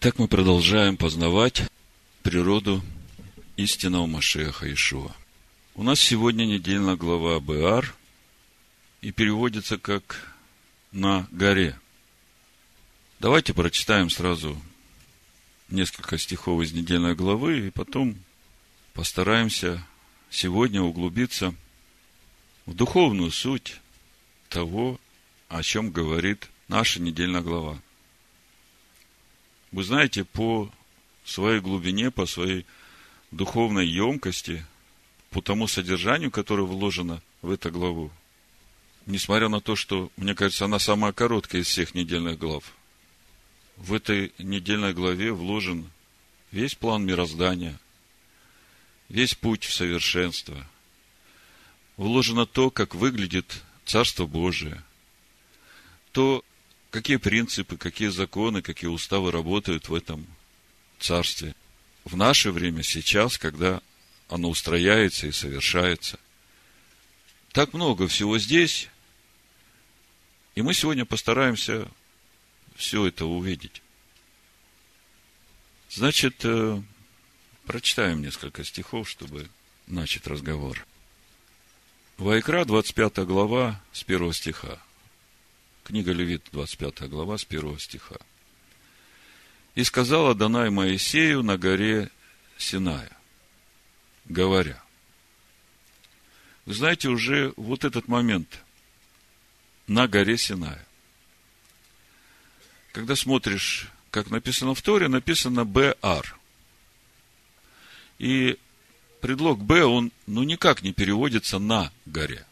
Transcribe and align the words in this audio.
Итак, 0.00 0.16
мы 0.20 0.28
продолжаем 0.28 0.96
познавать 0.96 1.64
природу 2.22 2.84
истинного 3.56 4.06
Машеха 4.06 4.72
Ишуа. 4.72 5.10
У 5.74 5.82
нас 5.82 5.98
сегодня 5.98 6.44
недельная 6.44 6.94
глава 6.94 7.40
Беар 7.40 7.96
и 9.00 9.10
переводится 9.10 9.76
как 9.76 10.36
«на 10.92 11.26
горе». 11.32 11.76
Давайте 13.18 13.52
прочитаем 13.54 14.08
сразу 14.08 14.56
несколько 15.68 16.16
стихов 16.16 16.62
из 16.62 16.72
недельной 16.72 17.16
главы, 17.16 17.66
и 17.66 17.70
потом 17.72 18.14
постараемся 18.94 19.84
сегодня 20.30 20.80
углубиться 20.80 21.52
в 22.66 22.74
духовную 22.74 23.32
суть 23.32 23.80
того, 24.48 25.00
о 25.48 25.60
чем 25.64 25.90
говорит 25.90 26.48
наша 26.68 27.02
недельная 27.02 27.40
глава. 27.40 27.80
Вы 29.72 29.84
знаете, 29.84 30.24
по 30.24 30.70
своей 31.24 31.60
глубине, 31.60 32.10
по 32.10 32.26
своей 32.26 32.64
духовной 33.30 33.86
емкости, 33.86 34.64
по 35.30 35.42
тому 35.42 35.68
содержанию, 35.68 36.30
которое 36.30 36.62
вложено 36.62 37.22
в 37.42 37.50
эту 37.50 37.70
главу, 37.70 38.10
несмотря 39.06 39.48
на 39.48 39.60
то, 39.60 39.76
что, 39.76 40.10
мне 40.16 40.34
кажется, 40.34 40.64
она 40.64 40.78
самая 40.78 41.12
короткая 41.12 41.62
из 41.62 41.66
всех 41.66 41.94
недельных 41.94 42.38
глав, 42.38 42.64
в 43.76 43.92
этой 43.92 44.32
недельной 44.38 44.92
главе 44.92 45.32
вложен 45.32 45.90
весь 46.50 46.74
план 46.74 47.04
мироздания, 47.04 47.78
весь 49.08 49.34
путь 49.34 49.64
в 49.64 49.72
совершенство. 49.72 50.66
Вложено 51.96 52.46
то, 52.46 52.70
как 52.70 52.94
выглядит 52.94 53.62
Царство 53.84 54.26
Божие, 54.26 54.82
то, 56.12 56.44
какие 56.90 57.16
принципы, 57.16 57.76
какие 57.76 58.08
законы, 58.08 58.62
какие 58.62 58.88
уставы 58.88 59.30
работают 59.30 59.88
в 59.88 59.94
этом 59.94 60.26
царстве. 60.98 61.54
В 62.04 62.16
наше 62.16 62.50
время, 62.50 62.82
сейчас, 62.82 63.38
когда 63.38 63.82
оно 64.28 64.48
устрояется 64.50 65.26
и 65.26 65.32
совершается. 65.32 66.18
Так 67.52 67.72
много 67.72 68.08
всего 68.08 68.38
здесь, 68.38 68.88
и 70.54 70.62
мы 70.62 70.74
сегодня 70.74 71.04
постараемся 71.04 71.88
все 72.76 73.06
это 73.06 73.26
увидеть. 73.26 73.82
Значит, 75.90 76.44
э, 76.44 76.82
прочитаем 77.66 78.22
несколько 78.22 78.64
стихов, 78.64 79.08
чтобы 79.08 79.48
начать 79.86 80.26
разговор. 80.26 80.86
Вайкра, 82.18 82.64
25 82.64 83.18
глава, 83.24 83.80
с 83.92 84.02
1 84.02 84.32
стиха. 84.32 84.78
Книга 85.88 86.12
Левит, 86.12 86.42
25 86.52 87.08
глава, 87.08 87.38
с 87.38 87.46
1 87.48 87.78
стиха. 87.78 88.16
«И 89.74 89.82
сказала 89.84 90.34
Данай 90.34 90.68
Моисею 90.68 91.42
на 91.42 91.56
горе 91.56 92.10
Синая, 92.58 93.10
говоря». 94.26 94.82
Вы 96.66 96.74
знаете, 96.74 97.08
уже 97.08 97.54
вот 97.56 97.84
этот 97.84 98.06
момент 98.06 98.60
на 99.86 100.06
горе 100.06 100.36
Синая. 100.36 100.86
Когда 102.92 103.16
смотришь, 103.16 103.88
как 104.10 104.28
написано 104.28 104.74
в 104.74 104.82
Торе, 104.82 105.08
написано 105.08 105.64
«БР». 105.64 106.38
И 108.18 108.58
предлог 109.22 109.64
«Б», 109.64 109.84
он 109.84 110.12
ну 110.26 110.42
никак 110.42 110.82
не 110.82 110.92
переводится 110.92 111.58
«на 111.58 111.90
горе». 112.04 112.44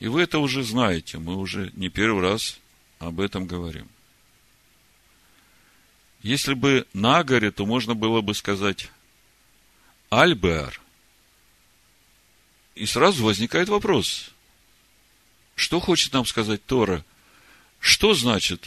И 0.00 0.08
вы 0.08 0.22
это 0.22 0.38
уже 0.38 0.62
знаете, 0.64 1.18
мы 1.18 1.36
уже 1.36 1.70
не 1.76 1.90
первый 1.90 2.22
раз 2.22 2.58
об 2.98 3.20
этом 3.20 3.46
говорим. 3.46 3.86
Если 6.22 6.54
бы 6.54 6.86
на 6.94 7.22
горе, 7.22 7.50
то 7.50 7.66
можно 7.66 7.94
было 7.94 8.22
бы 8.22 8.34
сказать 8.34 8.90
Альбеар. 10.08 10.80
И 12.74 12.86
сразу 12.86 13.24
возникает 13.24 13.68
вопрос, 13.68 14.30
что 15.54 15.80
хочет 15.80 16.14
нам 16.14 16.24
сказать 16.24 16.64
Тора? 16.64 17.04
Что 17.78 18.14
значит, 18.14 18.66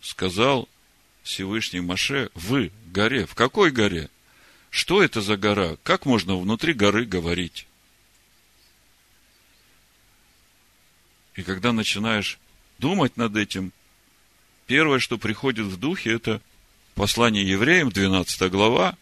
сказал 0.00 0.68
Всевышний 1.22 1.80
Маше, 1.80 2.30
в 2.34 2.70
горе? 2.86 3.26
В 3.26 3.34
какой 3.34 3.70
горе? 3.70 4.08
Что 4.70 5.02
это 5.02 5.20
за 5.20 5.36
гора? 5.36 5.76
Как 5.82 6.06
можно 6.06 6.36
внутри 6.36 6.72
горы 6.72 7.04
говорить? 7.04 7.66
И 11.34 11.42
когда 11.42 11.72
начинаешь 11.72 12.38
думать 12.78 13.16
над 13.16 13.36
этим, 13.36 13.72
первое, 14.66 14.98
что 14.98 15.18
приходит 15.18 15.66
в 15.66 15.78
духе, 15.78 16.12
это 16.12 16.40
послание 16.94 17.48
евреям, 17.48 17.90
12 17.90 18.50
глава, 18.50 18.96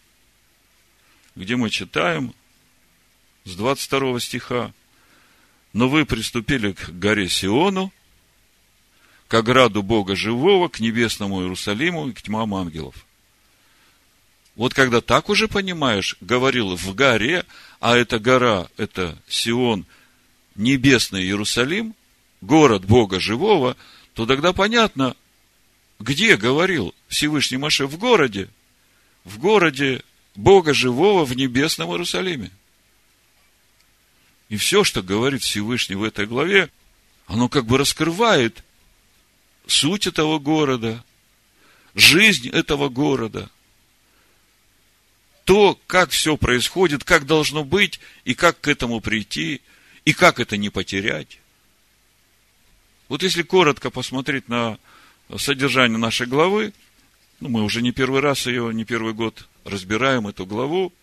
где 1.35 1.55
мы 1.55 1.69
читаем 1.69 2.33
с 3.43 3.55
22 3.55 4.19
стиха. 4.19 4.73
«Но 5.73 5.87
вы 5.87 6.05
приступили 6.05 6.73
к 6.73 6.89
горе 6.89 7.29
Сиону, 7.29 7.93
к 9.29 9.33
ограду 9.33 9.81
Бога 9.81 10.17
живого, 10.17 10.67
к 10.67 10.81
небесному 10.81 11.41
Иерусалиму 11.41 12.09
и 12.09 12.13
к 12.13 12.21
тьмам 12.21 12.53
ангелов». 12.53 13.05
Вот 14.55 14.73
когда 14.73 14.99
так 14.99 15.29
уже 15.29 15.47
понимаешь, 15.47 16.17
говорил 16.19 16.75
в 16.75 16.93
горе, 16.93 17.45
а 17.79 17.95
эта 17.95 18.19
гора, 18.19 18.67
это 18.75 19.17
Сион, 19.27 19.85
небесный 20.55 21.23
Иерусалим, 21.23 21.95
город 22.41 22.85
Бога 22.85 23.19
живого, 23.19 23.77
то 24.13 24.25
тогда 24.25 24.53
понятно, 24.53 25.15
где 25.99 26.35
говорил 26.35 26.93
Всевышний 27.07 27.57
Маше 27.57 27.85
в 27.85 27.97
городе, 27.97 28.49
в 29.23 29.37
городе 29.37 30.03
Бога 30.35 30.73
живого 30.73 31.25
в 31.25 31.35
небесном 31.35 31.91
Иерусалиме. 31.91 32.51
И 34.49 34.57
все, 34.57 34.83
что 34.83 35.01
говорит 35.01 35.43
Всевышний 35.43 35.95
в 35.95 36.03
этой 36.03 36.25
главе, 36.25 36.69
оно 37.27 37.47
как 37.47 37.65
бы 37.65 37.77
раскрывает 37.77 38.63
суть 39.67 40.07
этого 40.07 40.39
города, 40.39 41.03
жизнь 41.95 42.49
этого 42.49 42.89
города, 42.89 43.49
то, 45.45 45.79
как 45.87 46.11
все 46.11 46.37
происходит, 46.37 47.03
как 47.03 47.25
должно 47.25 47.63
быть, 47.63 47.99
и 48.25 48.33
как 48.33 48.59
к 48.59 48.67
этому 48.67 49.01
прийти, 49.01 49.61
и 50.05 50.13
как 50.13 50.39
это 50.39 50.57
не 50.57 50.69
потерять. 50.69 51.40
Вот 53.11 53.23
если 53.23 53.41
коротко 53.41 53.89
посмотреть 53.89 54.47
на 54.47 54.79
содержание 55.35 55.97
нашей 55.97 56.27
главы, 56.27 56.71
ну, 57.41 57.49
мы 57.49 57.61
уже 57.61 57.81
не 57.81 57.91
первый 57.91 58.21
раз 58.21 58.47
ее, 58.47 58.73
не 58.73 58.85
первый 58.85 59.11
год 59.11 59.49
разбираем 59.65 60.29
эту 60.29 60.45
главу, 60.45 60.93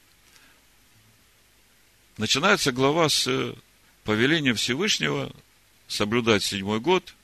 начинается 2.17 2.73
глава 2.73 3.11
с 3.11 3.29
повеления 4.05 4.55
Всевышнего 4.55 5.31
соблюдать 5.87 6.43
седьмой 6.43 6.81
год. 6.81 7.15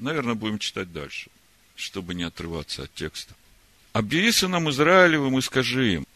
Наверное, 0.00 0.34
будем 0.34 0.58
читать 0.58 0.92
дальше, 0.92 1.30
чтобы 1.76 2.16
не 2.16 2.24
отрываться 2.24 2.82
от 2.82 2.94
текста. 2.94 3.32
«Объяви 3.92 4.32
сынам 4.32 4.70
Израилевым 4.70 5.38
и 5.38 5.40
скажи 5.40 5.92
им, 5.92 6.06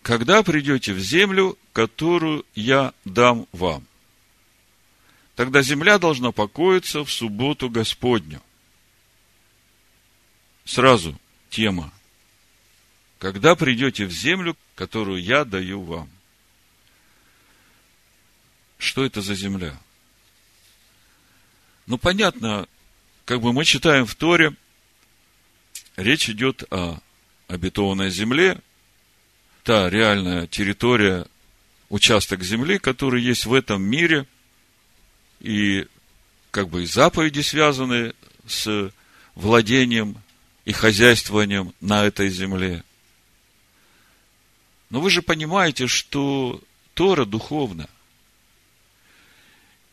когда 0.00 0.42
придете 0.42 0.94
в 0.94 0.98
землю, 0.98 1.58
которую 1.74 2.46
я 2.54 2.94
дам 3.04 3.46
вам– 3.52 3.84
Тогда 5.36 5.60
земля 5.60 5.98
должна 5.98 6.32
покоиться 6.32 7.04
в 7.04 7.12
субботу 7.12 7.68
Господню. 7.68 8.42
Сразу 10.64 11.16
тема. 11.50 11.92
Когда 13.18 13.54
придете 13.54 14.06
в 14.06 14.10
землю, 14.10 14.56
которую 14.74 15.22
я 15.22 15.44
даю 15.44 15.82
вам. 15.82 16.08
Что 18.78 19.04
это 19.04 19.20
за 19.20 19.34
земля? 19.34 19.78
Ну, 21.86 21.98
понятно, 21.98 22.66
как 23.26 23.42
бы 23.42 23.52
мы 23.52 23.66
читаем 23.66 24.06
в 24.06 24.14
Торе, 24.14 24.54
речь 25.96 26.30
идет 26.30 26.64
о 26.72 26.98
обетованной 27.46 28.10
земле, 28.10 28.58
та 29.64 29.90
реальная 29.90 30.46
территория, 30.46 31.26
участок 31.90 32.42
земли, 32.42 32.78
который 32.78 33.22
есть 33.22 33.44
в 33.44 33.52
этом 33.52 33.82
мире– 33.82 34.26
и 35.46 35.86
как 36.50 36.68
бы 36.68 36.82
и 36.82 36.86
заповеди 36.86 37.40
связаны 37.40 38.14
с 38.48 38.90
владением 39.36 40.16
и 40.64 40.72
хозяйствованием 40.72 41.72
на 41.80 42.04
этой 42.04 42.28
земле. 42.30 42.82
Но 44.90 45.00
вы 45.00 45.08
же 45.08 45.22
понимаете, 45.22 45.86
что 45.86 46.60
Тора 46.94 47.24
духовна. 47.24 47.88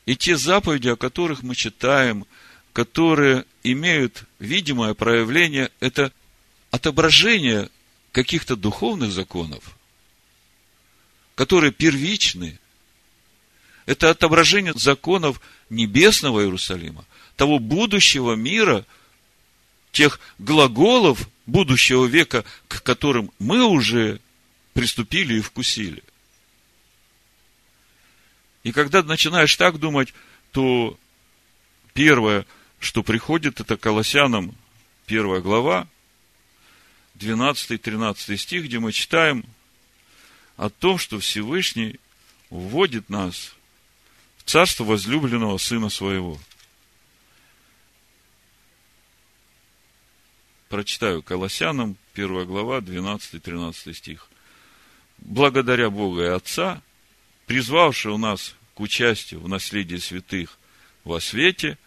И 0.08 0.16
те 0.16 0.38
заповеди, 0.38 0.88
о 0.88 0.96
которых 0.96 1.44
мы 1.44 1.54
читаем, 1.54 2.26
которые 2.74 3.46
имеют 3.62 4.24
видимое 4.40 4.96
проявление, 4.96 5.70
это 5.80 6.12
отображение 6.72 7.70
каких-то 8.12 8.56
духовных 8.56 9.12
законов, 9.12 9.78
которые 11.36 11.72
первичны 11.72 12.60
это 13.86 14.10
отображение 14.10 14.74
законов 14.76 15.42
небесного 15.70 16.42
Иерусалима, 16.42 17.06
того 17.36 17.60
будущего 17.60 18.34
мира, 18.34 18.86
тех 19.92 20.20
глаголов 20.40 21.30
будущего 21.46 22.06
века, 22.06 22.46
к 22.68 22.82
которым 22.84 23.32
мы 23.40 23.66
уже 23.66 24.20
приступили 24.74 25.36
и 25.36 25.42
вкусили. 25.42 26.04
И 28.64 28.72
когда 28.72 29.04
начинаешь 29.04 29.56
так 29.56 29.78
думать, 29.78 30.14
то 30.52 30.98
первое, 31.94 32.46
что 32.80 33.04
приходит, 33.04 33.60
это 33.60 33.76
Колоссянам, 33.76 34.56
первая 35.06 35.42
глава, 35.42 35.88
12-13 37.20 38.38
стих, 38.38 38.66
где 38.66 38.80
мы 38.80 38.92
читаем 38.92 39.46
о 40.56 40.70
том, 40.70 40.98
что 40.98 41.20
Всевышний 41.20 42.00
вводит 42.50 43.10
нас 43.10 43.54
в 44.46 44.50
царство 44.50 44.84
возлюбленного 44.84 45.58
Сына 45.58 45.90
Своего. 45.90 46.38
Прочитаю 50.70 51.22
Колоссянам, 51.22 51.98
1 52.14 52.46
глава, 52.46 52.80
12-13 52.80 53.94
стих. 53.94 54.28
Благодаря 55.20 55.90
Бога 55.90 56.24
и 56.24 56.28
Отца, 56.28 56.82
призвавшего 57.46 58.18
нас 58.18 58.56
к 58.74 58.80
участию 58.80 59.40
в 59.40 59.48
наследии 59.48 59.98
святых 59.98 60.58
во 61.04 61.20
свете 61.20 61.78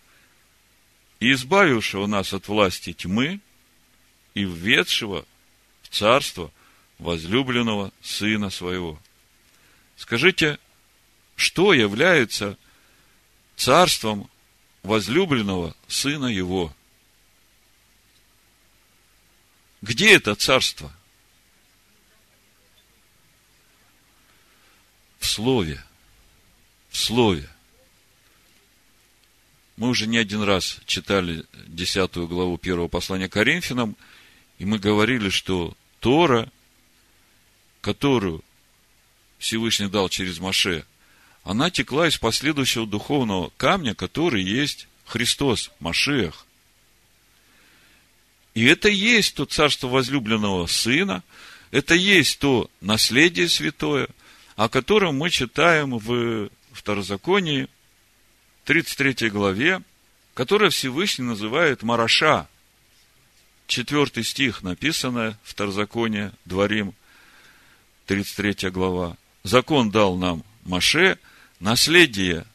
и 1.18 1.32
избавившего 1.32 2.06
нас 2.06 2.32
от 2.32 2.48
власти 2.48 2.92
тьмы 2.92 3.40
и 4.34 4.44
введшего 4.44 5.24
в 5.82 5.88
царство 5.88 6.52
возлюбленного 6.98 7.92
Сына 8.02 8.50
Своего. 8.50 9.00
Скажите, 9.96 10.58
что 11.36 11.74
является 11.74 12.58
царством 13.56 14.28
возлюбленного 14.82 15.76
Сына 15.86 16.26
Его? 16.26 16.74
Где 19.82 20.14
это 20.14 20.34
царство? 20.34 20.92
В 25.20 25.26
Слове. 25.26 25.84
В 26.88 26.96
Слове. 26.96 27.48
Мы 29.76 29.88
уже 29.88 30.06
не 30.06 30.16
один 30.16 30.42
раз 30.42 30.80
читали 30.86 31.44
десятую 31.66 32.26
главу 32.28 32.56
первого 32.56 32.88
послания 32.88 33.28
Коринфянам, 33.28 33.94
и 34.58 34.64
мы 34.64 34.78
говорили, 34.78 35.28
что 35.28 35.76
Тора, 36.00 36.50
которую 37.82 38.42
Всевышний 39.38 39.88
дал 39.88 40.08
через 40.08 40.38
Маше, 40.38 40.86
она 41.46 41.70
текла 41.70 42.08
из 42.08 42.18
последующего 42.18 42.88
духовного 42.88 43.52
камня, 43.56 43.94
который 43.94 44.42
есть 44.42 44.88
Христос, 45.04 45.70
Машех. 45.78 46.44
И 48.54 48.64
это 48.64 48.88
есть 48.88 49.36
то 49.36 49.44
царство 49.44 49.86
возлюбленного 49.86 50.66
Сына, 50.66 51.22
это 51.70 51.94
есть 51.94 52.40
то 52.40 52.68
наследие 52.80 53.48
святое, 53.48 54.08
о 54.56 54.68
котором 54.68 55.18
мы 55.18 55.30
читаем 55.30 55.98
в 55.98 56.50
Второзаконии, 56.72 57.68
33 58.64 59.30
главе, 59.30 59.82
которое 60.34 60.70
Всевышний 60.70 61.26
называет 61.26 61.84
Мараша. 61.84 62.48
Четвертый 63.68 64.24
стих 64.24 64.62
написано 64.62 65.38
в 65.44 65.50
Второзаконие, 65.52 66.32
Дворим, 66.44 66.92
33 68.06 68.70
глава. 68.70 69.16
Закон 69.44 69.92
дал 69.92 70.16
нам 70.16 70.42
Маше, 70.64 71.18
наследие 71.60 72.46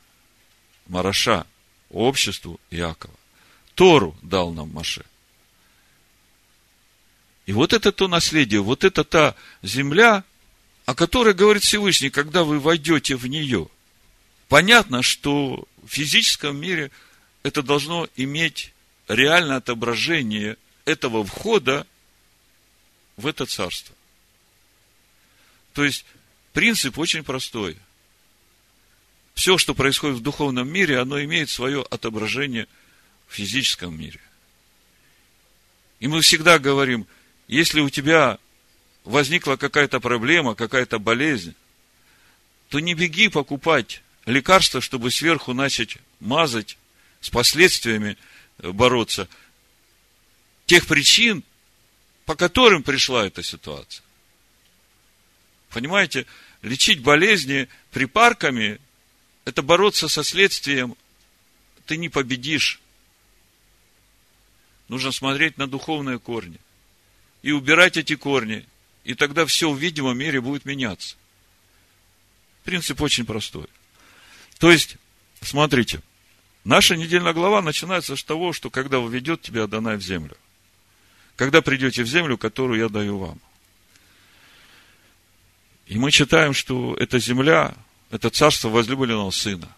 Мараша, 0.87 1.45
обществу 1.89 2.59
Иакова. 2.69 3.13
Тору 3.75 4.15
дал 4.21 4.51
нам 4.53 4.71
Маше. 4.71 5.05
И 7.45 7.53
вот 7.53 7.73
это 7.73 7.91
то 7.91 8.07
наследие, 8.07 8.61
вот 8.61 8.83
это 8.83 9.03
та 9.03 9.35
земля, 9.61 10.23
о 10.85 10.95
которой 10.95 11.33
говорит 11.33 11.63
Всевышний, 11.63 12.09
когда 12.09 12.43
вы 12.43 12.59
войдете 12.59 13.15
в 13.15 13.25
нее. 13.27 13.67
Понятно, 14.47 15.01
что 15.01 15.67
в 15.83 15.87
физическом 15.87 16.57
мире 16.57 16.91
это 17.43 17.63
должно 17.63 18.07
иметь 18.15 18.73
реальное 19.07 19.57
отображение 19.57 20.57
этого 20.85 21.23
входа 21.25 21.87
в 23.17 23.27
это 23.27 23.45
царство. 23.45 23.95
То 25.73 25.83
есть, 25.83 26.05
принцип 26.53 26.97
очень 26.99 27.23
простой. 27.23 27.77
Все, 29.41 29.57
что 29.57 29.73
происходит 29.73 30.19
в 30.19 30.21
духовном 30.21 30.71
мире, 30.71 30.99
оно 30.99 31.19
имеет 31.23 31.49
свое 31.49 31.81
отображение 31.89 32.67
в 33.27 33.33
физическом 33.33 33.99
мире. 33.99 34.19
И 35.99 36.07
мы 36.07 36.21
всегда 36.21 36.59
говорим, 36.59 37.07
если 37.47 37.79
у 37.79 37.89
тебя 37.89 38.37
возникла 39.03 39.55
какая-то 39.55 39.99
проблема, 39.99 40.53
какая-то 40.53 40.99
болезнь, 40.99 41.55
то 42.69 42.79
не 42.79 42.93
беги 42.93 43.29
покупать 43.29 44.03
лекарства, 44.27 44.79
чтобы 44.79 45.09
сверху 45.09 45.53
начать 45.53 45.97
мазать, 46.19 46.77
с 47.19 47.31
последствиями 47.31 48.19
бороться 48.59 49.27
тех 50.67 50.85
причин, 50.85 51.43
по 52.25 52.35
которым 52.35 52.83
пришла 52.83 53.25
эта 53.25 53.41
ситуация. 53.41 54.03
Понимаете, 55.71 56.27
лечить 56.61 57.01
болезни 57.01 57.67
припарками– 57.89 58.79
это 59.45 59.61
бороться 59.61 60.07
со 60.07 60.23
следствием, 60.23 60.95
ты 61.85 61.97
не 61.97 62.09
победишь. 62.09 62.79
Нужно 64.87 65.11
смотреть 65.11 65.57
на 65.57 65.67
духовные 65.67 66.19
корни 66.19 66.59
и 67.41 67.51
убирать 67.51 67.97
эти 67.97 68.15
корни, 68.15 68.65
и 69.03 69.15
тогда 69.15 69.45
все 69.45 69.71
в 69.71 69.77
видимом 69.77 70.17
мире 70.17 70.41
будет 70.41 70.65
меняться. 70.65 71.15
Принцип 72.63 73.01
очень 73.01 73.25
простой. 73.25 73.67
То 74.59 74.71
есть, 74.71 74.97
смотрите, 75.41 76.01
наша 76.63 76.95
недельная 76.95 77.33
глава 77.33 77.61
начинается 77.61 78.15
с 78.15 78.23
того, 78.23 78.53
что 78.53 78.69
когда 78.69 78.97
введет 78.99 79.41
тебя 79.41 79.63
Адонай 79.63 79.97
в 79.97 80.01
землю. 80.01 80.37
Когда 81.35 81.61
придете 81.61 82.03
в 82.03 82.07
землю, 82.07 82.37
которую 82.37 82.79
я 82.79 82.89
даю 82.89 83.17
вам. 83.17 83.39
И 85.87 85.97
мы 85.97 86.11
читаем, 86.11 86.53
что 86.53 86.93
эта 86.95 87.17
земля, 87.17 87.75
это 88.11 88.29
царство 88.29 88.69
возлюбленного 88.69 89.31
сына. 89.31 89.73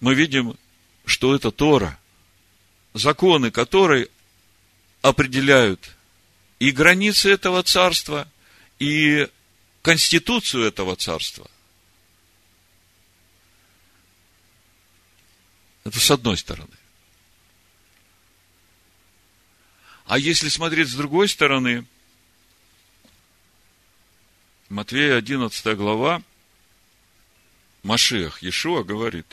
Мы 0.00 0.14
видим, 0.14 0.58
что 1.04 1.34
это 1.34 1.52
Тора, 1.52 1.98
законы 2.94 3.50
которой 3.50 4.10
определяют 5.02 5.94
и 6.58 6.70
границы 6.70 7.30
этого 7.30 7.62
царства, 7.62 8.28
и 8.78 9.28
конституцию 9.82 10.64
этого 10.64 10.96
царства. 10.96 11.48
Это 15.84 15.98
с 15.98 16.10
одной 16.10 16.36
стороны. 16.36 16.76
А 20.06 20.18
если 20.18 20.48
смотреть 20.48 20.88
с 20.88 20.94
другой 20.94 21.28
стороны, 21.28 21.84
Матвея 24.68 25.16
11 25.16 25.76
глава, 25.76 26.22
Машех, 27.82 28.42
Иешуа 28.42 28.84
говорит, 28.84 29.26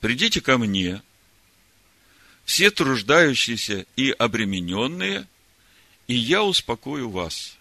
придите 0.00 0.40
ко 0.40 0.58
мне, 0.58 1.02
все 2.44 2.70
труждающиеся 2.70 3.86
и 3.96 4.10
обремененные, 4.10 5.26
и 6.06 6.14
я 6.14 6.42
успокою 6.42 7.10
вас. 7.10 7.56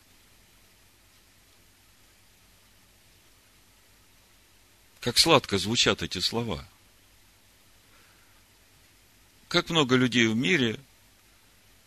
Как 4.99 5.17
сладко 5.17 5.57
звучат 5.57 6.03
эти 6.03 6.19
слова– 6.19 6.67
как 9.53 9.69
много 9.69 9.95
людей 9.95 10.25
в 10.25 10.35
мире 10.35 10.79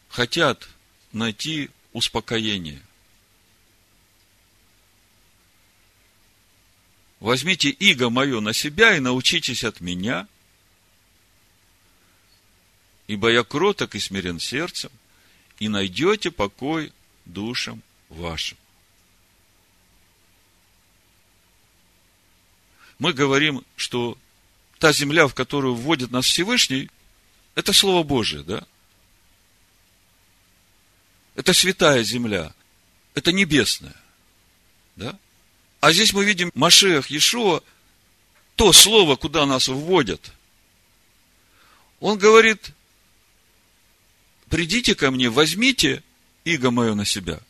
хотят 0.09 0.69
найти 1.11 1.69
успокоение. 1.93 2.81
Возьмите 7.21 7.71
иго 7.71 8.11
мое 8.11 8.41
на 8.41 8.53
себя 8.53 8.97
и 8.97 9.01
научитесь 9.01 9.65
от 9.65 9.81
меня, 9.81 10.29
ибо 13.07 13.31
я 13.31 13.43
кроток 13.43 13.95
и 13.95 14.01
смирен 14.01 14.39
сердцем, 14.39 14.91
и 15.59 15.69
найдете 15.69 16.31
покой 16.31 16.93
душам 17.25 17.83
вашим. 18.09 18.59
Мы 22.99 23.13
говорим, 23.13 23.65
что 23.77 24.19
та 24.79 24.93
земля, 24.93 25.27
в 25.27 25.35
которую 25.35 25.75
вводит 25.75 26.11
нас 26.11 26.27
Всевышний, 26.27 26.91
это 27.55 27.73
Слово 27.73 28.03
Божие, 28.03 28.43
да? 28.43 28.67
Это 31.35 31.53
святая 31.53 32.03
земля. 32.03 32.55
Это 33.15 33.33
небесная. 33.33 33.97
Да? 34.97 35.19
А 35.81 35.93
здесь 35.93 36.13
мы 36.13 36.25
видим 36.25 36.51
Машех 36.55 37.11
Иешуа, 37.11 37.63
то 38.57 38.73
слово, 38.73 39.17
куда 39.17 39.47
нас 39.47 39.69
вводят. 39.69 40.33
Он 42.01 42.19
говорит, 42.19 42.71
придите 44.49 44.95
ко 44.95 45.11
мне, 45.11 45.29
возьмите 45.29 46.03
иго 46.45 46.71
мое 46.71 46.95
на 46.95 47.05
себя. 47.05 47.41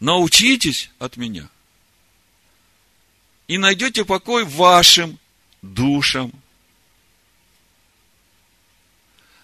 Научитесь 0.00 0.90
от 0.98 1.16
меня. 1.16 1.48
И 3.48 3.58
найдете 3.58 4.04
покой 4.04 4.44
вашим 4.44 5.18
душам. 5.62 6.32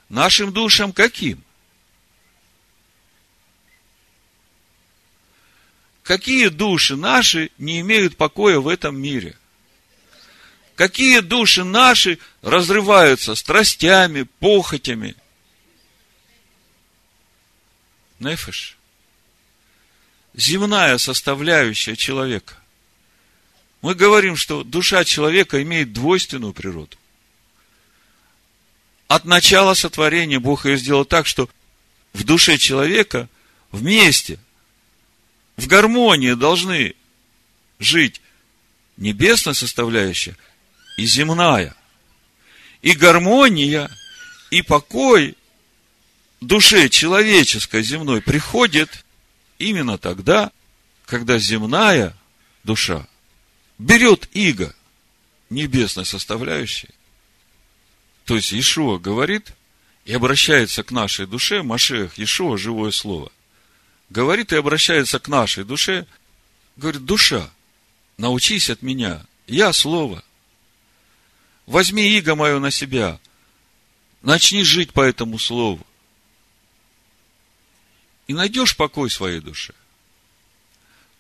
Нашим 0.08 0.52
душам 0.52 0.92
каким? 0.92 1.42
Какие 6.04 6.49
души 6.49 6.96
наши 6.96 7.50
не 7.56 7.80
имеют 7.80 8.18
покоя 8.18 8.61
в 8.61 8.68
этом 8.68 9.00
мире? 9.00 9.37
Какие 10.76 11.20
души 11.20 11.64
наши 11.64 12.18
разрываются 12.42 13.34
страстями, 13.34 14.25
похотями? 14.38 15.16
Нефиш. 18.18 18.76
Земная 20.34 20.99
составляющая 20.99 21.96
человека. 21.96 22.54
Мы 23.80 23.94
говорим, 23.94 24.37
что 24.37 24.62
душа 24.62 25.04
человека 25.04 25.62
имеет 25.62 25.94
двойственную 25.94 26.52
природу. 26.52 26.99
От 29.08 29.25
начала 29.25 29.73
сотворения 29.73 30.38
Бог 30.38 30.66
ее 30.66 30.76
сделал 30.76 31.06
так, 31.06 31.26
что 31.26 31.49
в 32.12 32.25
душе 32.25 32.58
человека 32.58 33.30
вместе 33.70 34.38
в 35.56 35.66
гармонии 35.66 36.34
должны 36.34 36.94
жить 37.78 38.20
небесная 38.96 39.54
составляющая 39.54 40.37
и 40.96 41.06
земная. 41.06 41.75
И 42.82 42.92
гармония, 42.92 43.90
и 44.50 44.62
покой 44.62 45.37
душе 46.40 46.88
человеческой 46.88 47.82
земной 47.82 48.20
приходит 48.20 49.04
именно 49.58 49.96
тогда, 49.96 50.52
когда 51.06 51.38
земная 51.38 52.16
душа 52.62 53.06
берет 53.78 54.28
иго 54.32 54.75
небесной 55.50 56.04
составляющей. 56.04 56.90
То 58.25 58.37
есть 58.37 58.52
Ишуа 58.52 58.99
говорит 58.99 59.52
и 60.04 60.12
обращается 60.12 60.82
к 60.82 60.90
нашей 60.90 61.26
душе, 61.26 61.62
Машех, 61.62 62.18
Ишуа, 62.18 62.58
живое 62.58 62.90
слово– 62.90 63.30
говорит 64.14 64.52
и 64.52 64.56
обращается 64.56 65.18
к 65.18 65.26
нашей 65.26 65.64
душе, 65.64 66.06
говорит, 66.76 67.04
душа, 67.04 67.50
научись 68.16 68.71
от 68.71 68.80
меня, 68.80 69.26
я 69.49 69.73
слово. 69.73 70.23
Возьми 71.66 72.16
иго 72.16 72.37
мое 72.37 72.61
на 72.61 72.71
себя, 72.71 73.18
начни 74.23 74.62
жить 74.62 74.92
по 74.92 75.00
этому 75.00 75.40
слову. 75.40 75.85
И 78.28 78.35
найдешь 78.35 78.76
покой 78.76 79.11
своей 79.11 79.40
душе. 79.40 79.75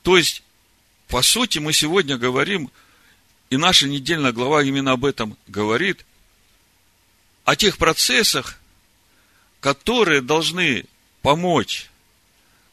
То 0.02 0.16
есть, 0.16 0.44
по 1.08 1.20
сути, 1.20 1.58
мы 1.58 1.72
сегодня 1.72 2.16
говорим, 2.16 2.70
и 3.50 3.56
наша 3.56 3.88
недельная 3.88 4.30
глава 4.30 4.62
именно 4.62 4.92
об 4.92 5.04
этом 5.04 5.36
говорит, 5.48 6.06
о 7.44 7.56
тех 7.56 7.76
процессах, 7.76 8.60
которые 9.60 10.22
должны 10.22 10.84
помочь 11.22 11.90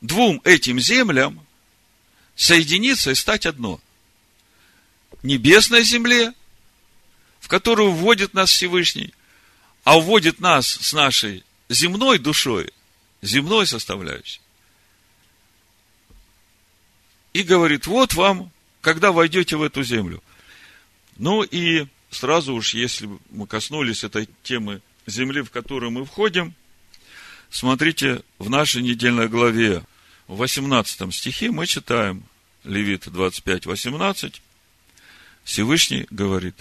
двум 0.01 0.41
этим 0.43 0.79
землям 0.79 1.45
соединиться 2.35 3.11
и 3.11 3.15
стать 3.15 3.45
одно. 3.45 3.79
Небесной 5.23 5.83
земле, 5.83 6.33
в 7.39 7.47
которую 7.47 7.91
вводит 7.91 8.33
нас 8.33 8.51
Всевышний, 8.51 9.13
а 9.83 9.99
вводит 9.99 10.39
нас 10.39 10.67
с 10.67 10.93
нашей 10.93 11.43
земной 11.69 12.17
душой, 12.17 12.71
земной 13.21 13.67
составляющей. 13.67 14.41
И 17.33 17.43
говорит, 17.43 17.87
вот 17.87 18.13
вам, 18.13 18.51
когда 18.81 19.11
войдете 19.11 19.55
в 19.55 19.63
эту 19.63 19.83
землю. 19.83 20.21
Ну 21.17 21.43
и 21.43 21.87
сразу 22.09 22.53
уж, 22.53 22.73
если 22.73 23.09
мы 23.29 23.47
коснулись 23.47 24.03
этой 24.03 24.27
темы 24.43 24.81
земли, 25.05 25.41
в 25.41 25.51
которую 25.51 25.91
мы 25.91 26.05
входим, 26.05 26.53
смотрите, 27.49 28.21
в 28.37 28.49
нашей 28.49 28.81
недельной 28.81 29.27
главе 29.27 29.83
в 30.31 30.37
18 30.37 31.13
стихе 31.13 31.51
мы 31.51 31.67
читаем, 31.67 32.23
Левит 32.63 33.11
25, 33.11 33.65
18, 33.65 34.41
Всевышний 35.43 36.07
говорит, 36.09 36.55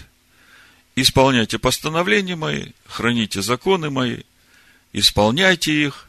исполняйте 0.97 1.61
постановления 1.61 2.35
мои, 2.35 2.73
храните 2.85 3.43
законы 3.43 3.89
мои, 3.89 4.23
исполняйте 4.93 5.85
их, 5.85 6.09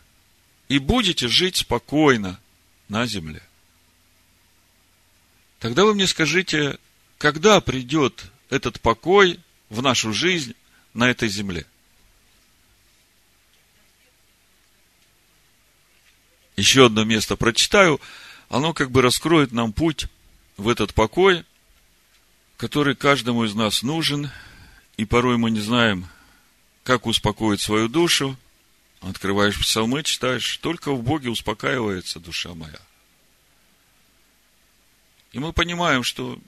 и 0.69 0.79
будете 0.79 1.27
жить 1.27 1.57
спокойно 1.57 2.39
на 2.89 3.05
земле. 3.05 3.43
Тогда 5.59 5.85
вы 5.85 5.93
мне 5.93 6.07
скажите, 6.07 6.79
когда 7.19 7.61
придет 7.61 8.25
этот 8.49 8.81
покой 8.81 9.39
в 9.69 9.83
нашу 9.83 10.13
жизнь 10.13 10.55
на 10.95 11.11
этой 11.11 11.29
земле? 11.29 11.67
Еще 16.55 16.87
одно 16.87 17.03
место 17.03 17.35
прочитаю, 17.35 17.99
оно 18.49 18.73
как 18.73 18.91
бы 18.91 19.01
раскроет 19.01 19.51
нам 19.51 19.73
путь 19.73 20.07
в 20.57 20.67
этот 20.67 20.93
покой, 20.93 21.45
который 22.57 22.95
каждому 22.95 23.45
из 23.45 23.55
нас 23.55 23.81
нужен, 23.81 24.29
и 24.97 25.05
порой 25.05 25.37
мы 25.37 25.51
не 25.51 25.61
знаем, 25.61 26.07
как 26.83 27.05
успокоить 27.05 27.61
свою 27.61 27.87
душу. 27.87 28.37
Открываешь 28.99 29.59
псалмы, 29.59 30.03
читаешь, 30.03 30.57
только 30.57 30.91
в 30.91 31.01
Боге 31.01 31.31
успокаивается 31.31 32.19
душа 32.19 32.53
моя. 32.53 32.79
И 35.31 35.39
мы 35.39 35.53
понимаем, 35.53 36.03
что 36.03 36.39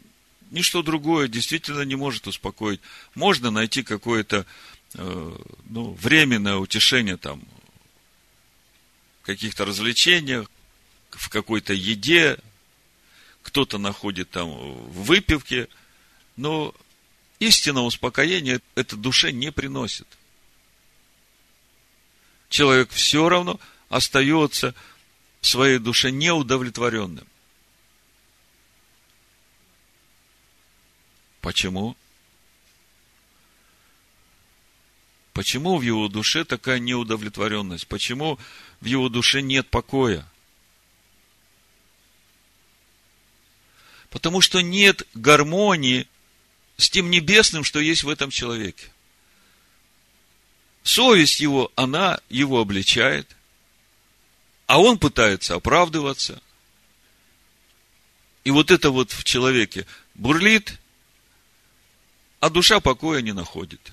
ничто 0.51 0.83
другое 0.83 1.27
действительно 1.27 1.81
не 1.81 1.95
может 1.95 2.27
успокоить. 2.27 2.79
Можно 3.15 3.49
найти 3.49 3.81
какое-то 3.81 4.45
э, 4.93 5.37
ну, 5.65 5.93
временное 5.93 6.57
утешение 6.57 7.17
там 7.17 7.41
каких-то 9.23 9.65
развлечениях, 9.65 10.49
в 11.09 11.29
какой-то 11.29 11.73
еде, 11.73 12.37
кто-то 13.41 13.77
находит 13.77 14.29
там 14.29 14.49
в 14.49 15.03
выпивке, 15.03 15.67
но 16.35 16.73
истинного 17.39 17.85
успокоения 17.85 18.61
это 18.75 18.95
душе 18.95 19.31
не 19.31 19.51
приносит. 19.51 20.07
Человек 22.49 22.91
все 22.91 23.29
равно 23.29 23.59
остается 23.89 24.73
в 25.41 25.47
своей 25.47 25.79
душе 25.79 26.11
неудовлетворенным. 26.11 27.27
Почему? 31.41 31.97
Почему 35.33 35.77
в 35.77 35.81
его 35.81 36.07
душе 36.09 36.45
такая 36.45 36.77
неудовлетворенность? 36.77 37.87
Почему 37.87 38.37
в 38.79 38.85
его 38.85 39.09
душе 39.09 39.41
нет 39.41 39.67
покоя? 39.67 40.27
Потому 44.11 44.41
что 44.41 44.61
нет 44.61 45.07
гармонии 45.15 46.07
с 46.77 46.87
тем 46.87 47.09
небесным, 47.09 47.63
что 47.63 47.79
есть 47.79 48.03
в 48.03 48.09
этом 48.09 48.29
человеке. 48.29 48.91
Совесть 50.83 51.39
его, 51.39 51.71
она 51.75 52.19
его 52.29 52.59
обличает, 52.59 53.35
а 54.67 54.79
он 54.79 54.99
пытается 54.99 55.55
оправдываться. 55.55 56.43
И 58.43 58.51
вот 58.51 58.69
это 58.69 58.91
вот 58.91 59.11
в 59.11 59.23
человеке 59.23 59.87
бурлит, 60.13 60.79
а 62.39 62.51
душа 62.51 62.79
покоя 62.79 63.21
не 63.21 63.31
находит 63.31 63.81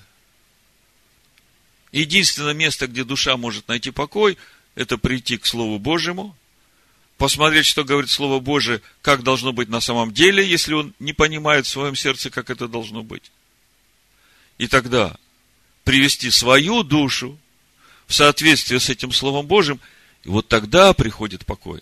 Единственное 1.91 2.53
место, 2.53 2.87
где 2.87 3.03
душа 3.03 3.35
может 3.37 3.67
найти 3.67 3.91
покой, 3.91 4.37
это 4.75 4.97
прийти 4.97 5.37
к 5.37 5.45
Слову 5.45 5.77
Божьему, 5.77 6.35
посмотреть, 7.17 7.65
что 7.65 7.83
говорит 7.83 8.09
Слово 8.09 8.39
Божие, 8.39 8.81
как 9.01 9.23
должно 9.23 9.51
быть 9.51 9.69
на 9.69 9.81
самом 9.81 10.13
деле, 10.13 10.47
если 10.47 10.73
он 10.73 10.93
не 10.99 11.13
понимает 11.13 11.65
в 11.65 11.69
своем 11.69 11.95
сердце, 11.95 12.29
как 12.29 12.49
это 12.49 12.67
должно 12.67 13.03
быть. 13.03 13.31
И 14.57 14.67
тогда 14.67 15.17
привести 15.83 16.31
свою 16.31 16.83
душу 16.83 17.37
в 18.07 18.13
соответствие 18.13 18.79
с 18.79 18.89
этим 18.89 19.11
Словом 19.11 19.45
Божьим, 19.47 19.79
и 20.23 20.29
вот 20.29 20.47
тогда 20.47 20.93
приходит 20.93 21.45
покой. 21.45 21.81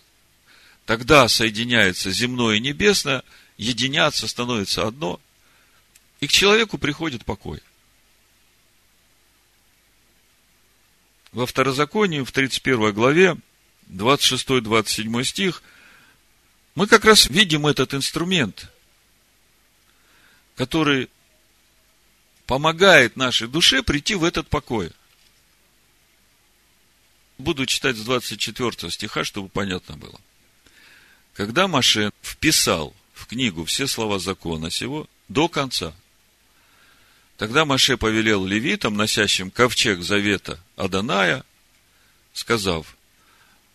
Тогда 0.85 1.27
соединяется 1.27 2.11
земное 2.11 2.55
и 2.55 2.59
небесное, 2.59 3.23
единятся, 3.57 4.27
становится 4.27 4.87
одно, 4.87 5.19
и 6.19 6.27
к 6.27 6.31
человеку 6.31 6.79
приходит 6.79 7.25
покой. 7.25 7.61
Во 11.31 11.45
Второзаконии, 11.45 12.21
в 12.21 12.31
31 12.31 12.93
главе, 12.93 13.37
26-27 13.89 15.23
стих, 15.23 15.63
мы 16.75 16.87
как 16.87 17.05
раз 17.05 17.29
видим 17.29 17.67
этот 17.67 17.93
инструмент, 17.93 18.71
который 20.55 21.09
помогает 22.45 23.15
нашей 23.15 23.47
душе 23.47 23.83
прийти 23.83 24.15
в 24.15 24.23
этот 24.23 24.47
покой. 24.47 24.91
буду 27.37 27.65
читать 27.65 27.95
с 27.95 28.01
24 28.01 28.91
стиха, 28.91 29.23
чтобы 29.23 29.49
понятно 29.49 29.95
было. 29.97 30.19
Когда 31.33 31.67
Маше 31.67 32.11
вписал 32.21 32.93
в 33.13 33.27
книгу 33.27 33.63
все 33.65 33.87
слова 33.87 34.19
закона 34.19 34.69
сего 34.69 35.07
до 35.29 35.47
конца, 35.47 35.93
тогда 37.39 37.63
Маше 37.63 37.95
повелел 37.95 38.45
левитам, 38.45 38.97
носящим 38.97 39.49
ковчег 39.49 40.01
завета 40.01 40.61
Аданая, 40.75 41.45
сказав, 42.33 42.97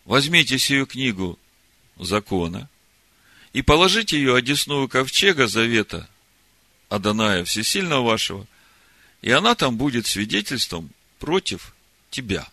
возьмите 0.05 0.59
сию 0.59 0.87
книгу 0.87 1.39
закона 1.97 2.69
и 3.55 3.63
положите 3.63 4.19
ее 4.19 4.37
одесную 4.37 4.87
ковчега 4.87 5.47
завета 5.47 6.11
Аданая 6.91 7.43
Всесильного 7.47 8.03
вашего, 8.03 8.47
и 9.23 9.31
она 9.31 9.55
там 9.55 9.79
будет 9.79 10.07
свидетельством 10.07 10.91
против 11.19 11.75
тебя. 12.11 12.47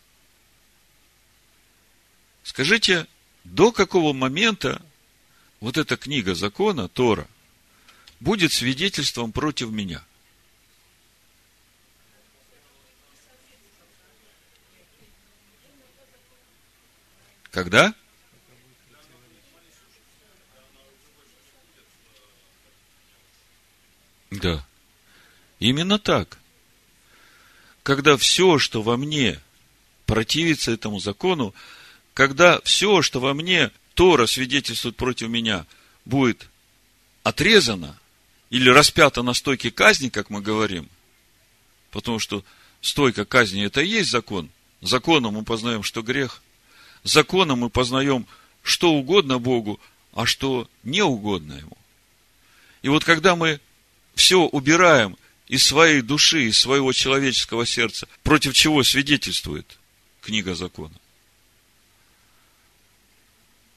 Скажите, 2.44 3.06
до 3.44 3.74
какого 3.74 4.14
момента 4.14 4.82
вот 5.60 5.78
эта 5.78 5.98
книга 5.98 6.36
закона, 6.36 6.88
Тора, 6.88 7.28
будет 8.22 8.54
свидетельством 8.54 9.34
против 9.34 9.72
меня? 9.72 10.06
Когда? 17.52 17.94
Да. 24.32 24.66
Именно 25.60 26.00
так. 26.00 26.40
Когда 27.84 28.16
все, 28.16 28.58
что 28.58 28.82
во 28.82 28.96
мне 28.96 29.40
противится 30.06 30.72
этому 30.72 31.00
закону, 31.00 31.54
когда 32.14 32.62
все, 32.62 33.02
что 33.02 33.20
во 33.20 33.34
мне 33.34 33.72
Тора 33.94 34.26
свидетельствует 34.26 34.96
против 34.96 35.28
меня, 35.28 35.66
будет 36.06 36.48
отрезано 37.24 38.00
или 38.50 38.70
распято 38.70 39.24
на 39.24 39.34
стойке 39.34 39.72
казни, 39.72 40.10
как 40.10 40.30
мы 40.30 40.42
говорим, 40.42 40.90
потому 41.92 42.20
что 42.20 42.44
стойка 42.82 43.26
казни– 43.26 43.64
это 43.66 43.82
и 43.82 43.88
есть 43.88 44.10
закон. 44.10 44.50
Законом 44.82 45.36
мы 45.36 45.44
познаем, 45.44 45.84
что 45.84 46.02
грех. 46.02 46.42
Законом 47.04 47.60
мы 47.60 47.70
познаем, 47.70 48.28
что 48.64 48.92
угодно 48.94 49.40
Богу, 49.40 49.80
а 50.14 50.26
что 50.26 50.70
не 50.84 51.02
угодно 51.02 51.54
Ему. 51.54 51.78
И 52.82 52.90
вот 52.90 53.04
когда 53.04 53.36
мы 53.36 53.60
все 54.16 54.42
убираем 54.42 55.18
из 55.48 55.64
своей 55.64 56.02
души, 56.02 56.48
из 56.48 56.58
своего 56.58 56.94
человеческого 56.94 57.66
сердца, 57.66 58.08
против 58.24 58.54
чего 58.54 58.84
свидетельствует 58.84 59.78
книга 60.22 60.56
закона, 60.56 60.96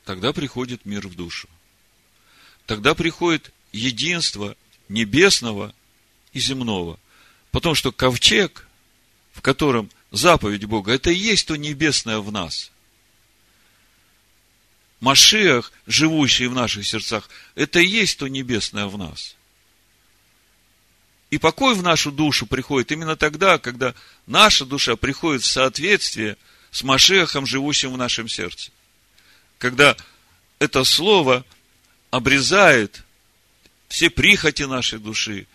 тогда 0.04 0.32
приходит 0.32 0.84
мир 0.84 1.06
в 1.08 1.14
душу. 1.14 1.48
Тогда 2.66 2.94
приходит 2.94 3.52
единство 3.72 4.56
небесного 4.88 5.74
и 6.32 6.40
земного. 6.40 6.98
Потому 7.50 7.74
что 7.74 7.92
ковчег, 7.92 8.66
в 9.32 9.40
котором 9.40 9.90
заповедь 10.10 10.64
Бога, 10.64 10.92
это 10.92 11.10
и 11.10 11.16
есть 11.16 11.46
то 11.46 11.56
небесное 11.56 12.18
в 12.18 12.32
нас. 12.32 12.70
Машиах, 15.04 15.72
живущий 15.86 16.46
в 16.46 16.54
наших 16.54 16.86
сердцах, 16.86 17.28
это 17.54 17.78
и 17.78 17.86
есть 17.86 18.18
то 18.18 18.26
небесное 18.26 18.86
в 18.86 18.98
нас. 18.98 19.36
И 21.30 21.38
покой 21.38 21.74
в 21.74 21.82
нашу 21.82 22.10
душу 22.10 22.46
приходит 22.46 22.90
именно 22.92 23.16
тогда, 23.16 23.58
когда 23.58 23.94
наша 24.26 24.64
душа 24.64 24.96
приходит 24.96 25.42
в 25.42 25.50
соответствие 25.50 26.36
с 26.70 26.82
Машехом, 26.82 27.46
живущим 27.46 27.92
в 27.92 27.96
нашем 27.96 28.28
сердце 28.28 28.70
когда 29.64 29.96
это 30.58 30.84
слово 30.84 31.42
обрезает 32.10 33.02
все 33.88 34.10
прихоти 34.10 34.64
нашей 34.64 34.98
души, 34.98 35.46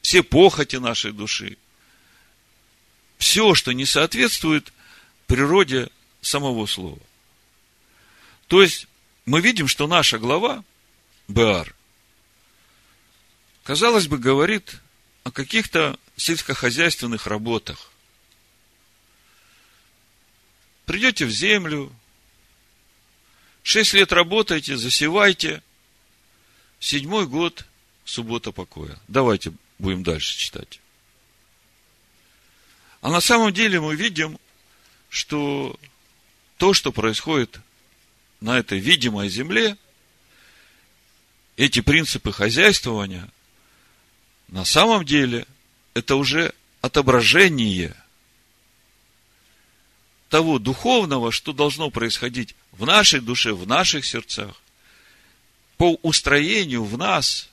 все 0.00 0.24
похоти 0.24 0.76
нашей 0.76 1.12
души, 1.12 1.56
все, 3.18 3.54
что 3.54 3.70
не 3.70 3.86
соответствует 3.86 4.72
природе 5.28 5.90
самого 6.22 6.66
слова. 6.66 6.98
То 8.48 8.62
есть, 8.62 8.88
мы 9.26 9.40
видим, 9.40 9.68
что 9.68 9.86
наша 9.86 10.18
глава, 10.18 10.64
Беар, 11.28 11.74
казалось 13.64 14.08
бы, 14.08 14.18
говорит 14.18 14.80
о 15.24 15.30
каких-то 15.30 15.98
сельскохозяйственных 16.16 17.26
работах. 17.26 17.90
Придете 20.84 21.26
в 21.26 21.30
землю, 21.30 21.92
Шесть 23.62 23.92
лет 23.92 24.12
работаете, 24.12 24.76
засевайте. 24.76 25.62
Седьмой 26.80 27.26
год– 27.26 27.64
суббота 28.04 28.50
покоя. 28.50 28.98
Давайте 29.06 29.52
будем 29.78 30.02
дальше 30.02 30.36
читать. 30.36 30.80
А 33.00 33.10
на 33.10 33.20
самом 33.20 33.52
деле 33.52 33.80
мы 33.80 33.94
видим, 33.94 34.38
что 35.08 35.78
то, 36.56 36.74
что 36.74 36.90
происходит 36.92 37.60
на 38.42 38.58
этой 38.58 38.78
видимой 38.78 39.28
земле, 39.28 39.76
эти 41.56 41.80
принципы 41.80 42.32
хозяйствования, 42.32 43.28
на 44.48 44.64
самом 44.64 45.04
деле, 45.04 45.46
это 45.94 46.16
уже 46.16 46.52
отображение 46.80 47.94
того 50.28 50.58
духовного, 50.58 51.30
что 51.30 51.52
должно 51.52 51.90
происходить 51.90 52.54
в 52.72 52.86
нашей 52.86 53.20
душе, 53.20 53.52
в 53.52 53.66
наших 53.66 54.04
сердцах, 54.04 54.54
по 55.76 55.98
устроению 56.02 56.84
в 56.84 56.96
нас 56.96 57.48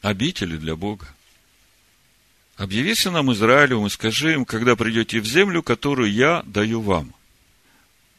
обители 0.00 0.56
для 0.56 0.74
Бога. 0.76 1.14
Объяви 2.56 2.94
нам 3.10 3.32
Израилю, 3.32 3.84
и 3.84 3.90
скажи 3.90 4.34
им, 4.34 4.44
когда 4.44 4.76
придете 4.76 5.20
в 5.20 5.26
землю, 5.26 5.62
которую 5.62 6.12
я 6.12 6.42
даю 6.46 6.80
вам. 6.80 7.14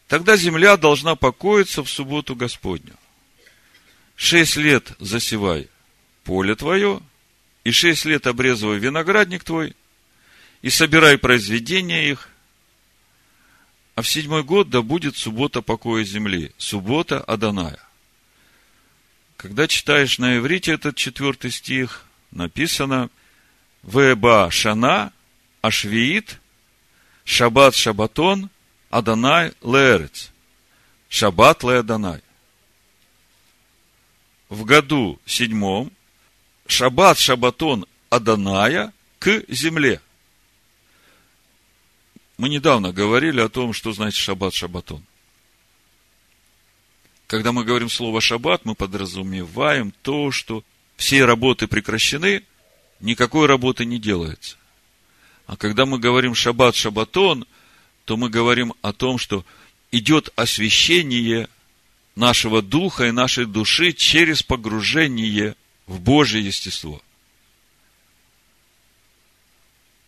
Тогда 0.07 0.37
земля 0.37 0.77
должна 0.77 1.15
покоиться 1.15 1.83
в 1.83 1.89
субботу 1.89 2.35
Господню. 2.35 2.95
Шесть 4.15 4.55
лет 4.55 4.93
засевай 4.99 5.67
поле 6.23 6.55
твое, 6.55 7.01
и 7.63 7.71
шесть 7.71 8.05
лет 8.05 8.27
обрезывай 8.27 8.77
виноградник 8.77 9.43
твой, 9.43 9.75
и 10.61 10.69
собирай 10.69 11.17
произведения 11.17 12.09
их, 12.09 12.29
а 13.95 14.01
в 14.01 14.07
седьмой 14.07 14.43
год 14.43 14.69
да 14.69 14.81
будет 14.81 15.17
суббота 15.17 15.61
покоя 15.61 16.03
земли, 16.03 16.51
суббота 16.57 17.21
Аданая. 17.21 17.79
Когда 19.37 19.67
читаешь 19.67 20.17
на 20.17 20.37
иврите 20.37 20.73
этот 20.73 20.95
четвертый 20.95 21.51
стих, 21.51 22.05
написано 22.31 23.09
Веба 23.83 24.49
Шана, 24.51 25.11
Ашвиит, 25.61 26.39
Шаббат 27.23 27.75
Шабатон, 27.75 28.49
Аданай 28.89 29.53
Лерец. 29.61 30.31
Шаббат 31.09 31.63
Ле 31.63 31.79
Аданай. 31.79 32.21
В 34.49 34.63
году 34.65 35.19
седьмом 35.25 35.91
Шаббат 36.67 37.17
Шабатон 37.17 37.85
Аданая 38.09 38.93
к 39.19 39.43
земле. 39.47 40.01
Мы 42.37 42.49
недавно 42.49 42.91
говорили 42.91 43.39
о 43.39 43.49
том, 43.49 43.73
что 43.73 43.93
значит 43.93 44.19
шаббат 44.19 44.53
шаббатон. 44.53 45.03
Когда 47.27 47.51
мы 47.51 47.63
говорим 47.63 47.89
слово 47.89 48.21
шаббат, 48.21 48.65
мы 48.65 48.75
подразумеваем 48.75 49.93
то, 50.01 50.31
что 50.31 50.63
все 50.97 51.25
работы 51.25 51.67
прекращены, 51.67 52.43
никакой 52.99 53.47
работы 53.47 53.85
не 53.85 53.99
делается. 53.99 54.57
А 55.47 55.55
когда 55.57 55.85
мы 55.85 55.97
говорим 55.97 56.35
шаббат 56.35 56.75
шаббатон, 56.75 57.45
то 58.05 58.17
мы 58.17 58.29
говорим 58.29 58.73
о 58.81 58.93
том, 58.93 59.17
что 59.17 59.45
идет 59.91 60.29
освящение 60.35 61.49
нашего 62.15 62.61
духа 62.61 63.07
и 63.07 63.11
нашей 63.11 63.45
души 63.45 63.93
через 63.93 64.41
погружение 64.41 65.55
в 65.85 65.99
Божье 65.99 66.41
естество. 66.41 67.01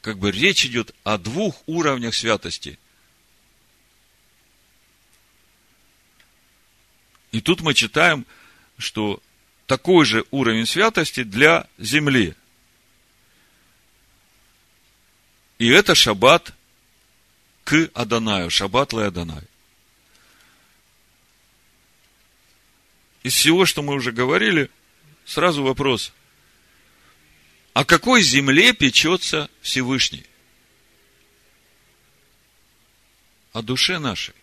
как 0.07 0.19
бы 0.19 0.31
речь 0.31 0.65
идет 0.65 0.95
о 1.03 1.17
двух 1.17 1.61
уровнях 1.65 2.15
святости. 2.15 2.79
И 7.33 7.41
тут 7.41 7.59
мы 7.59 7.73
читаем, 7.73 8.25
что 8.77 9.21
такой 9.65 10.05
же 10.05 10.23
уровень 10.31 10.65
святости 10.65 11.23
для 11.23 11.67
земли. 11.77 12.35
И 15.57 15.67
это 15.67 15.93
шаббат 15.93 16.53
к 17.67 17.91
Адонаю, 17.93 18.49
шаббат 18.49 18.93
ле 18.93 19.07
Адонай. 19.07 19.43
Из 23.23 23.33
всего, 23.33 23.65
что 23.65 23.81
мы 23.81 23.93
уже 23.95 24.13
говорили, 24.13 24.69
сразу 25.25 25.63
вопрос– 25.63 26.13
о 27.73 27.85
какой 27.85 28.23
земле 28.23 28.73
печется 28.73 29.51
Всевышний? 29.61 30.25
о 33.57 33.63
душе 33.63 33.97
нашей. 33.97 34.35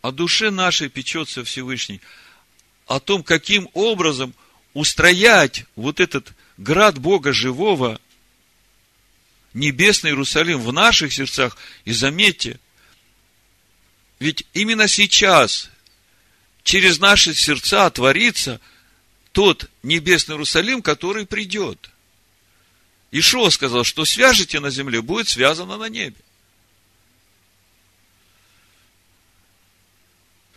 О 0.00 0.10
душе 0.10 0.50
нашей 0.50 0.88
печется 0.88 1.44
Всевышний. 1.44 2.00
О 2.86 2.98
том, 2.98 3.22
каким 3.22 3.68
образом 3.74 4.34
устроять 4.72 5.66
вот 5.76 6.00
этот 6.00 6.32
град 6.56 6.98
Бога 6.98 7.34
живого, 7.34 8.00
небесный 9.54 10.10
Иерусалим 10.10 10.60
в 10.60 10.72
наших 10.72 11.12
сердцах. 11.12 11.56
И 11.84 11.92
заметьте, 11.92 12.58
ведь 14.18 14.46
именно 14.52 14.88
сейчас 14.88 15.70
через 16.62 16.98
наши 16.98 17.34
сердца 17.34 17.88
творится 17.90 18.60
тот 19.32 19.70
небесный 19.82 20.34
Иерусалим, 20.34 20.82
который 20.82 21.26
придет. 21.26 21.90
Ишуа 23.10 23.50
сказал, 23.50 23.84
что 23.84 24.04
свяжете 24.04 24.60
на 24.60 24.70
земле, 24.70 25.00
будет 25.00 25.28
связано 25.28 25.76
на 25.76 25.88
небе. 25.88 26.16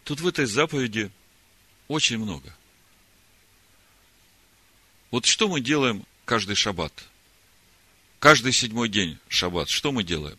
Тут 0.03 0.19
в 0.19 0.27
этой 0.27 0.45
заповеди 0.45 1.11
очень 1.87 2.17
много. 2.17 2.53
Вот 5.11 5.25
что 5.25 5.47
мы 5.47 5.61
делаем 5.61 6.05
каждый 6.25 6.55
шаббат? 6.55 6.91
Каждый 8.21 8.53
седьмой 8.53 8.87
день 8.87 9.17
шаббат. 9.29 9.67
Что 9.67 9.91
мы 9.91 10.03
делаем? 10.03 10.37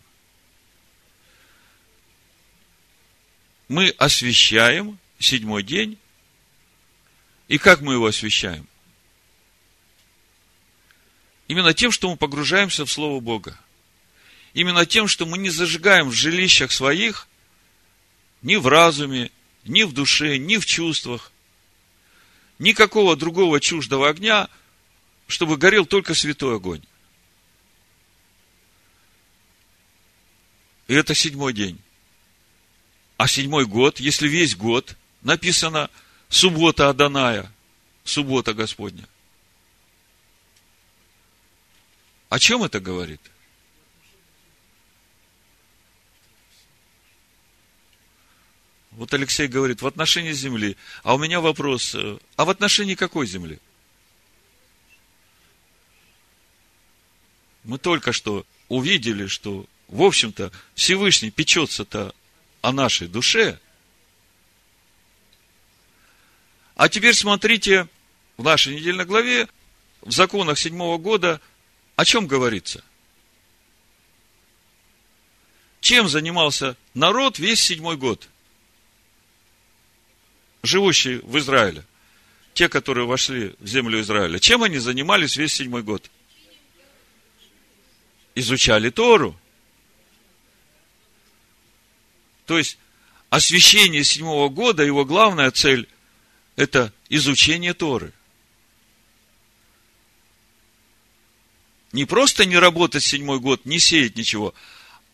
Мы 3.67 3.89
освещаем 3.99 5.01
седьмой 5.19 5.65
день. 5.65 5.99
И 7.49 7.59
как 7.59 7.81
мы 7.81 7.95
его 7.95 8.07
освещаем? 8.07 8.69
Именно 11.49 11.75
тем, 11.75 11.91
что 11.91 12.09
мы 12.09 12.17
погружаемся 12.17 12.87
в 12.87 12.93
Слово 12.93 13.19
Бога. 13.19 13.59
Именно 14.55 14.87
тем, 14.87 15.09
что 15.09 15.27
мы 15.27 15.37
не 15.37 15.51
зажигаем 15.51 16.09
в 16.09 16.13
жилищах 16.13 16.71
своих, 16.71 17.27
ни 18.43 18.55
в 18.55 18.69
разуме, 18.69 19.33
ни 19.65 19.83
в 19.83 19.93
душе, 19.93 20.39
ни 20.39 20.57
в 20.57 20.67
чувствах, 20.67 21.33
никакого 22.61 23.17
другого 23.17 23.59
чуждого 23.59 24.09
огня– 24.09 24.49
чтобы 25.33 25.57
горел 25.57 25.87
только 25.87 26.15
святой 26.15 26.57
огонь. 26.57 26.83
И 30.89 30.95
это 30.95 31.15
седьмой 31.15 31.53
день. 31.53 31.79
А 33.17 33.29
седьмой 33.29 33.67
год, 33.67 34.01
если 34.01 34.29
весь 34.29 34.57
год 34.57 34.97
написано 35.23 35.91
суббота 36.29 36.89
Аданая, 36.89 37.51
суббота 38.05 38.55
Господня. 38.55 39.07
О 42.29 42.39
чем 42.39 42.65
это 42.65 42.81
говорит? 42.81 43.21
Вот 48.93 49.13
Алексей 49.15 49.49
говорит, 49.49 49.81
в 49.83 49.87
отношении 49.87 50.33
земли. 50.33 50.77
А 51.03 51.15
у 51.15 51.19
меня 51.19 51.41
вопрос, 51.41 51.95
э, 51.95 52.19
а 52.37 52.45
в 52.45 52.51
отношении 52.51 52.95
какой 52.95 53.27
земли? 53.27 53.59
Мы 57.65 57.79
только 57.79 58.13
что 58.13 58.45
увидели, 58.69 59.27
что, 59.29 59.67
в 59.93 60.03
общем-то, 60.03 60.51
Всевышний 60.75 61.31
печется-то 61.31 62.15
о 62.63 62.73
нашей 62.73 63.07
душе. 63.07 63.61
А 66.75 66.89
теперь 66.89 67.15
смотрите, 67.15 67.87
в 68.37 68.43
нашей 68.43 68.75
недельной 68.75 69.05
главе, 69.05 69.49
в 70.01 70.11
законах 70.11 70.59
седьмого 70.59 70.97
года, 70.97 71.41
о 71.95 72.05
чем 72.05 72.27
говорится? 72.27 72.83
Чем 75.81 76.09
занимался 76.09 76.77
народ 76.95 77.39
весь 77.39 77.61
седьмой 77.61 77.97
год? 77.97 78.29
Живущий 80.63 81.21
в 81.23 81.39
Израиле. 81.39 81.85
Те, 82.55 82.69
которые 82.69 83.07
вошли 83.07 83.55
в 83.59 83.67
землю 83.67 84.01
Израиля. 84.01 84.39
Чем 84.39 84.63
они 84.63 84.79
занимались 84.79 85.37
весь 85.37 85.53
седьмой 85.53 85.83
год?– 85.83 86.11
изучали 88.35 88.91
Тору. 88.91 89.37
То 92.47 92.59
есть, 92.59 92.79
освящение 93.31 94.05
седьмого 94.05 94.49
года, 94.49 94.83
его 94.83 95.05
главная 95.05 95.51
цель– 95.51 95.89
это 96.57 96.93
изучение 97.09 97.75
Торы. 97.75 98.13
Не 101.93 102.05
просто 102.05 102.47
не 102.47 102.57
работать 102.57 103.03
седьмой 103.03 103.39
год, 103.39 103.65
не 103.67 103.79
сеять 103.79 104.17
ничего, 104.17 104.55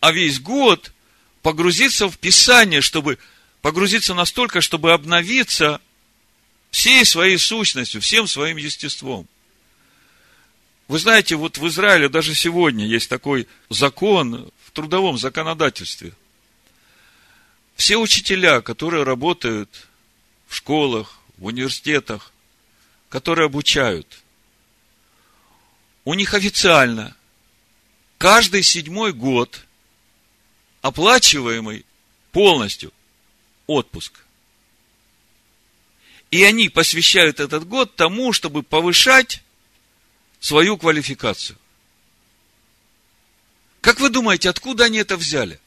а 0.00 0.12
весь 0.12 0.40
год 0.40 0.92
погрузиться 1.42 2.08
в 2.08 2.18
Писание, 2.18 2.80
чтобы 2.80 3.18
погрузиться 3.62 4.14
настолько, 4.14 4.60
чтобы 4.60 4.92
обновиться 4.92 5.80
всей 6.70 7.04
своей 7.04 7.38
сущностью, 7.38 8.00
всем 8.00 8.26
своим 8.26 8.56
естеством– 8.56 9.26
вы 10.88 10.98
знаете, 10.98 11.36
вот 11.36 11.58
в 11.58 11.68
Израиле 11.68 12.08
даже 12.08 12.34
сегодня 12.34 12.86
есть 12.86 13.10
такой 13.10 13.46
закон 13.68 14.50
в 14.64 14.70
трудовом 14.70 15.18
законодательстве. 15.18 16.14
Все 17.78 17.96
учителя, 17.96 18.60
которые 18.60 19.04
работают 19.04 19.86
в 20.48 20.56
школах, 20.56 21.20
в 21.38 21.46
университетах, 21.46 22.32
которые 23.08 23.46
обучают, 23.46 24.24
у 26.04 26.14
них 26.14 26.34
официально 26.34 27.16
каждый 28.18 28.64
седьмой 28.64 29.12
год 29.12 29.64
оплачиваемый 30.82 31.86
полностью 32.32 32.92
отпуск. 33.68 34.12
И 36.32 36.42
они 36.42 36.68
посвящают 36.68 37.38
этот 37.38 37.66
год 37.66 37.94
тому, 37.94 38.32
чтобы 38.32 38.64
повышать 38.64 39.44
свою 40.40 40.76
квалификацию. 40.76 41.56
Как 43.80 44.00
вы 44.00 44.10
думаете, 44.10 44.50
откуда 44.50 44.86
они 44.86 44.98
это 44.98 45.16
взяли? 45.16 45.60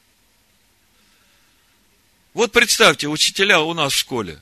Вот 2.34 2.52
представьте, 2.52 3.08
учителя 3.08 3.60
у 3.60 3.74
нас 3.74 3.92
в 3.92 3.98
школе. 3.98 4.40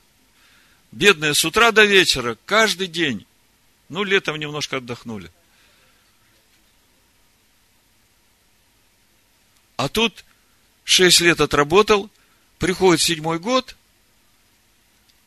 Бедные 0.91 1.33
с 1.33 1.43
утра 1.43 1.71
до 1.71 1.83
вечера, 1.83 2.37
каждый 2.45 2.87
день. 2.87 3.25
Ну, 3.89 4.03
летом 4.03 4.37
немножко 4.37 4.77
отдохнули. 4.77 5.29
А 9.75 9.89
тут 9.89 10.23
шесть 10.83 11.19
лет 11.21 11.41
отработал, 11.41 12.09
приходит 12.59 13.01
седьмой 13.01 13.39
год, 13.39 13.75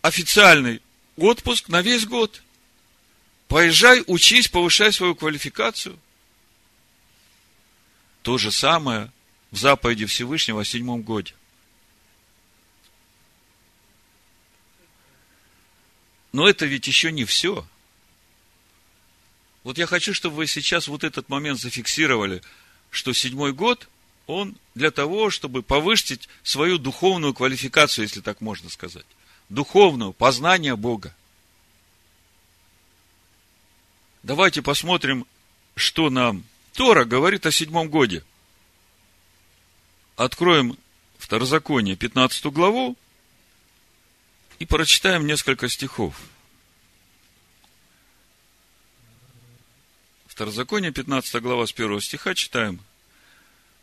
официальный 0.00 0.80
отпуск 1.16 1.68
на 1.68 1.82
весь 1.82 2.06
год. 2.06 2.42
Поезжай, 3.48 4.02
учись, 4.06 4.48
повышай 4.48 4.92
свою 4.92 5.14
квалификацию. 5.14 5.98
То 8.22 8.38
же 8.38 8.50
самое 8.52 9.12
в 9.50 9.58
заповеди 9.58 10.06
Всевышнего 10.06 10.62
о 10.62 10.64
седьмом 10.64 11.02
годе. 11.02 11.34
Но 16.34 16.48
это 16.48 16.66
ведь 16.66 16.88
еще 16.88 17.12
не 17.12 17.24
все. 17.24 17.64
Вот 19.62 19.78
я 19.78 19.86
хочу, 19.86 20.12
чтобы 20.12 20.34
вы 20.34 20.48
сейчас 20.48 20.88
вот 20.88 21.04
этот 21.04 21.28
момент 21.28 21.60
зафиксировали, 21.60 22.42
что 22.90 23.12
седьмой 23.12 23.52
год, 23.52 23.88
он 24.26 24.56
для 24.74 24.90
того, 24.90 25.30
чтобы 25.30 25.62
повысить 25.62 26.28
свою 26.42 26.78
духовную 26.78 27.34
квалификацию, 27.34 28.02
если 28.06 28.20
так 28.20 28.40
можно 28.40 28.68
сказать. 28.68 29.06
Духовную, 29.48 30.12
познание 30.12 30.74
Бога. 30.74 31.14
Давайте 34.24 34.60
посмотрим, 34.60 35.28
что 35.76 36.10
нам 36.10 36.42
Тора 36.72 37.04
говорит 37.04 37.46
о 37.46 37.52
седьмом 37.52 37.88
годе. 37.88 38.24
Откроем 40.16 40.76
Второзаконие, 41.16 41.94
15 41.94 42.46
главу, 42.46 42.96
и 44.58 44.66
прочитаем 44.66 45.26
несколько 45.26 45.68
стихов. 45.68 46.14
Второзаконие, 50.26 50.90
15 50.90 51.40
глава, 51.42 51.66
с 51.66 51.72
первого 51.72 52.00
стиха 52.00 52.34
читаем. 52.34 52.80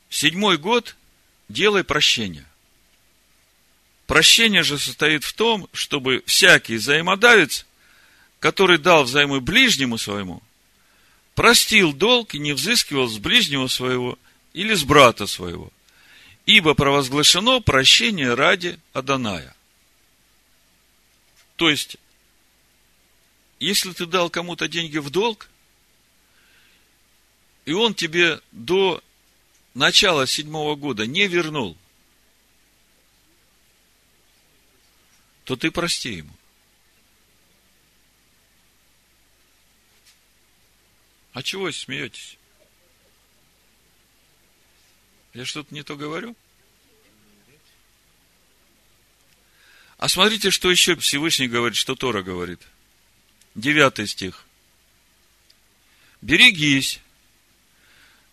седьмой 0.09 0.57
год 0.57 0.95
делай 1.47 1.83
прощение. 1.83 2.45
Прощение 4.07 4.63
же 4.63 4.77
состоит 4.77 5.23
в 5.23 5.33
том, 5.33 5.69
чтобы 5.71 6.23
всякий 6.25 6.75
взаимодавец 6.75 7.65
который 8.41 8.79
дал 8.79 9.03
взаймы 9.03 9.39
ближнему 9.39 9.99
своему, 9.99 10.41
простил 11.35 11.93
долг 11.93 12.33
и 12.33 12.39
не 12.39 12.53
взыскивал 12.53 13.07
с 13.07 13.19
ближнего 13.19 13.67
своего 13.67 14.17
или 14.53 14.73
с 14.73 14.83
брата 14.83 15.27
своего, 15.27 15.71
ибо 16.47 16.73
провозглашено 16.73 17.61
прощение 17.61 18.33
ради 18.33 18.79
Аданая. 18.93 19.55
То 21.61 21.69
есть, 21.69 21.97
если 23.59 23.93
ты 23.93 24.07
дал 24.07 24.31
кому-то 24.31 24.67
деньги 24.67 24.97
в 24.97 25.11
долг, 25.11 25.47
и 27.65 27.73
он 27.73 27.93
тебе 27.93 28.41
до 28.51 29.03
начало 29.75 30.25
седьмого 30.25 30.75
года 30.75 31.05
не 31.05 31.27
вернул, 31.27 31.77
то 35.43 35.55
ты 35.55 35.69
прости 35.69 36.13
ему. 36.13 36.33
А 41.33 41.43
чего 41.43 41.65
вы 41.65 41.73
смеетесь? 41.73 42.39
Я 45.35 45.45
что-то 45.45 45.71
не 45.75 45.83
то 45.83 45.95
говорю? 45.95 46.35
А 50.01 50.09
смотрите, 50.09 50.49
что 50.49 50.71
еще 50.71 50.95
Всевышний 50.95 51.47
говорит, 51.47 51.77
что 51.77 51.95
Тора 51.95 52.23
говорит. 52.23 52.59
Девятый 53.53 54.07
стих. 54.07 54.45
Берегись, 56.23 56.99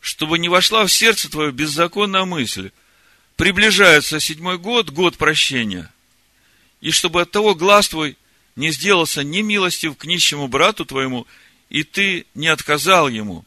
чтобы 0.01 0.39
не 0.39 0.49
вошла 0.49 0.87
в 0.87 0.91
сердце 0.91 1.31
твое 1.31 1.53
беззаконная 1.53 2.25
мысль. 2.25 2.71
Приближается 3.37 4.19
седьмой 4.19 4.57
год, 4.57 4.89
год 4.89 5.19
прощения. 5.19 5.93
И 6.81 6.91
чтобы 6.91 7.21
от 7.21 7.33
того 7.33 7.55
глаз 7.55 7.91
твой 7.91 8.17
не 8.57 8.71
сделался 8.71 9.23
ни 9.23 9.43
милостив 9.43 9.95
к 9.99 10.07
нищему 10.07 10.49
брату 10.49 10.87
твоему, 10.87 11.27
и 11.69 11.83
ты 11.83 12.25
не 12.35 12.47
отказал 12.47 13.11
ему. 13.11 13.45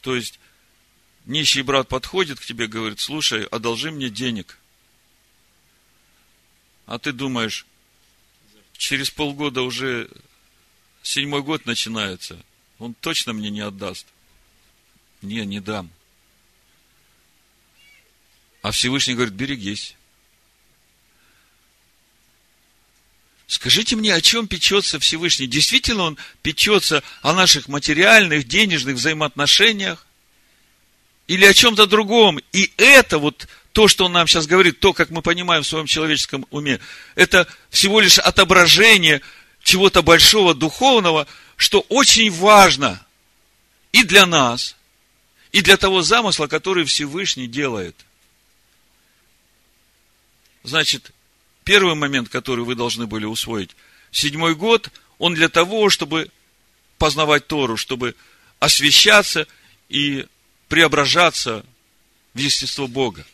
То 0.00 0.16
есть, 0.16 0.37
нищий 1.28 1.62
брат 1.62 1.88
подходит 1.88 2.40
к 2.40 2.44
тебе, 2.44 2.66
говорит, 2.66 2.98
слушай, 2.98 3.44
одолжи 3.44 3.92
мне 3.92 4.08
денег. 4.08 4.58
А 6.86 6.98
ты 6.98 7.12
думаешь, 7.12 7.66
через 8.76 9.10
полгода 9.10 9.62
уже 9.62 10.10
седьмой 11.02 11.42
год 11.42 11.66
начинается, 11.66 12.42
он 12.78 12.94
точно 12.94 13.34
мне 13.34 13.50
не 13.50 13.60
отдаст. 13.60 14.06
Не, 15.20 15.44
не 15.44 15.60
дам. 15.60 15.90
А 18.62 18.70
Всевышний 18.70 19.14
говорит, 19.14 19.34
берегись. 19.34 19.94
Скажите 23.46 23.96
мне, 23.96 24.14
о 24.14 24.20
чем 24.20 24.46
печется 24.46 24.98
Всевышний? 24.98 25.46
Действительно 25.46 26.04
он 26.04 26.18
печется 26.42 27.02
о 27.22 27.32
наших 27.32 27.68
материальных, 27.68 28.46
денежных 28.46 28.96
взаимоотношениях? 28.96 30.07
Или 31.28 31.44
о 31.44 31.54
чем-то 31.54 31.86
другом? 31.86 32.40
И 32.52 32.72
это 32.76 33.18
вот 33.18 33.46
то, 33.72 33.86
что 33.86 34.06
он 34.06 34.12
нам 34.12 34.26
сейчас 34.26 34.46
говорит, 34.46 34.80
то, 34.80 34.92
как 34.92 35.10
мы 35.10 35.22
понимаем 35.22 35.62
в 35.62 35.66
своем 35.66 35.86
человеческом 35.86 36.46
уме, 36.50 36.80
это 37.14 37.46
всего 37.70 38.00
лишь 38.00 38.18
отображение 38.18 39.20
чего-то 39.62 40.02
большого, 40.02 40.54
духовного, 40.54 41.28
что 41.56 41.80
очень 41.88 42.30
важно 42.32 43.00
и 43.92 44.02
для 44.02 44.26
нас, 44.26 44.74
и 45.52 45.60
для 45.60 45.76
того 45.76 46.02
замысла, 46.02 46.48
который 46.48 46.84
Всевышний 46.84 47.46
делает. 47.46 47.94
Значит, 50.64 51.12
Первый 51.68 51.94
момент, 51.94 52.30
который 52.30 52.64
вы 52.64 52.74
должны 52.74 53.06
были 53.06 53.26
усвоить. 53.26 53.76
Седьмой 54.10 54.54
год, 54.54 54.90
он 55.18 55.34
для 55.34 55.50
того, 55.50 55.90
чтобы 55.90 56.30
познавать 56.96 57.46
Тору, 57.46 57.76
чтобы 57.76 58.14
освещаться 58.58 59.46
и 59.90 60.26
преображаться 60.68 61.64
в 62.34 62.38
естество 62.38 62.86
Бога. 62.86 63.26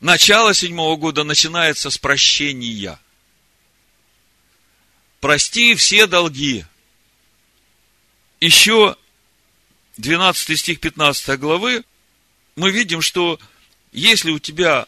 Начало 0.00 0.54
седьмого 0.54 0.96
года 0.96 1.24
начинается 1.24 1.90
с 1.90 1.98
прощения. 1.98 2.98
Прости 5.20 5.74
все 5.74 6.06
долги. 6.06 6.64
Еще 8.40 8.96
12 9.98 10.58
стих 10.58 10.80
15 10.80 11.38
главы 11.38 11.84
мы 12.56 12.70
видим, 12.70 13.02
что 13.02 13.38
если 13.92 14.30
у 14.30 14.38
тебя 14.38 14.86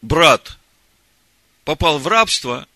брат 0.00 0.56
попал 1.64 1.98
в 1.98 2.06
рабство, 2.06 2.66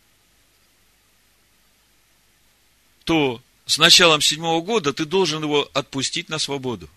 то 3.05 3.43
с 3.71 3.79
началом 3.79 4.21
седьмого 4.21 4.61
года 4.63 4.93
ты 4.93 5.05
должен 5.05 5.45
его 5.45 5.71
отпустить 5.75 6.29
на 6.29 6.41
свободу. 6.41 6.91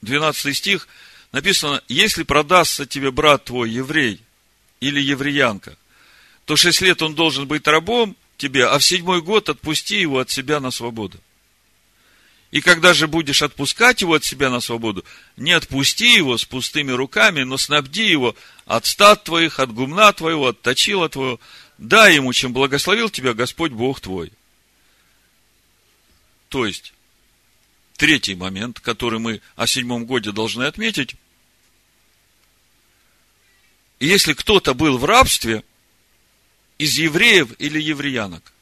12 0.00 0.56
стих 0.56 0.88
написано, 1.32 1.82
если 1.86 2.22
продастся 2.22 2.86
тебе 2.86 3.10
брат 3.10 3.44
твой, 3.44 3.68
еврей 3.68 4.22
или 4.80 5.02
евреянка, 5.02 5.76
то 6.46 6.56
шесть 6.56 6.80
лет 6.80 7.02
он 7.02 7.14
должен 7.14 7.46
быть 7.46 7.66
рабом 7.66 8.16
тебе, 8.38 8.64
а 8.66 8.78
в 8.78 8.84
седьмой 8.84 9.20
год 9.20 9.50
отпусти 9.50 10.00
его 10.00 10.18
от 10.18 10.30
себя 10.30 10.60
на 10.60 10.70
свободу. 10.70 11.20
И 12.50 12.62
когда 12.62 12.94
же 12.94 13.06
будешь 13.06 13.42
отпускать 13.42 14.00
его 14.00 14.14
от 14.14 14.24
себя 14.24 14.48
на 14.48 14.60
свободу, 14.60 15.04
не 15.36 15.52
отпусти 15.52 16.14
его 16.14 16.38
с 16.38 16.46
пустыми 16.46 16.90
руками, 16.90 17.42
но 17.42 17.58
снабди 17.58 18.04
его 18.04 18.34
от 18.64 18.86
стад 18.86 19.24
твоих, 19.24 19.60
от 19.60 19.74
гумна 19.74 20.10
твоего, 20.14 20.48
от 20.48 20.62
точила 20.62 21.10
твоего. 21.10 21.38
Дай 21.76 22.14
ему, 22.14 22.32
чем 22.32 22.54
благословил 22.54 23.10
тебя 23.10 23.34
Господь 23.34 23.72
Бог 23.72 24.00
твой. 24.00 24.32
То 26.52 26.66
есть, 26.66 26.92
третий 27.96 28.34
момент, 28.34 28.78
который 28.78 29.18
мы 29.18 29.40
о 29.56 29.66
седьмом 29.66 30.04
годе 30.04 30.32
должны 30.32 30.64
отметить. 30.64 31.16
Если 33.98 34.34
кто-то 34.34 34.74
был 34.74 34.98
в 34.98 35.06
рабстве 35.06 35.64
из 36.76 36.98
евреев 36.98 37.58
или 37.58 37.80
евреянок, 37.80 38.52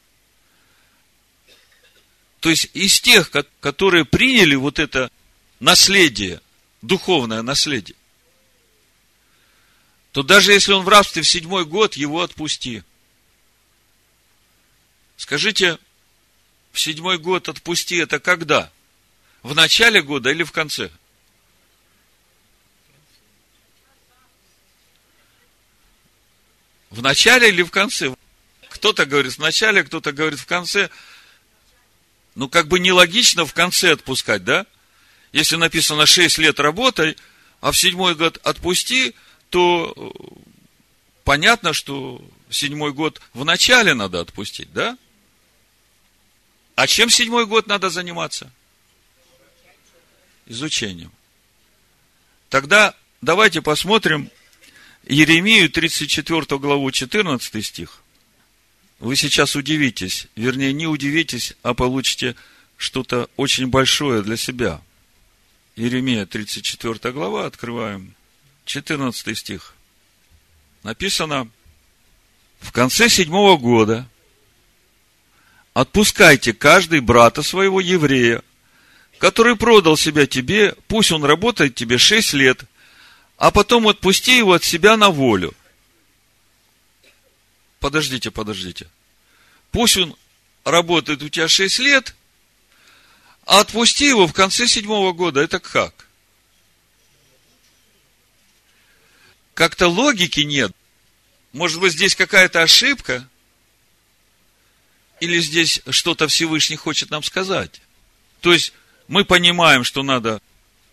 то 2.39 2.49
есть 2.49 2.69
из 2.73 3.01
тех, 3.01 3.29
которые 3.59 4.05
приняли 4.05 4.55
вот 4.55 4.79
это 4.79 5.11
наследие, 5.59 6.39
духовное 6.81 7.41
наследие, 7.41 7.97
то 10.13 10.23
даже 10.23 10.53
если 10.53 10.71
он 10.71 10.85
в 10.85 10.87
рабстве 10.87 11.23
в 11.23 11.27
седьмой 11.27 11.65
год, 11.65 11.95
его 11.95 12.21
отпусти. 12.21 12.83
Скажите, 15.17 15.77
в 16.71 16.79
седьмой 16.79 17.17
год 17.17 17.49
отпусти 17.49 17.97
это 17.97 18.19
когда? 18.19 18.71
В 19.43 19.55
начале 19.55 20.01
года 20.01 20.29
или 20.29 20.43
в 20.43 20.51
конце? 20.51 20.91
В 26.89 27.01
начале 27.01 27.49
или 27.49 27.63
в 27.63 27.71
конце? 27.71 28.13
Кто-то 28.69 29.05
говорит 29.05 29.33
в 29.33 29.39
начале, 29.39 29.83
кто-то 29.83 30.11
говорит 30.11 30.39
в 30.39 30.45
конце– 30.45 30.89
ну, 32.35 32.47
как 32.49 32.67
бы 32.67 32.79
нелогично 32.79 33.45
в 33.45 33.53
конце 33.53 33.91
отпускать, 33.91 34.43
да? 34.43 34.65
Если 35.33 35.55
написано 35.55 36.05
6 36.05 36.37
лет 36.39 36.59
работай, 36.59 37.17
а 37.59 37.71
в 37.71 37.77
седьмой 37.77 38.15
год 38.15 38.39
отпусти, 38.43 39.15
то 39.49 39.93
э, 39.95 40.41
понятно, 41.23 41.73
что 41.73 42.21
седьмой 42.49 42.93
год 42.93 43.21
в 43.33 43.45
начале 43.45 43.93
надо 43.93 44.21
отпустить, 44.21 44.71
да? 44.73 44.97
А 46.81 46.87
чем 46.87 47.11
седьмой 47.11 47.45
год 47.45 47.67
надо 47.67 47.91
заниматься? 47.91 48.51
Изучением. 50.47 51.11
Тогда 52.49 52.95
давайте 53.21 53.61
посмотрим 53.61 54.31
Еремию 55.07 55.69
34 55.69 56.57
главу 56.57 56.89
14 56.89 57.63
стих 57.63 58.01
вы 58.97 59.15
сейчас 59.15 59.55
удивитесь, 59.55 60.25
вернее, 60.35 60.73
не 60.73 60.87
удивитесь, 60.87 61.53
а 61.61 61.75
получите 61.75 62.35
что-то 62.77 63.29
очень 63.37 63.67
большое 63.67 64.23
для 64.23 64.35
себя. 64.35 64.81
Иеремия, 65.75 66.25
34 66.25 67.13
глава, 67.13 67.45
открываем, 67.45 68.15
14 68.65 69.37
стих. 69.37 69.75
Написано, 70.81 71.47
в 72.59 72.71
конце 72.71 73.07
седьмого 73.07 73.57
года 73.57 74.07
отпускайте 75.73 76.53
каждый 76.53 76.99
брата 76.99 77.43
своего 77.43 77.79
еврея, 77.79 78.41
который 79.17 79.55
продал 79.55 79.97
себя 79.97 80.25
тебе, 80.27 80.75
пусть 80.87 81.11
он 81.11 81.23
работает 81.23 81.75
тебе 81.75 81.97
шесть 81.97 82.33
лет, 82.33 82.63
а 83.37 83.51
потом 83.51 83.87
отпусти 83.87 84.37
его 84.37 84.53
от 84.53 84.63
себя 84.63 84.97
на 84.97 85.09
волю 85.09 85.53
подождите, 87.81 88.31
подождите. 88.31 88.87
Пусть 89.71 89.97
он 89.97 90.15
работает 90.63 91.21
у 91.23 91.27
тебя 91.27 91.49
6 91.49 91.79
лет, 91.79 92.15
а 93.45 93.59
отпусти 93.59 94.07
его 94.07 94.27
в 94.27 94.33
конце 94.33 94.67
седьмого 94.67 95.11
года. 95.11 95.41
Это 95.41 95.59
как? 95.59 96.07
Как-то 99.53 99.87
логики 99.87 100.41
нет. 100.41 100.71
Может 101.51 101.81
быть, 101.81 101.93
здесь 101.93 102.15
какая-то 102.15 102.61
ошибка? 102.61 103.27
Или 105.21 105.39
здесь 105.39 105.81
что-то 105.89 106.27
Всевышний 106.27 106.75
хочет 106.75 107.11
нам 107.11 107.23
сказать? 107.23 107.79
То 108.41 108.51
есть, 108.51 108.73
мы 109.07 109.23
понимаем, 109.23 109.83
что 109.83 110.01
надо 110.01 110.41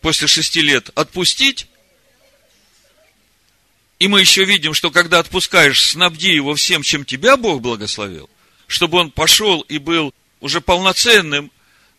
после 0.01 0.29
шести 0.29 0.61
лет 0.61 0.91
отпустить, 0.95 1.67
и 3.99 4.07
мы 4.07 4.21
еще 4.21 4.45
видим, 4.45 4.75
что 4.75 4.91
когда 4.91 5.19
отпускаешь, 5.19 5.83
снабди 5.83 6.29
его 6.29 6.55
всем, 6.55 6.83
чем 6.83 7.05
тебя 7.07 7.37
Бог 7.39 7.63
благословил, 7.63 8.29
чтобы 8.67 8.99
он 8.99 9.11
пошел 9.11 9.63
и 9.63 9.79
был 9.79 10.15
уже 10.41 10.61
полноценным 10.61 11.51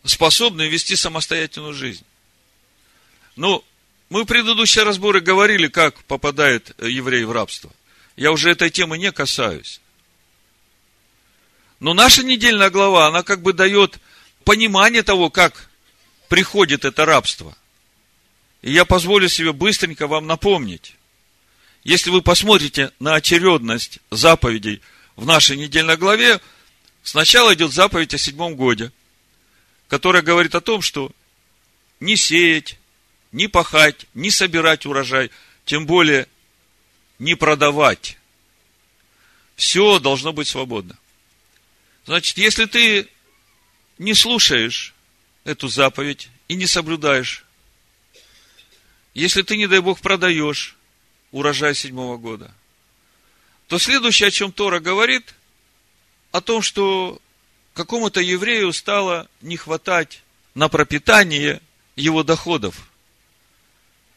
способны 0.05 0.69
вести 0.69 0.95
самостоятельную 0.95 1.73
жизнь. 1.73 2.05
Ну, 3.35 3.65
мы 4.09 4.23
в 4.23 4.27
предыдущие 4.27 4.85
разборы 4.85 5.19
говорили, 5.19 5.67
как 5.67 6.03
попадает 6.03 6.75
еврей 6.79 7.23
в 7.25 7.31
рабство. 7.31 7.71
Я 8.15 8.31
уже 8.31 8.51
этой 8.51 8.69
темы 8.69 8.99
не 8.99 9.11
касаюсь. 9.11 9.81
Но 11.79 11.93
наша 11.93 12.23
недельная 12.23 12.69
глава, 12.69 13.07
она 13.07 13.23
как 13.23 13.41
бы 13.41 13.53
дает 13.53 13.99
понимание 14.43 15.03
того, 15.03 15.29
как 15.29 15.69
приходит 16.27 16.85
это 16.85 17.05
рабство. 17.05 17.57
И 18.61 18.71
я 18.71 18.83
позволю 18.83 19.29
себе 19.29 19.53
быстренько 19.53 20.07
вам 20.07 20.27
напомнить. 20.27 20.95
Если 21.83 22.09
вы 22.09 22.21
посмотрите 22.21 22.91
на 22.99 23.15
очередность 23.15 23.99
заповедей 24.11 24.81
в 25.15 25.25
нашей 25.25 25.55
недельной 25.55 25.95
главе, 25.95 26.41
сначала 27.03 27.53
идет 27.53 27.71
заповедь 27.71 28.13
о 28.13 28.17
седьмом 28.17 28.55
годе, 28.55 28.91
которая 29.87 30.21
говорит 30.21 30.55
о 30.55 30.61
том, 30.61 30.81
что 30.81 31.11
не 32.01 32.17
сеять, 32.17 32.77
не 33.31 33.47
пахать, 33.47 34.05
не 34.13 34.29
собирать 34.29 34.85
урожай, 34.85 35.31
тем 35.65 35.85
более 35.85 36.27
не 37.17 37.35
продавать. 37.35 38.17
Все 39.55 39.99
должно 39.99 40.33
быть 40.33 40.47
свободно. 40.47 40.97
Значит, 42.09 42.39
если 42.39 42.65
ты 42.65 43.07
не 43.99 44.15
слушаешь 44.15 44.95
эту 45.43 45.67
заповедь 45.67 46.29
и 46.47 46.55
не 46.55 46.65
соблюдаешь, 46.65 47.45
если 49.13 49.43
ты, 49.43 49.57
не 49.57 49.67
дай 49.67 49.79
Бог, 49.79 49.99
продаешь 49.99 50.75
урожай 51.29 51.75
седьмого 51.75 52.17
года, 52.17 52.51
то 53.67 53.77
следующее, 53.77 54.29
о 54.29 54.31
чем 54.31 54.51
Тора 54.51 54.79
говорит, 54.79 55.35
о 56.31 56.41
том, 56.41 56.63
что 56.63 57.21
какому-то 57.75 58.21
еврею 58.21 58.73
стало 58.73 59.29
не 59.41 59.55
хватать 59.55 60.23
на 60.55 60.67
пропитание 60.67 61.61
его 61.95 62.23
доходов. 62.23 62.89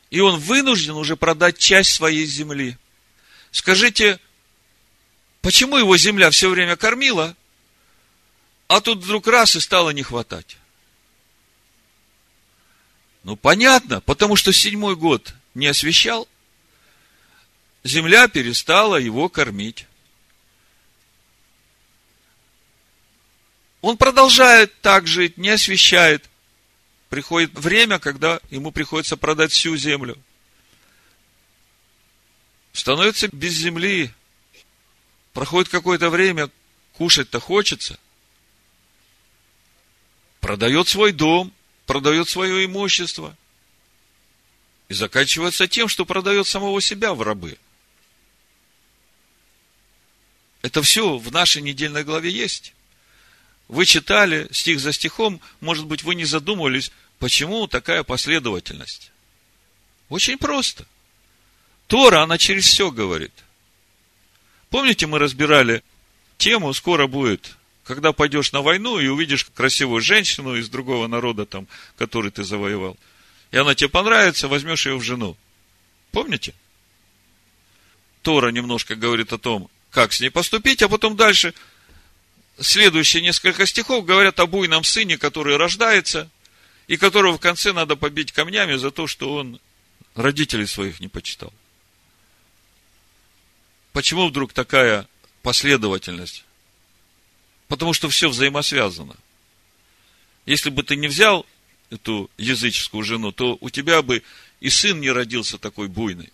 И 0.09 0.21
он 0.21 0.41
вынужден 0.41 0.95
уже 0.95 1.15
продать 1.15 1.59
часть 1.59 1.93
своей 1.93 2.25
земли. 2.25 2.79
Скажите, 3.51 4.19
почему 5.43 5.77
его 5.77 5.95
земля 5.99 6.31
все 6.31 6.49
время 6.49 6.77
кормила, 6.77 7.37
а 8.73 8.81
тут 8.81 9.01
вдруг 9.01 9.27
раз 9.27 9.55
и 9.55 9.61
стало 9.61 9.91
не 9.91 10.03
хватать? 10.03 10.57
Ну, 13.23 13.37
понятно, 13.37 14.01
потому 14.01 14.35
что 14.35 14.51
седьмой 14.51 14.97
год 14.97 15.35
не 15.55 15.67
освещал, 15.67 16.27
земля 17.85 18.29
перестала 18.29 18.97
его 18.97 19.29
кормить. 19.29 19.87
Он 23.83 23.99
продолжает 23.99 24.81
так 24.81 25.07
жить, 25.07 25.37
не 25.37 25.51
освещает. 25.51 26.31
Приходит 27.11 27.53
время, 27.53 27.99
когда 27.99 28.41
ему 28.49 28.73
приходится 28.73 29.19
продать 29.19 29.53
всю 29.53 29.77
землю. 29.77 30.17
Становится 32.73 33.29
без 33.29 33.53
земли. 33.53 34.15
Проходит 35.35 35.69
какое-то 35.69 36.09
время, 36.09 36.49
кушать-то 36.95 37.39
хочется. 37.39 37.99
Продает 40.43 40.89
свой 40.89 41.13
дом, 41.13 41.53
продает 41.87 42.29
свое 42.29 42.65
имущество. 42.65 43.37
И 44.89 44.95
заканчивается 44.95 45.69
тем, 45.69 45.87
что 45.87 46.05
продает 46.05 46.49
самого 46.49 46.81
себя 46.81 47.15
в 47.15 47.23
рабы. 47.23 47.57
Это 50.63 50.83
все 50.83 51.17
в 51.17 51.31
нашей 51.31 51.63
недельной 51.63 52.03
главе 52.03 52.31
есть. 52.31 52.75
Вы 53.69 53.87
читали 53.87 54.49
стих 54.51 54.81
за 54.81 54.93
стихом, 54.93 55.41
может 55.61 55.87
быть, 55.87 56.03
вы 56.03 56.17
не 56.17 56.25
задумывались, 56.25 56.91
почему 57.21 57.69
такая 57.69 58.03
последовательность. 58.03 59.13
Очень 60.09 60.39
просто. 60.39 60.87
Тора, 61.87 62.21
она 62.21 62.37
через 62.37 62.67
все 62.67 62.91
говорит. 62.91 63.33
Помните, 64.71 65.07
мы 65.07 65.21
разбирали 65.21 65.85
тему, 66.37 66.73
скоро 66.75 67.07
будет, 67.07 67.57
когда 67.85 68.13
пойдешь 68.13 68.53
на 68.53 68.63
войну 68.63 68.99
и 68.99 69.09
увидишь 69.09 69.45
красивую 69.45 70.01
женщину 70.01 70.57
из 70.57 70.69
другого 70.69 71.07
народа, 71.07 71.47
там, 71.47 71.67
который 71.97 72.31
ты 72.31 72.45
завоевал, 72.45 72.97
и 73.51 73.57
она 73.57 73.75
тебе 73.75 73.89
понравится, 73.89 74.49
возьмешь 74.49 74.87
ее 74.87 74.97
в 74.97 75.03
жену. 75.03 75.37
Помните? 76.11 76.55
Тора 78.23 78.51
немножко 78.51 78.95
говорит 78.95 79.33
о 79.33 79.39
том, 79.39 79.69
как 79.91 80.13
с 80.13 80.21
ней 80.21 80.31
поступить, 80.31 80.83
а 80.83 80.89
потом 80.89 81.17
дальше 81.17 81.55
следующие 82.59 83.23
несколько 83.23 83.67
стихов 83.67 84.05
говорят 84.05 84.39
о 84.41 84.47
буйном 84.47 84.85
сыне, 84.85 85.19
который 85.19 85.57
рождается, 85.57 86.31
и 86.87 86.97
которого 86.97 87.37
в 87.37 87.41
конце 87.41 87.73
надо 87.73 87.97
побить 87.97 88.33
камнями 88.33 88.77
за 88.77 88.91
то, 88.91 89.07
что 89.07 89.35
он 89.35 89.61
родителей 90.15 90.67
своих 90.67 91.01
не 91.01 91.09
почитал. 91.09 91.53
Почему 93.93 94.29
вдруг 94.29 94.53
такая 94.53 95.07
последовательность? 95.43 96.45
Потому 97.73 97.95
что 97.95 98.11
все 98.11 98.29
взаимосвязано. 98.29 99.17
Если 100.45 100.69
бы 100.69 100.83
ты 100.83 100.95
не 100.95 101.09
взял 101.09 101.47
эту 101.89 102.31
языческую 102.37 103.03
жену, 103.03 103.33
то 103.33 103.57
у 103.63 103.71
тебя 103.71 104.03
бы 104.03 104.23
и 104.61 104.69
сын 104.69 105.01
не 105.01 105.11
родился 105.11 105.57
такой 105.57 105.89
буйный. 105.89 106.31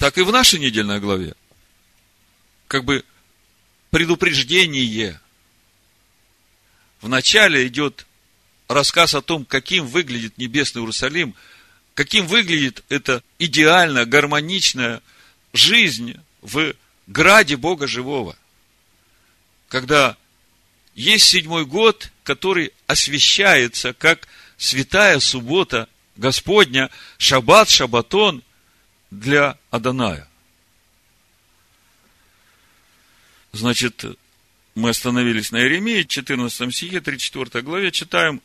Так 0.00 0.18
и 0.18 0.22
в 0.22 0.32
нашей 0.32 0.58
недельной 0.58 0.98
главе. 0.98 1.36
Как 2.66 2.84
бы 2.84 3.04
предупреждение. 3.90 5.20
Вначале 7.00 7.68
идет 7.68 8.04
рассказ 8.66 9.14
о 9.14 9.22
том, 9.22 9.44
каким 9.44 9.86
выглядит 9.86 10.38
небесный 10.38 10.82
Иерусалим, 10.82 11.36
каким 11.94 12.26
выглядит 12.26 12.82
эта 12.88 13.22
идеальная, 13.38 14.06
гармоничная 14.06 15.02
жизнь 15.52 16.16
в 16.42 16.74
граде 17.06 17.56
Бога 17.56 17.86
Живого. 17.86 18.36
Когда 19.68 20.16
есть 20.94 21.26
седьмой 21.26 21.66
год, 21.66 22.10
который 22.22 22.72
освещается 22.86 23.92
как 23.92 24.26
святая 24.56 25.20
суббота 25.20 25.88
Господня, 26.16 26.90
шаббат, 27.18 27.68
шабатон 27.68 28.42
для 29.10 29.58
Аданая. 29.70 30.28
Значит, 33.52 34.04
мы 34.74 34.90
остановились 34.90 35.52
на 35.52 35.58
Иеремии, 35.58 36.02
14 36.02 36.74
стихе, 36.74 37.00
34 37.00 37.62
главе, 37.62 37.90
читаем, 37.90 38.42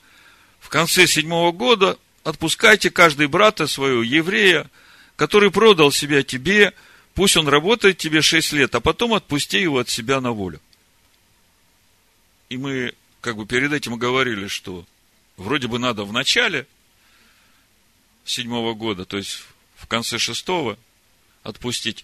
в 0.60 0.70
конце 0.70 1.08
седьмого 1.08 1.52
года 1.52 1.98
отпускайте 2.24 2.90
каждый 2.90 3.28
брата 3.28 3.68
своего, 3.68 4.04
еврея, 4.04 4.70
который 5.16 5.52
продал 5.52 5.92
себя 5.92 6.24
тебе, 6.24 6.74
пусть 7.14 7.36
он 7.36 7.48
работает 7.48 7.98
тебе 7.98 8.22
шесть 8.22 8.54
лет, 8.54 8.74
а 8.76 8.80
потом 8.80 9.14
отпусти 9.14 9.62
его 9.62 9.80
от 9.80 9.90
себя 9.90 10.22
на 10.22 10.32
волю. 10.32 10.62
И 12.52 12.58
мы 12.58 12.94
как 13.22 13.38
бы 13.38 13.46
перед 13.46 13.72
этим 13.72 13.96
говорили, 13.96 14.50
что 14.50 14.86
вроде 15.38 15.70
бы 15.70 15.80
надо 15.80 16.04
в 16.04 16.12
начале 16.12 16.68
седьмого 18.26 18.74
года, 18.74 19.06
то 19.06 19.16
есть 19.16 19.44
в 19.78 19.88
конце 19.88 20.18
шестого 20.20 20.78
отпустить. 21.44 22.04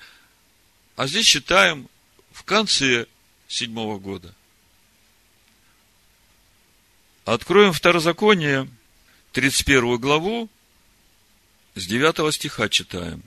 А 0.95 1.05
здесь 1.05 1.25
читаем 1.25 1.89
в 2.31 2.43
конце 2.43 3.07
седьмого 3.49 3.99
года. 3.99 4.33
Откроем 7.25 7.73
Второзаконие, 7.73 8.69
31 9.33 9.97
главу, 9.97 10.49
с 11.75 11.85
9 11.85 12.33
стиха 12.33 12.69
читаем. 12.69 13.21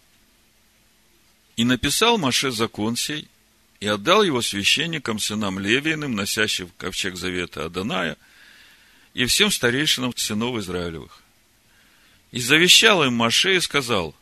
«И 1.57 1.65
написал 1.65 2.17
Маше 2.17 2.51
закон 2.51 2.97
сей, 2.97 3.29
и 3.81 3.87
отдал 3.87 4.23
его 4.23 4.43
священникам, 4.43 5.19
сынам 5.19 5.59
Левииным, 5.59 6.15
носящим 6.15 6.71
ковчег 6.77 7.17
завета 7.17 7.65
Аданая, 7.65 8.17
и 9.15 9.25
всем 9.25 9.51
старейшинам 9.51 10.15
сынов 10.17 10.59
Израилевых. 10.59 11.23
И 12.31 12.41
завещал 12.41 13.03
им 13.03 13.15
Маше 13.15 13.57
и 13.57 13.61
сказал, 13.61 14.15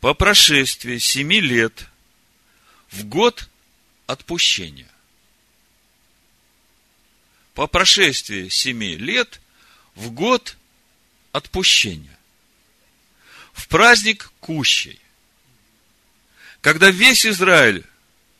по 0.00 0.14
прошествии 0.14 0.98
семи 0.98 1.40
лет 1.40 1.88
в 2.90 3.04
год 3.04 3.48
отпущения. 4.06 4.90
По 7.54 7.66
прошествии 7.66 8.48
семи 8.48 8.96
лет 8.96 9.40
в 9.96 10.10
год 10.10 10.56
отпущения. 11.32 12.16
В 13.52 13.66
праздник 13.66 14.30
Кущей. 14.38 15.00
Когда 16.60 16.90
весь 16.90 17.26
Израиль 17.26 17.84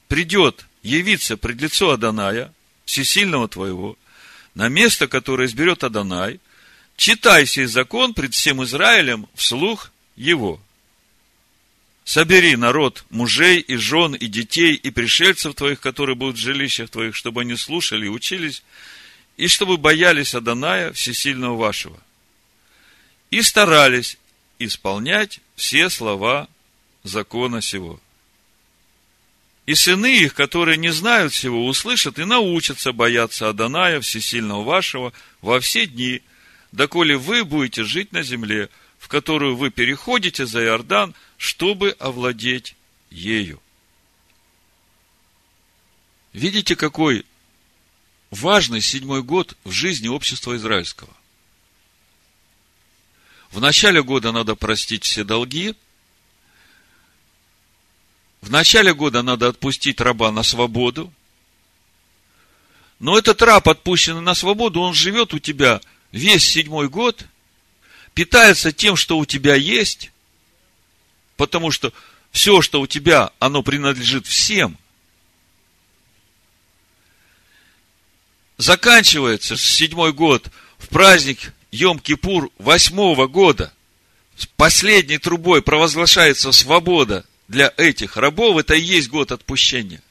придет 0.08 0.66
явиться 0.82 1.36
пред 1.36 1.60
лицо 1.60 1.90
Аданая, 1.90 2.52
всесильного 2.84 3.48
твоего, 3.48 3.98
на 4.54 4.68
место, 4.68 5.08
которое 5.08 5.46
изберет 5.46 5.84
Адонай, 5.84 6.40
читай 6.96 7.46
сей 7.46 7.66
закон 7.66 8.14
пред 8.14 8.34
всем 8.34 8.62
Израилем 8.64 9.28
вслух 9.34 9.90
его– 10.16 10.60
Собери 12.06 12.54
народ, 12.54 13.04
мужей 13.10 13.58
и 13.58 13.74
жен, 13.74 14.14
и 14.14 14.28
детей, 14.28 14.74
и 14.74 14.90
пришельцев 14.90 15.56
твоих, 15.56 15.80
которые 15.80 16.14
будут 16.14 16.36
в 16.36 16.40
жилищах 16.40 16.88
твоих, 16.88 17.16
чтобы 17.16 17.40
они 17.40 17.56
слушали 17.56 18.06
и 18.06 18.08
учились, 18.08 18.62
и 19.36 19.48
чтобы 19.48 19.76
боялись 19.76 20.32
Аданая 20.32 20.92
Всесильного 20.92 21.56
вашего, 21.56 21.98
и 23.32 23.42
старались 23.42 24.18
исполнять 24.60 25.40
все 25.56 25.90
слова 25.90 26.48
закона 27.02 27.60
сего. 27.60 28.00
И 29.66 29.74
сыны 29.74 30.16
их, 30.16 30.34
которые 30.34 30.76
не 30.76 30.92
знают 30.92 31.32
всего, 31.32 31.66
услышат 31.66 32.20
и 32.20 32.24
научатся 32.24 32.92
бояться 32.92 33.48
Аданая 33.48 34.00
Всесильного 34.00 34.62
вашего 34.62 35.12
во 35.40 35.58
все 35.58 35.86
дни, 35.86 36.22
доколе 36.70 37.16
вы 37.16 37.44
будете 37.44 37.82
жить 37.82 38.12
на 38.12 38.22
земле, 38.22 38.70
в 38.98 39.08
которую 39.08 39.56
вы 39.56 39.70
переходите 39.70 40.46
за 40.46 40.62
Иордан, 40.62 41.14
чтобы 41.36 41.96
овладеть 41.98 42.76
ею. 43.10 43.60
Видите, 46.32 46.76
какой 46.76 47.26
важный 48.30 48.80
седьмой 48.80 49.24
год 49.24 49.56
в 49.64 49.72
жизни 49.72 50.06
общества 50.06 50.54
израильского. 50.56 51.12
В 53.50 53.60
начале 53.60 54.02
года 54.02 54.30
надо 54.30 54.54
простить 54.54 55.04
все 55.04 55.24
долги. 55.24 55.74
В 58.46 58.50
начале 58.50 58.94
года 58.94 59.22
надо 59.22 59.48
отпустить 59.48 60.00
раба 60.00 60.30
на 60.30 60.44
свободу. 60.44 61.12
Но 63.00 63.18
этот 63.18 63.42
раб, 63.42 63.68
отпущенный 63.68 64.20
на 64.20 64.34
свободу, 64.34 64.80
он 64.80 64.94
живет 64.94 65.34
у 65.34 65.40
тебя 65.40 65.80
весь 66.12 66.44
седьмой 66.44 66.88
год, 66.88 67.26
питается 68.14 68.70
тем, 68.70 68.94
что 68.94 69.18
у 69.18 69.26
тебя 69.26 69.56
есть, 69.56 70.12
потому 71.36 71.72
что 71.72 71.92
все, 72.30 72.62
что 72.62 72.80
у 72.80 72.86
тебя, 72.86 73.32
оно 73.40 73.64
принадлежит 73.64 74.28
всем– 74.28 74.78
заканчивается 78.58 79.56
седьмой 79.56 80.12
год 80.12 80.50
в 80.78 80.88
праздник 80.88 81.52
Йом-Кипур 81.72 82.50
восьмого 82.58 83.26
года. 83.26 83.72
С 84.36 84.46
последней 84.46 85.18
трубой 85.18 85.62
провозглашается 85.62 86.52
свобода 86.52 87.26
для 87.48 87.72
этих 87.76 88.16
рабов. 88.16 88.58
Это 88.58 88.74
и 88.74 88.80
есть 88.80 89.08
год 89.08 89.32
отпущения. 89.32 90.02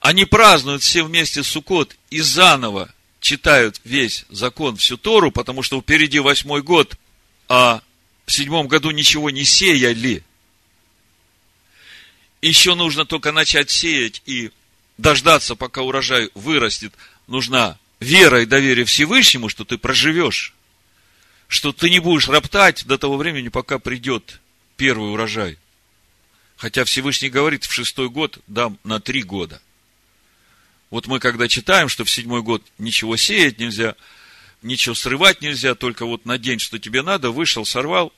Они 0.00 0.24
празднуют 0.24 0.82
все 0.82 1.02
вместе 1.02 1.42
Суккот 1.42 1.96
и 2.10 2.20
заново 2.20 2.92
читают 3.20 3.80
весь 3.82 4.24
закон, 4.28 4.76
всю 4.76 4.96
Тору, 4.96 5.32
потому 5.32 5.62
что 5.62 5.80
впереди 5.80 6.20
восьмой 6.20 6.62
год, 6.62 6.96
а 7.48 7.82
в 8.24 8.32
седьмом 8.32 8.68
году 8.68 8.90
ничего 8.92 9.30
не 9.30 9.44
сеяли. 9.44 10.22
Еще 12.40 12.74
нужно 12.74 13.04
только 13.04 13.32
начать 13.32 13.70
сеять 13.70 14.22
и 14.26 14.52
дождаться, 14.98 15.56
пока 15.56 15.82
урожай 15.82 16.30
вырастет, 16.34 16.92
нужна 17.26 17.78
вера 17.98 18.42
и 18.42 18.46
доверие 18.46 18.84
Всевышнему, 18.84 19.48
что 19.48 19.64
ты 19.64 19.78
проживешь, 19.78 20.54
что 21.48 21.72
ты 21.72 21.90
не 21.90 22.00
будешь 22.00 22.28
роптать 22.28 22.86
до 22.86 22.98
того 22.98 23.16
времени, 23.16 23.48
пока 23.48 23.78
придет 23.78 24.40
первый 24.76 25.12
урожай. 25.12 25.58
Хотя 26.56 26.84
Всевышний 26.84 27.28
говорит, 27.28 27.64
в 27.64 27.72
шестой 27.72 28.08
год 28.08 28.38
дам 28.46 28.78
на 28.82 29.00
три 29.00 29.22
года. 29.22 29.60
Вот 30.90 31.06
мы 31.06 31.18
когда 31.18 31.48
читаем, 31.48 31.88
что 31.88 32.04
в 32.04 32.10
седьмой 32.10 32.42
год 32.42 32.62
ничего 32.78 33.16
сеять 33.16 33.58
нельзя, 33.58 33.94
ничего 34.62 34.94
срывать 34.94 35.40
нельзя, 35.40 35.74
только 35.74 36.06
вот 36.06 36.24
на 36.24 36.38
день, 36.38 36.58
что 36.58 36.78
тебе 36.78 37.02
надо, 37.02 37.30
вышел, 37.30 37.64
сорвал, 37.64 38.12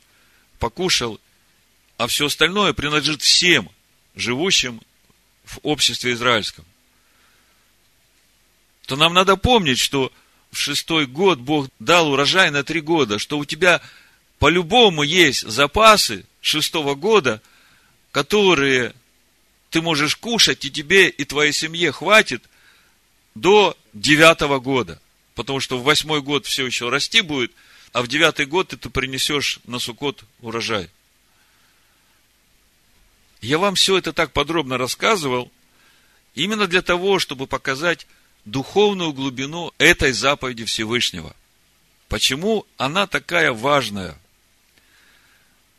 покушал, 0.59 1.20
а 1.97 2.07
все 2.07 2.26
остальное 2.26 2.72
принадлежит 2.72 3.22
всем 3.22 3.70
живущим 4.14 4.81
в 5.45 5.59
обществе 5.62 6.12
израильском, 6.12 6.64
то 8.87 8.97
нам 8.97 9.14
надо 9.14 9.37
помнить, 9.37 9.79
что 9.79 10.12
в 10.51 10.59
шестой 10.59 11.07
год 11.07 11.38
Бог 11.38 11.68
дал 11.78 12.11
урожай 12.11 12.51
на 12.51 12.64
три 12.64 12.80
года, 12.80 13.18
что 13.18 13.38
у 13.38 13.44
тебя 13.44 13.80
по-любому 14.38 15.03
есть 15.03 15.46
запасы 15.46 16.24
шестого 16.40 16.94
года, 16.94 17.42
которые 18.12 18.94
ты 19.70 19.82
можешь 19.82 20.16
кушать, 20.16 20.64
и 20.64 20.70
тебе, 20.70 21.09
и 21.09 21.24
твоей 21.24 21.53
семье 21.53 21.92
хватит 21.92 22.42
до 23.34 23.76
девятого 23.92 24.59
года. 24.59 25.01
Потому 25.34 25.61
что 25.61 25.78
в 25.78 25.84
восьмой 25.84 26.22
год 26.22 26.46
все 26.46 26.66
еще 26.66 26.88
расти 26.88 27.20
будет, 27.20 27.53
а 27.92 28.03
в 28.03 28.09
девятый 28.09 28.46
год 28.46 28.68
ты 28.68 28.90
принесешь 28.90 29.61
на 29.64 29.78
сукот 29.78 30.24
урожай. 30.40 30.90
Я 33.40 33.59
вам 33.59 33.76
все 33.76 33.99
это 33.99 34.12
так 34.12 34.32
подробно 34.32 34.78
рассказывал, 34.78 35.53
именно 36.34 36.66
для 36.66 36.82
того, 36.82 37.18
чтобы 37.18 37.46
показать 37.46 38.07
духовную 38.51 39.12
глубину 39.12 39.72
этой 39.78 40.12
заповеди 40.12 40.64
Всевышнего. 40.64 41.34
Почему 42.09 42.66
она 42.76 43.07
такая 43.07 43.53
важная? 43.53 44.18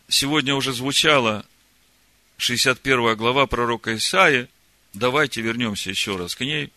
Сегодня 0.08 0.56
уже 0.56 0.74
звучала 0.74 1.46
61 2.38 3.16
глава 3.16 3.48
пророка 3.48 3.96
Исаия. 3.96 4.48
Давайте 4.94 5.42
вернемся 5.42 5.90
еще 5.90 6.16
раз 6.16 6.36
к 6.36 6.42
ней 6.42 6.72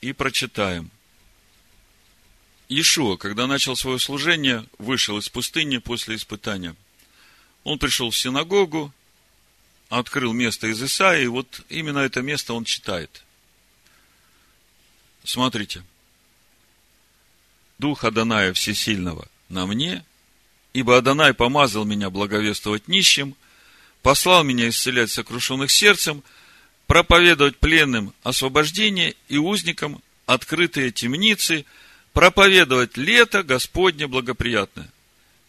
и 0.00 0.12
прочитаем. 0.12 0.90
Иешуа, 2.68 3.16
когда 3.16 3.46
начал 3.46 3.76
свое 3.76 3.98
служение, 3.98 4.66
вышел 4.78 5.18
из 5.18 5.28
пустыни 5.28 5.78
после 5.78 6.16
испытания. 6.16 6.74
Он 7.64 7.78
пришел 7.78 8.10
в 8.10 8.16
синагогу, 8.16 8.92
открыл 9.88 10.32
место 10.32 10.68
из 10.68 10.82
Исаии, 10.82 11.24
и 11.24 11.28
вот 11.28 11.60
именно 11.68 11.98
это 11.98 12.22
место 12.22 12.54
он 12.54 12.64
читает. 12.64 13.24
Смотрите. 15.24 15.82
Дух 17.78 18.04
Аданая 18.04 18.52
Всесильного 18.52 19.28
на 19.48 19.66
мне, 19.66 20.04
ибо 20.72 20.96
Адонай 20.96 21.34
помазал 21.34 21.84
меня 21.84 22.10
благовествовать 22.10 22.88
нищим, 22.88 23.34
послал 24.02 24.44
меня 24.44 24.68
исцелять 24.68 25.10
сокрушенных 25.10 25.70
сердцем, 25.70 26.22
проповедовать 26.86 27.58
пленным 27.58 28.14
освобождение 28.22 29.14
и 29.28 29.36
узникам 29.36 30.02
открытые 30.26 30.90
темницы, 30.90 31.64
проповедовать 32.12 32.96
лето 32.96 33.42
Господне 33.42 34.06
благоприятное. 34.06 34.90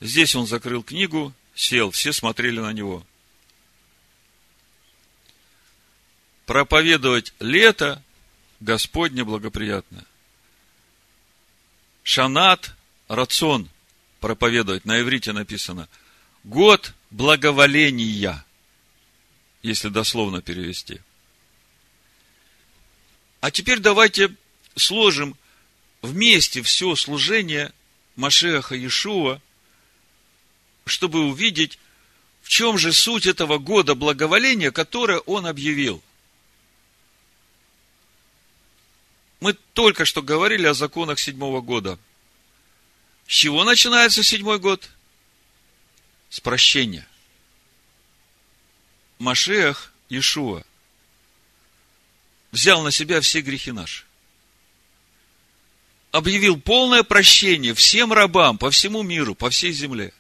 Здесь 0.01 0.35
он 0.35 0.47
закрыл 0.47 0.83
книгу, 0.83 1.33
сел, 1.55 1.91
все 1.91 2.13
смотрели 2.13 2.59
на 2.59 2.73
него– 2.73 3.05
проповедовать 6.45 7.33
лето 7.39 8.01
Господне 8.63 9.25
благоприятное. 9.25 10.05
Шанат, 12.03 12.73
рацион 13.09 13.69
проповедовать, 14.21 14.85
на 14.85 15.01
иврите 15.01 15.33
написано, 15.33 15.89
год 16.45 16.93
благоволения, 17.11 18.45
если 19.63 19.89
дословно 19.89 20.41
перевести. 20.41 21.01
А 23.41 23.51
теперь 23.51 23.79
давайте 23.79 24.33
сложим 24.77 25.35
вместе 26.01 26.61
все 26.61 26.95
служение 26.95 27.73
Машеха 28.15 28.75
Иешуа, 28.75 29.41
чтобы 30.85 31.25
увидеть, 31.25 31.79
в 32.41 32.47
чем 32.47 32.77
же 32.77 32.93
суть 32.93 33.25
этого 33.25 33.57
года 33.57 33.93
благоволения, 33.93 34.71
которое 34.71 35.19
он 35.19 35.47
объявил– 35.47 36.01
Мы 39.43 39.51
только 39.73 40.05
что 40.05 40.21
говорили 40.21 40.65
о 40.67 40.73
законах 40.73 41.19
седьмого 41.19 41.59
года. 41.59 41.99
С 43.27 43.33
чего 43.33 43.65
начинается 43.65 44.23
седьмой 44.23 44.57
год? 44.57 44.89
С 46.29 46.39
прощения. 46.39 47.05
Машех 49.19 49.91
Иешуа 50.07 50.63
взял 52.53 52.83
на 52.83 52.91
себя 52.91 53.19
все 53.19 53.41
грехи 53.41 53.73
наши. 53.73 54.05
Объявил 56.11 56.57
полное 56.57 57.03
прощение 57.03 57.73
всем 57.73 58.13
рабам 58.13 58.57
по 58.57 58.71
всему 58.71 59.03
миру, 59.03 59.35
по 59.35 59.49
всей 59.49 59.73
земле. 59.73 60.13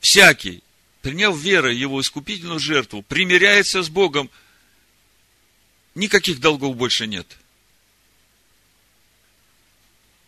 Всякий, 0.00 0.62
приняв 1.02 1.36
верой 1.36 1.76
его 1.76 2.00
искупительную 2.00 2.58
жертву, 2.58 3.02
примиряется 3.02 3.82
с 3.82 3.90
Богом– 3.90 4.30
никаких 5.96 6.40
долгов 6.40 6.76
больше 6.76 7.06
нет. 7.06 7.26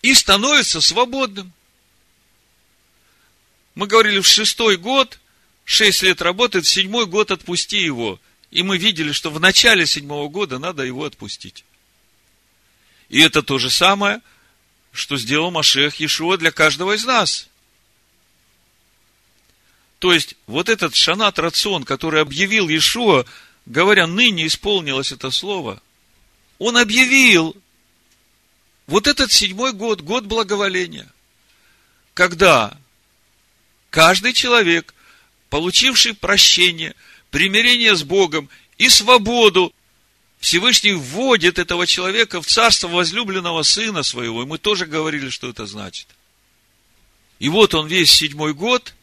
И 0.03 0.15
становится 0.15 0.81
свободным. 0.81 1.53
Мы 3.75 3.87
говорили, 3.87 4.19
в 4.19 4.27
шестой 4.27 4.77
год, 4.77 5.21
шесть 5.65 6.03
лет 6.03 6.21
работает, 6.23 6.67
в 6.67 6.69
седьмой 6.69 7.07
год 7.07 7.31
отпусти 7.31 7.79
его. 7.79 8.21
И 8.51 8.63
мы 8.63 8.79
видели, 8.79 9.13
что 9.13 9.31
в 9.31 9.39
начале 9.39 9.87
седьмого 9.87 10.29
года 10.29 10.59
надо 10.59 10.83
его 10.83 11.05
отпустить. 11.05 11.65
И 13.09 13.21
это 13.21 13.43
то 13.43 13.59
же 13.59 13.71
самое, 13.71 14.21
что 14.93 15.17
сделал 15.17 15.51
Машех 15.51 15.97
Иешуа 15.97 16.39
для 16.39 16.51
каждого 16.51 16.95
из 16.95 17.05
нас. 17.05 17.49
То 19.99 20.13
есть, 20.13 20.37
вот 20.47 20.69
этот 20.69 20.95
шанат 20.95 21.39
рацион, 21.39 21.85
который 21.85 22.23
объявил 22.23 22.69
Иешуа, 22.69 23.27
говоря, 23.69 24.07
ныне 24.07 24.47
исполнилось 24.47 25.13
это 25.13 25.31
слово, 25.31 25.81
Он 26.59 26.77
объявил 26.77 27.57
вот 28.87 29.07
этот 29.07 29.31
седьмой 29.31 29.73
год, 29.73 30.01
год 30.01 30.25
благоволения, 30.25 31.09
когда 32.15 32.77
каждый 33.91 34.33
человек, 34.33 34.95
получивший 35.51 36.15
прощение, 36.15 36.95
примирение 37.31 37.95
с 37.95 38.03
Богом 38.03 38.49
и 38.79 38.89
свободу, 38.89 39.73
Всевышний 40.41 40.93
вводит 40.93 41.59
этого 41.59 41.87
человека 41.87 42.41
в 42.41 42.47
царство 42.47 42.89
возлюбленного 42.89 43.63
сына 43.65 44.03
своего. 44.03 44.43
И 44.43 44.47
мы 44.47 44.57
тоже 44.57 44.87
говорили, 44.87 45.29
что 45.29 45.49
это 45.49 45.67
значит. 45.67 46.07
И 47.39 47.49
вот 47.49 47.75
он 47.75 47.87
весь 47.89 48.13
седьмой 48.13 48.55
год. 48.55 48.95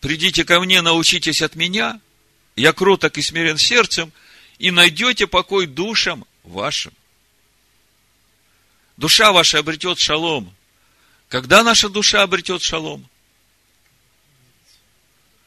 Придите 0.00 0.44
ко 0.44 0.60
мне, 0.60 0.82
научитесь 0.82 1.42
от 1.42 1.56
меня. 1.56 2.00
Я 2.56 2.72
кроток 2.72 3.18
и 3.18 3.22
смирен 3.22 3.58
сердцем, 3.58 4.12
и 4.58 4.70
найдете 4.70 5.26
покой 5.26 5.66
душам 5.66 6.26
вашим. 6.42 6.92
Душа 8.96 9.30
ваша 9.32 9.58
обретет 9.58 9.98
шалом. 9.98 10.54
Когда 11.28 11.62
наша 11.62 11.90
душа 11.90 12.22
обретет 12.22 12.62
шалом? 12.62 13.06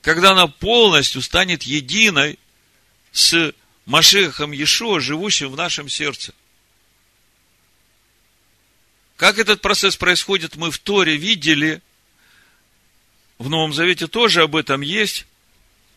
Когда 0.02 0.32
она 0.32 0.48
полностью 0.48 1.24
станет 1.24 1.64
единой 1.64 2.38
с 3.12 3.54
Машехом 3.86 4.52
Иешуа, 4.52 5.00
живущим 5.00 5.52
в 5.52 5.56
нашем 5.56 5.90
сердце. 5.90 6.34
Как 9.18 9.40
этот 9.40 9.62
процесс 9.62 9.98
происходит, 9.98 10.56
мы 10.56 10.70
в 10.70 10.78
Торе 10.78 11.18
видели. 11.18 11.82
В 13.40 13.50
Новом 13.50 13.74
Завете 13.74 14.08
тоже 14.08 14.44
об 14.44 14.56
этом 14.56 14.82
есть. 14.82 15.26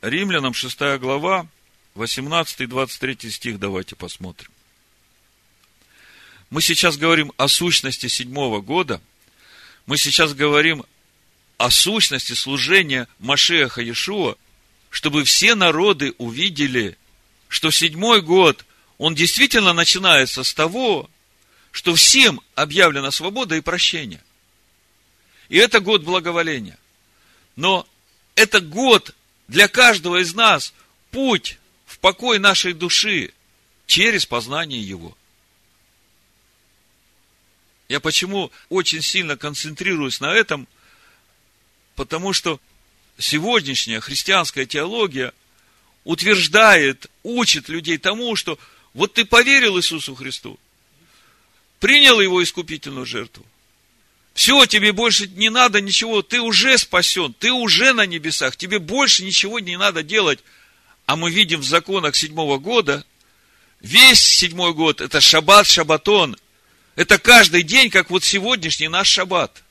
Римлянам 0.02 0.52
6 0.52 0.98
глава, 0.98 1.46
18 1.94 2.62
и 2.62 2.66
23 2.66 3.30
стих 3.30 3.60
давайте 3.60 3.94
посмотрим. 3.94 4.50
Мы 6.50 6.60
сейчас 6.60 6.96
говорим 6.96 7.32
о 7.36 7.46
сущности 7.46 8.08
седьмого 8.08 8.60
года. 8.60 9.00
Мы 9.86 9.96
сейчас 9.96 10.34
говорим 10.34 10.84
о 11.56 11.70
сущности 11.70 12.32
служения 12.32 13.06
Машеха 13.20 13.80
Иешуа, 13.80 14.34
чтобы 14.90 15.22
все 15.22 15.54
народы 15.54 16.14
увидели, 16.18 16.98
что 17.46 17.70
седьмой 17.70 18.22
год, 18.22 18.64
он 18.98 19.14
действительно 19.14 19.72
начинается 19.72 20.42
с 20.42 20.52
того, 20.52 21.08
что 21.70 21.94
всем 21.94 22.40
объявлена 22.56 23.12
свобода 23.12 23.54
и 23.54 23.60
прощение. 23.60 24.22
И 25.48 25.58
это 25.58 25.78
год 25.78 26.02
благоволения. 26.02 26.76
Но 27.54 27.86
это 28.34 28.60
год 28.60 29.14
для 29.52 29.68
каждого 29.68 30.20
из 30.20 30.34
нас, 30.34 30.74
путь 31.10 31.58
в 31.86 31.98
покой 31.98 32.38
нашей 32.38 32.72
души 32.72 33.32
через 33.86 34.26
познание 34.26 34.82
Его– 34.82 35.16
я 37.92 38.00
почему 38.00 38.50
очень 38.70 39.02
сильно 39.02 39.36
концентрируюсь 39.36 40.20
на 40.20 40.32
этом? 40.32 40.66
Потому 41.94 42.32
что 42.32 42.58
сегодняшняя 43.18 44.00
христианская 44.00 44.64
теология 44.64 45.34
утверждает, 46.04 47.10
учит 47.22 47.68
людей 47.68 47.98
тому, 47.98 48.34
что 48.34 48.58
вот 48.94 49.12
ты 49.12 49.26
поверил 49.26 49.76
Иисусу 49.76 50.14
Христу, 50.14 50.58
принял 51.80 52.18
его 52.18 52.42
искупительную 52.42 53.04
жертву. 53.04 53.44
Все, 54.34 54.64
тебе 54.66 54.92
больше 54.92 55.28
не 55.28 55.50
надо 55.50 55.80
ничего, 55.80 56.22
ты 56.22 56.40
уже 56.40 56.78
спасен, 56.78 57.34
ты 57.34 57.52
уже 57.52 57.92
на 57.92 58.06
небесах, 58.06 58.56
тебе 58.56 58.78
больше 58.78 59.24
ничего 59.24 59.58
не 59.58 59.76
надо 59.76 60.02
делать. 60.02 60.40
А 61.04 61.16
мы 61.16 61.30
видим 61.30 61.60
в 61.60 61.64
законах 61.64 62.16
седьмого 62.16 62.58
года, 62.58 63.04
весь 63.80 64.20
седьмой 64.20 64.72
год, 64.72 65.00
это 65.00 65.20
шаббат, 65.20 65.66
шаббатон, 65.66 66.38
это 66.96 67.18
каждый 67.18 67.62
день, 67.62 67.90
как 67.90 68.08
вот 68.08 68.24
сегодняшний 68.24 68.88
наш 68.88 69.08
шаббат. 69.08 69.62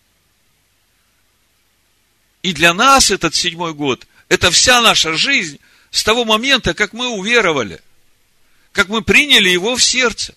И 2.43 2.53
для 2.53 2.73
нас 2.73 3.09
этот 3.11 3.33
седьмой 3.33 3.73
год, 3.73 4.07
это 4.29 4.51
вся 4.51 4.81
наша 4.81 5.13
жизнь 5.13 5.59
с 5.89 6.03
того 6.03 6.23
момента, 6.23 6.73
как 6.73 6.93
мы 6.93 7.07
уверовали, 7.07 7.81
как 8.73 8.89
мы 8.89 9.01
приняли 9.01 9.49
его 9.49 9.75
в 9.75 9.83
сердце. 9.83 10.35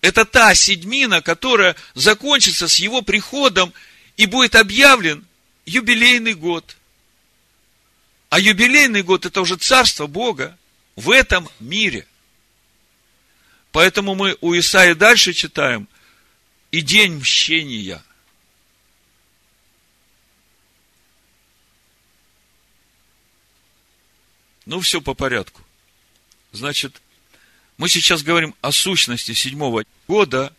Это 0.00 0.24
та 0.24 0.54
седьмина, 0.54 1.20
которая 1.20 1.76
закончится 1.94 2.68
с 2.68 2.76
его 2.76 3.02
приходом 3.02 3.72
и 4.16 4.26
будет 4.26 4.54
объявлен 4.54 5.26
юбилейный 5.66 6.34
год. 6.34 6.76
А 8.30 8.38
юбилейный 8.38 9.02
год– 9.02 9.24
это 9.26 9.40
уже 9.40 9.56
царство 9.56 10.06
Бога 10.06 10.56
в 10.96 11.10
этом 11.10 11.48
мире. 11.58 12.06
Поэтому 13.72 14.14
мы 14.14 14.36
у 14.40 14.56
Исаи 14.56 14.94
дальше 14.94 15.32
читаем, 15.32 15.88
и 16.70 16.80
день 16.80 17.16
мщения. 17.16 18.02
Ну, 24.66 24.80
все 24.80 25.00
по 25.00 25.14
порядку. 25.14 25.62
Значит, 26.52 27.02
мы 27.80 27.88
сейчас 27.88 28.22
говорим 28.22 28.54
о 28.60 28.72
сущности 28.72 29.32
седьмого 29.32 29.84
года, 30.06 30.54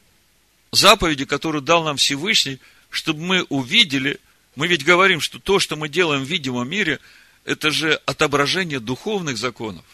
заповеди, 0.72 1.26
которую 1.26 1.62
дал 1.62 1.84
нам 1.84 1.98
Всевышний, 1.98 2.58
чтобы 2.90 3.22
мы 3.22 3.44
увидели, 3.44 4.20
мы 4.56 4.66
ведь 4.66 4.84
говорим, 4.84 5.22
что 5.22 5.38
то, 5.38 5.60
что 5.60 5.76
мы 5.76 5.88
делаем 5.88 6.24
в 6.24 6.28
видимом 6.28 6.68
мире, 6.68 7.00
это 7.46 7.70
же 7.70 8.02
отображение 8.08 8.80
духовных 8.80 9.38
законов. 9.38 9.86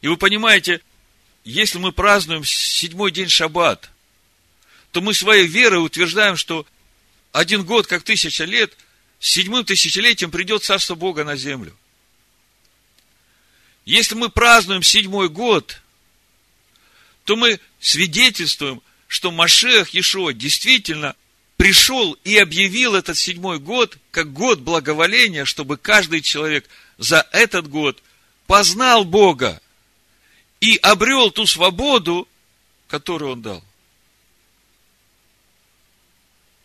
И 0.00 0.08
вы 0.08 0.16
понимаете, 0.16 0.80
если 1.44 1.76
мы 1.76 1.92
празднуем 1.92 2.42
седьмой 2.42 3.10
день 3.10 3.28
шаббат, 3.28 3.90
то 4.92 5.02
мы 5.02 5.12
своей 5.12 5.46
верой 5.46 5.84
утверждаем, 5.84 6.38
что 6.38 6.66
один 7.32 7.64
год, 7.64 7.86
как 7.86 8.02
тысяча 8.02 8.44
лет, 8.44 8.74
седьмым 9.20 9.62
тысячелетием 9.62 10.30
придет 10.30 10.64
Царство 10.64 10.94
Бога 10.94 11.24
на 11.24 11.36
землю. 11.36 11.76
Если 13.84 14.14
мы 14.14 14.30
празднуем 14.30 14.82
седьмой 14.82 15.28
год, 15.28 15.82
то 17.28 17.36
мы 17.36 17.60
свидетельствуем, 17.78 18.80
что 19.06 19.30
Машех 19.30 19.90
Ешо 19.90 20.30
действительно 20.30 21.14
пришел 21.58 22.14
и 22.24 22.38
объявил 22.38 22.94
этот 22.94 23.18
седьмой 23.18 23.58
год 23.58 23.98
как 24.12 24.32
год 24.32 24.60
благоволения, 24.60 25.44
чтобы 25.44 25.76
каждый 25.76 26.22
человек 26.22 26.66
за 26.96 27.28
этот 27.32 27.68
год 27.68 28.02
познал 28.46 29.04
Бога 29.04 29.60
и 30.62 30.78
обрел 30.78 31.30
ту 31.30 31.44
свободу, 31.44 32.26
которую 32.86 33.32
он 33.32 33.42
дал. 33.42 33.64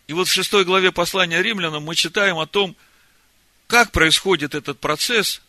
И 0.06 0.14
вот 0.14 0.28
в 0.28 0.32
шестой 0.32 0.64
главе 0.64 0.92
послания 0.92 1.42
римлянам 1.42 1.82
мы 1.82 1.94
читаем 1.94 2.38
о 2.38 2.46
том, 2.46 2.74
как 3.66 3.92
происходит 3.92 4.54
этот 4.54 4.80
процесс 4.80 5.42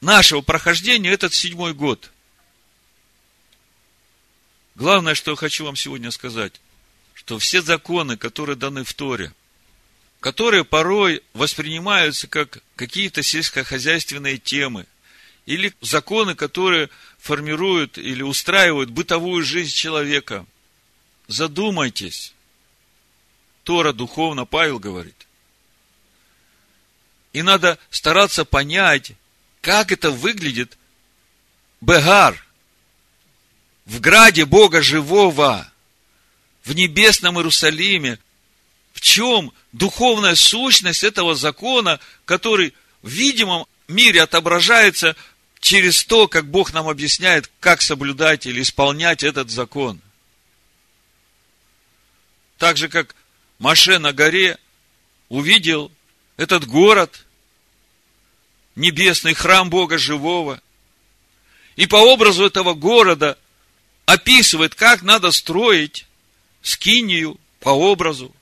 нашего 0.00 0.40
прохождения, 0.40 1.10
этот 1.10 1.34
седьмой 1.34 1.74
год. 1.74 2.10
Главное, 4.74 5.14
что 5.14 5.32
я 5.32 5.36
хочу 5.36 5.64
вам 5.64 5.76
сегодня 5.76 6.10
сказать, 6.10 6.60
что 7.14 7.38
все 7.38 7.62
законы, 7.62 8.16
которые 8.16 8.56
даны 8.56 8.84
в 8.84 8.92
Торе, 8.92 9.32
которые 10.20 10.64
порой 10.64 11.22
воспринимаются 11.32 12.26
как 12.26 12.58
какие-то 12.76 13.22
сельскохозяйственные 13.22 14.38
темы, 14.38 14.86
или 15.46 15.74
законы, 15.80 16.34
которые 16.34 16.88
формируют 17.18 17.98
или 17.98 18.22
устраивают 18.22 18.90
бытовую 18.90 19.44
жизнь 19.44 19.74
человека. 19.74 20.46
Задумайтесь. 21.28 22.32
Тора 23.62 23.92
духовно, 23.92 24.44
Павел 24.46 24.78
говорит. 24.78 25.26
И 27.32 27.42
надо 27.42 27.78
стараться 27.90 28.44
понять, 28.44 29.12
как 29.60 29.92
это 29.92 30.10
выглядит 30.10 30.78
Бегар, 31.80 32.43
в 33.86 34.00
граде 34.00 34.44
Бога 34.44 34.82
живого, 34.82 35.70
в 36.64 36.72
небесном 36.74 37.36
Иерусалиме, 37.36 38.18
в 38.92 39.00
чем 39.00 39.52
духовная 39.72 40.34
сущность 40.34 41.04
этого 41.04 41.34
закона, 41.34 42.00
который 42.24 42.74
в 43.02 43.08
видимом 43.08 43.66
мире 43.88 44.22
отображается 44.22 45.16
через 45.60 46.04
то, 46.04 46.28
как 46.28 46.50
Бог 46.50 46.72
нам 46.72 46.88
объясняет, 46.88 47.50
как 47.60 47.82
соблюдать 47.82 48.46
или 48.46 48.62
исполнять 48.62 49.22
этот 49.22 49.50
закон. 49.50 50.00
Так 52.58 52.76
же, 52.76 52.88
как 52.88 53.14
Маше 53.58 53.98
на 53.98 54.12
горе 54.12 54.58
увидел 55.28 55.92
этот 56.36 56.66
город, 56.66 57.24
небесный 58.76 59.34
храм 59.34 59.68
Бога 59.70 59.98
живого, 59.98 60.60
и 61.76 61.86
по 61.86 61.96
образу 61.96 62.46
этого 62.46 62.74
города 62.74 63.38
описывает, 64.06 64.74
как 64.74 65.02
надо 65.02 65.30
строить 65.32 66.06
скинию 66.62 67.38
по 67.60 67.70
образу. 67.70 68.34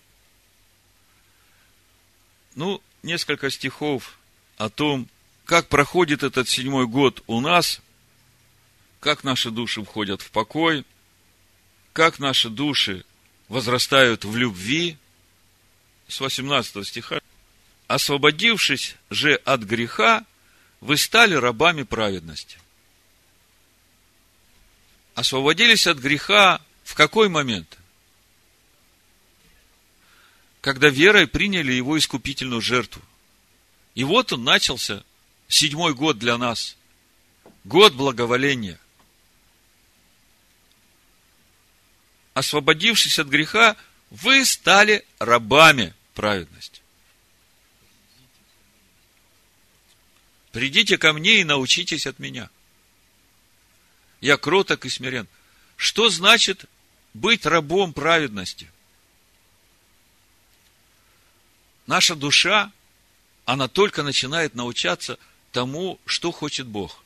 Ну, 2.54 2.82
несколько 3.02 3.50
стихов 3.50 4.18
о 4.56 4.68
том, 4.68 5.08
как 5.44 5.68
проходит 5.68 6.22
этот 6.22 6.48
седьмой 6.48 6.86
год 6.86 7.22
у 7.26 7.40
нас, 7.40 7.80
как 9.00 9.24
наши 9.24 9.50
души 9.50 9.82
входят 9.82 10.22
в 10.22 10.30
покой, 10.30 10.84
как 11.92 12.18
наши 12.18 12.48
души 12.48 13.04
возрастают 13.48 14.24
в 14.24 14.36
любви. 14.36 14.96
С 16.08 16.20
18 16.20 16.86
стиха. 16.86 17.20
Освободившись 17.86 18.96
же 19.10 19.34
от 19.34 19.62
греха, 19.62 20.24
вы 20.80 20.96
стали 20.96 21.34
рабами 21.34 21.82
праведности. 21.84 22.58
Освободились 25.14 25.86
от 25.86 25.98
греха 25.98 26.60
в 26.84 26.94
какой 26.94 27.28
момент? 27.28 27.78
Когда 30.60 30.88
верой 30.88 31.26
приняли 31.26 31.72
его 31.72 31.98
искупительную 31.98 32.60
жертву. 32.60 33.02
И 33.94 34.04
вот 34.04 34.32
он 34.32 34.44
начался, 34.44 35.04
седьмой 35.48 35.94
год 35.94 36.18
для 36.18 36.38
нас. 36.38 36.76
Год 37.64 37.94
благоволения. 37.94 38.80
Освободившись 42.34 43.18
от 43.18 43.28
греха, 43.28 43.76
вы 44.10 44.44
стали 44.44 45.04
рабами 45.18 45.94
праведности. 46.14 46.80
Придите 50.52 50.96
ко 50.98 51.12
мне 51.12 51.40
и 51.40 51.44
научитесь 51.44 52.06
от 52.06 52.18
меня. 52.18 52.50
Я 54.22 54.38
кроток 54.38 54.86
и 54.86 54.88
смирен. 54.88 55.28
Что 55.76 56.08
значит 56.08 56.64
быть 57.12 57.44
рабом 57.44 57.92
праведности? 57.92 58.70
Наша 61.86 62.14
душа, 62.14 62.72
она 63.44 63.68
только 63.68 64.02
начинает 64.02 64.54
научаться 64.54 65.18
тому, 65.50 66.00
что 66.06 66.32
хочет 66.32 66.66
Бог. 66.66 67.04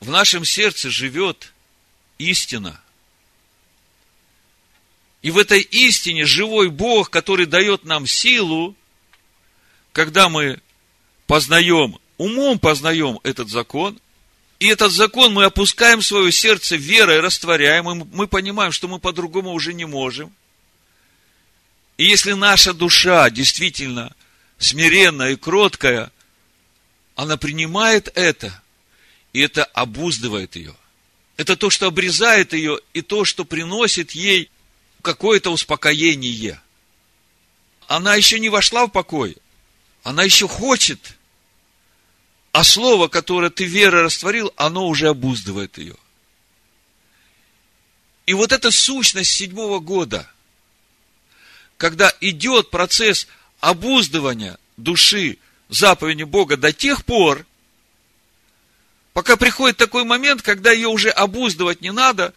В 0.00 0.10
нашем 0.10 0.44
сердце 0.44 0.90
живет 0.90 1.54
истина. 2.18 2.78
И 5.22 5.30
в 5.30 5.38
этой 5.38 5.62
истине 5.62 6.26
живой 6.26 6.68
Бог, 6.68 7.08
который 7.08 7.46
дает 7.46 7.84
нам 7.84 8.06
силу 8.06 8.76
когда 9.98 10.28
мы 10.28 10.60
познаем, 11.26 11.98
умом 12.18 12.58
познаем 12.58 13.20
этот 13.22 13.48
закон, 13.48 13.98
и 14.58 14.66
этот 14.66 14.92
закон 14.92 15.32
мы 15.32 15.44
опускаем 15.44 16.00
в 16.00 16.06
свое 16.06 16.32
сердце 16.32 16.76
верой, 16.76 17.20
растворяем, 17.20 17.88
и 17.90 18.04
мы 18.12 18.26
понимаем, 18.26 18.72
что 18.72 18.88
мы 18.88 18.98
по-другому 18.98 19.52
уже 19.52 19.72
не 19.72 19.84
можем. 19.84 20.34
И 21.96 22.04
если 22.04 22.32
наша 22.32 22.74
душа 22.74 23.30
действительно 23.30 24.14
смиренная 24.58 25.32
и 25.32 25.36
кроткая, 25.36 26.10
она 27.14 27.36
принимает 27.36 28.08
это, 28.14 28.62
и 29.32 29.40
это 29.40 29.64
обуздывает 29.64 30.56
ее. 30.56 30.74
Это 31.36 31.56
то, 31.56 31.70
что 31.70 31.86
обрезает 31.86 32.52
ее, 32.52 32.80
и 32.94 33.02
то, 33.02 33.24
что 33.24 33.44
приносит 33.44 34.10
ей 34.12 34.50
какое-то 35.02 35.50
успокоение. 35.50 36.60
Она 37.86 38.16
еще 38.16 38.40
не 38.40 38.48
вошла 38.48 38.86
в 38.86 38.90
покой, 38.90 39.36
она 40.02 40.24
еще 40.24 40.48
хочет, 40.48 41.17
а 42.58 42.64
слово, 42.64 43.06
которое 43.06 43.50
ты 43.50 43.66
верой 43.66 44.02
растворил, 44.02 44.52
оно 44.56 44.88
уже 44.88 45.06
обуздывает 45.06 45.78
ее. 45.78 45.94
И 48.26 48.34
вот 48.34 48.50
эта 48.50 48.72
сущность 48.72 49.30
седьмого 49.30 49.78
года, 49.78 50.28
когда 51.76 52.12
идет 52.20 52.70
процесс 52.70 53.28
обуздывания 53.60 54.58
души 54.76 55.38
заповеди 55.68 56.24
Бога 56.24 56.56
до 56.56 56.72
тех 56.72 57.04
пор, 57.04 57.46
пока 59.12 59.36
приходит 59.36 59.76
такой 59.76 60.02
момент, 60.02 60.42
когда 60.42 60.72
ее 60.72 60.88
уже 60.88 61.10
обуздывать 61.10 61.80
не 61.80 61.92
надо, 61.92 62.34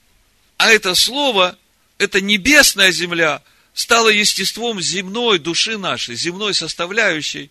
а 0.57 0.69
это 0.69 0.93
слово, 0.93 1.57
это 1.97 2.21
небесная 2.21 2.91
земля, 2.91 3.41
стало 3.73 4.09
естеством 4.09 4.79
земной 4.79 5.39
души 5.39 5.79
нашей, 5.79 6.13
земной 6.13 6.53
составляющей, 6.53 7.49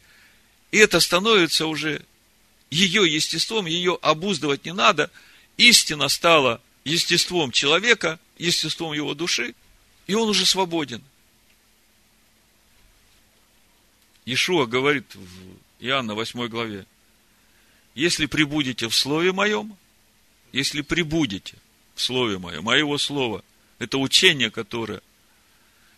и 0.71 0.79
это 0.79 1.01
становится 1.01 1.67
уже 1.67 2.05
ее 2.71 3.13
естеством, 3.13 3.67
ее 3.67 3.99
обуздывать 4.01 4.65
не 4.65 4.73
надо. 4.73 5.11
Истина 5.57 6.09
стала 6.09 6.61
естеством 6.85 7.51
человека, 7.51 8.19
естеством 8.39 8.93
его 8.93 9.15
души, 9.15 9.55
и 10.07 10.15
он 10.15 10.29
уже 10.29 10.47
свободен. 10.47 11.03
Ишуа 14.25 14.67
говорит 14.67 15.15
в 15.15 15.29
Иоанна 15.81 16.15
8 16.15 16.47
главе, 16.49 16.87
если 17.95 18.27
прибудете 18.27 18.89
в 18.89 18.95
Слове 18.95 19.33
Моем, 19.33 19.77
если 20.53 20.83
прибудете 20.83 21.57
в 21.95 22.01
Слове 22.01 22.39
Моем, 22.39 22.65
моего 22.65 22.99
Слова, 22.99 23.43
это 23.79 23.99
учение, 23.99 24.51
которое 24.51 25.01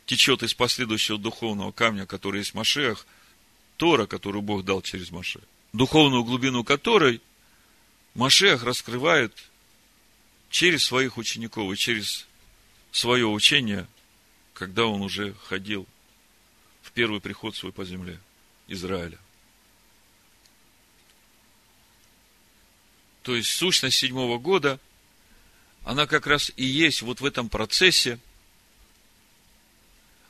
течет 0.07 0.43
из 0.43 0.55
последующего 0.55 1.19
духовного 1.19 1.73
камня, 1.73 2.07
который 2.07 2.39
есть 2.39 2.55
Машех, 2.55 3.07
Тора, 3.77 4.07
которую 4.07 4.43
Бог 4.43 4.65
дал 4.65 4.83
через 4.83 5.11
Маше, 5.11 5.41
духовную 5.73 6.25
глубину 6.25 6.65
которой 6.65 7.21
Машех 8.15 8.63
раскрывает 8.63 9.33
через 10.51 10.85
своих 10.85 11.17
учеников 11.17 11.73
и 11.73 11.77
через 11.77 12.27
свое 12.91 13.27
учение, 13.27 13.87
когда 14.53 14.85
он 14.85 15.01
уже 15.01 15.35
ходил 15.35 15.87
в 16.83 16.93
первый 16.93 17.21
приход 17.21 17.57
свой 17.57 17.73
по 17.73 17.85
земле 17.85 18.21
Израиля. 18.69 19.19
То 23.23 23.35
есть 23.35 23.51
сущность 23.51 23.99
седьмого 23.99 24.39
года, 24.39 24.79
она 25.85 26.07
как 26.07 26.27
раз 26.27 26.53
и 26.57 26.65
есть 26.65 27.03
вот 27.03 27.21
в 27.21 27.25
этом 27.25 27.49
процессе– 27.49 28.19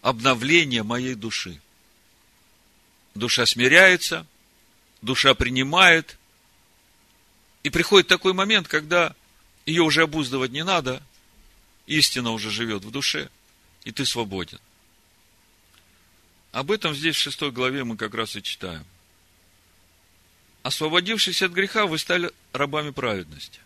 обновление 0.03 0.83
моей 0.83 1.15
души. 1.15 1.61
Душа 3.15 3.47
смиряется, 3.47 4.27
душа 5.03 5.35
принимает, 5.35 6.19
и 7.63 7.71
приходит 7.71 8.09
такой 8.09 8.33
момент, 8.33 8.67
когда 8.69 9.15
ее 9.67 9.83
уже 9.83 10.03
обуздывать 10.03 10.51
не 10.51 10.65
надо, 10.65 11.03
истина 11.87 12.31
уже 12.31 12.51
живет 12.51 12.85
в 12.85 12.91
душе, 12.91 13.29
и 13.85 13.93
ты 13.93 14.07
свободен. 14.07 14.59
Об 16.53 16.71
этом 16.71 16.95
здесь 16.95 17.17
в 17.17 17.21
шестой 17.21 17.51
главе 17.51 17.85
мы 17.85 17.97
как 17.97 18.15
раз 18.15 18.37
и 18.37 18.43
читаем. 18.43 18.85
Освободившись 20.63 21.43
от 21.43 21.53
греха, 21.53 21.87
вы 21.87 21.99
стали 21.99 22.31
рабами 22.53 22.91
праведности. 22.91 23.61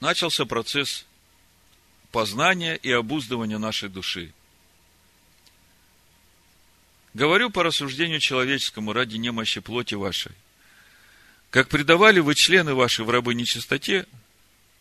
Начался 0.00 0.46
процесс 0.46 1.04
познания 2.10 2.74
и 2.76 2.90
обуздывания 2.90 3.58
нашей 3.58 3.88
души. 3.88 4.32
Говорю 7.14 7.50
по 7.50 7.62
рассуждению 7.62 8.20
человеческому 8.20 8.92
ради 8.92 9.16
немощи 9.16 9.60
плоти 9.60 9.94
вашей. 9.94 10.32
Как 11.50 11.68
предавали 11.68 12.20
вы 12.20 12.36
члены 12.36 12.74
ваши 12.74 13.02
в 13.02 13.10
рабы 13.10 13.34
нечистоте 13.34 14.06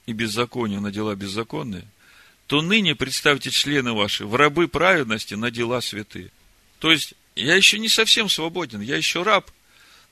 и 0.05 0.13
беззаконию 0.13 0.81
на 0.81 0.91
дела 0.91 1.15
беззаконные, 1.15 1.85
то 2.45 2.61
ныне 2.61 2.95
представьте 2.95 3.49
члены 3.49 3.93
ваши 3.93 4.25
в 4.25 4.35
рабы 4.35 4.67
праведности 4.67 5.33
на 5.33 5.49
дела 5.49 5.81
святые. 5.81 6.31
То 6.79 6.91
есть, 6.91 7.15
я 7.35 7.55
еще 7.55 7.79
не 7.79 7.89
совсем 7.89 8.29
свободен, 8.29 8.81
я 8.81 8.97
еще 8.97 9.23
раб, 9.23 9.49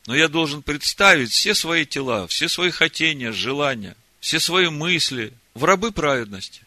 но 0.07 0.15
я 0.15 0.27
должен 0.27 0.63
представить 0.63 1.31
все 1.31 1.53
свои 1.53 1.85
тела, 1.85 2.27
все 2.27 2.49
свои 2.49 2.71
хотения, 2.71 3.31
желания, 3.31 3.95
все 4.19 4.39
свои 4.39 4.69
мысли 4.69 5.33
в 5.53 5.63
рабы 5.63 5.91
праведности. 5.91 6.61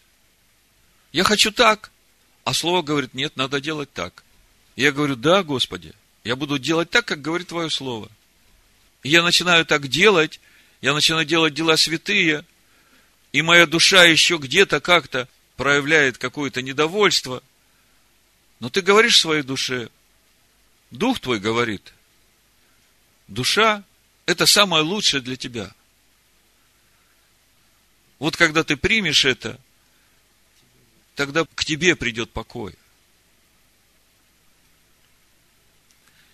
Я 1.13 1.25
хочу 1.25 1.51
так. 1.51 1.91
А 2.45 2.55
слово 2.55 2.83
говорит, 2.83 3.15
нет, 3.15 3.37
надо 3.37 3.61
делать 3.61 3.93
так. 3.93 4.25
Я 4.83 4.93
говорю, 4.93 5.17
да, 5.17 5.43
Господи, 5.43 5.93
я 6.25 6.37
буду 6.37 6.59
делать 6.59 6.91
так, 6.91 7.05
как 7.05 7.21
говорит 7.21 7.49
Твое 7.49 7.71
Слово. 7.71 8.11
И 9.03 9.09
я 9.09 9.23
начинаю 9.23 9.65
так 9.65 9.89
делать, 9.89 10.41
я 10.81 10.95
начинаю 10.95 11.25
делать 11.25 11.55
дела 11.55 11.77
святые, 11.77 12.45
и 13.33 13.43
моя 13.43 13.67
душа 13.67 14.05
еще 14.05 14.37
где-то 14.39 14.81
как-то 14.81 15.29
проявляет 15.57 16.19
какое-то 16.19 16.63
недовольство. 16.63 17.43
Но 18.59 18.71
ты 18.71 18.83
говоришь 18.83 19.19
своей 19.19 19.43
душе, 19.43 19.89
дух 20.91 21.21
твой 21.21 21.41
говорит, 21.41 21.93
душа– 23.29 23.85
это 24.27 24.47
самое 24.47 24.83
лучшее 24.83 25.21
для 25.21 25.37
тебя. 25.37 25.73
Вот 28.19 28.37
когда 28.37 28.65
ты 28.65 28.77
примешь 28.77 29.25
это– 29.25 29.59
тогда 31.21 31.45
к 31.55 31.67
тебе 31.67 31.97
придет 31.97 32.31
покой. 32.31 32.75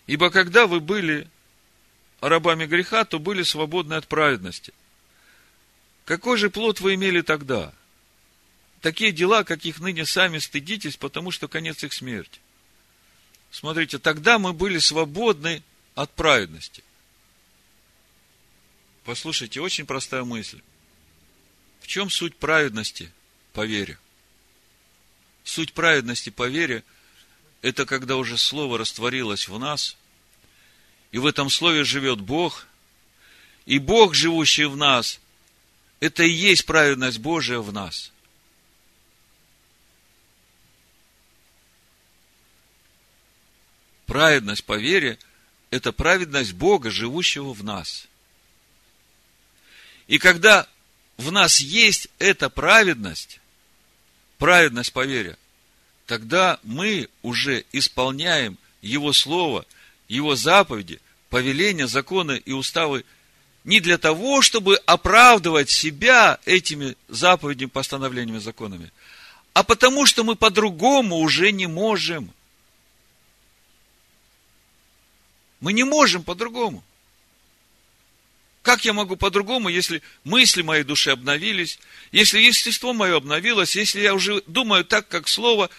Ибо 0.06 0.30
когда 0.30 0.66
вы 0.66 0.80
были 0.80 1.28
рабами 2.20 2.66
греха, 2.66 3.04
то 3.04 3.18
были 3.18 3.42
свободны 3.42 3.94
от 3.94 4.06
праведности. 4.06 4.72
Какой 6.04 6.38
же 6.38 6.50
плод 6.50 6.80
вы 6.80 6.94
имели 6.94 7.20
тогда? 7.20 7.74
Такие 8.80 9.10
дела, 9.10 9.42
каких 9.42 9.80
ныне 9.80 10.06
сами 10.06 10.38
стыдитесь, 10.38 10.96
потому 10.96 11.32
что 11.32 11.48
конец 11.48 11.82
их 11.82 11.92
смерти. 11.92 12.40
Смотрите, 13.50 13.98
тогда 13.98 14.38
мы 14.38 14.52
были 14.52 14.78
свободны 14.78 15.62
от 15.94 16.12
праведности. 16.12 16.84
Послушайте, 19.04 19.60
очень 19.60 19.86
простая 19.86 20.24
мысль. 20.24 20.60
В 21.80 21.86
чем 21.88 22.10
суть 22.10 22.36
праведности 22.36 23.10
по 23.52 23.66
вере? 23.66 23.98
Суть 25.42 25.72
праведности 25.72 26.30
по 26.30 26.46
вере– 26.46 26.84
это 27.66 27.84
когда 27.84 28.14
уже 28.14 28.38
Слово 28.38 28.78
растворилось 28.78 29.48
в 29.48 29.58
нас, 29.58 29.96
и 31.10 31.18
в 31.18 31.26
этом 31.26 31.50
Слове 31.50 31.82
живет 31.82 32.20
Бог, 32.20 32.68
и 33.64 33.80
Бог, 33.80 34.14
живущий 34.14 34.66
в 34.66 34.76
нас, 34.76 35.18
это 35.98 36.22
и 36.22 36.30
есть 36.30 36.64
праведность 36.64 37.18
Божия 37.18 37.58
в 37.58 37.72
нас. 37.72 38.12
Праведность 44.06 44.62
по 44.62 44.78
вере– 44.78 45.18
это 45.70 45.90
праведность 45.90 46.52
Бога, 46.52 46.92
живущего 46.92 47.52
в 47.52 47.64
нас. 47.64 48.06
И 50.06 50.18
когда 50.18 50.68
в 51.16 51.32
нас 51.32 51.58
есть 51.58 52.06
эта 52.20 52.48
праведность, 52.48 53.40
праведность 54.38 54.92
по 54.92 55.04
вере, 55.04 55.36
тогда 56.06 56.58
мы 56.62 57.08
уже 57.22 57.64
исполняем 57.72 58.56
Его 58.80 59.12
Слово, 59.12 59.66
Его 60.08 60.36
заповеди, 60.36 61.00
повеления, 61.28 61.86
законы 61.86 62.40
и 62.44 62.52
уставы 62.52 63.04
не 63.64 63.80
для 63.80 63.98
того, 63.98 64.42
чтобы 64.42 64.76
оправдывать 64.86 65.70
себя 65.70 66.38
этими 66.46 66.96
заповедями, 67.08 67.68
постановлениями, 67.68 68.38
законами, 68.38 68.92
а 69.52 69.64
потому 69.64 70.06
что 70.06 70.22
мы 70.22 70.36
по-другому 70.36 71.16
уже 71.16 71.50
не 71.50 71.66
можем. 71.66 72.32
Мы 75.60 75.72
не 75.72 75.82
можем 75.82 76.22
по-другому. 76.22 76.84
Как 78.62 78.84
я 78.84 78.92
могу 78.92 79.16
по-другому, 79.16 79.68
если 79.68 80.02
мысли 80.24 80.62
моей 80.62 80.82
души 80.84 81.10
обновились, 81.10 81.78
если 82.12 82.40
естество 82.40 82.92
мое 82.92 83.16
обновилось, 83.16 83.74
если 83.76 84.00
я 84.00 84.14
уже 84.14 84.42
думаю 84.46 84.84
так, 84.84 85.08
как 85.08 85.28
слово, 85.28 85.70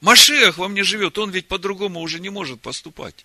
Машех 0.00 0.58
во 0.58 0.68
мне 0.68 0.84
живет, 0.84 1.18
он 1.18 1.30
ведь 1.30 1.48
по-другому 1.48 2.00
уже 2.00 2.20
не 2.20 2.30
может 2.30 2.60
поступать. 2.60 3.24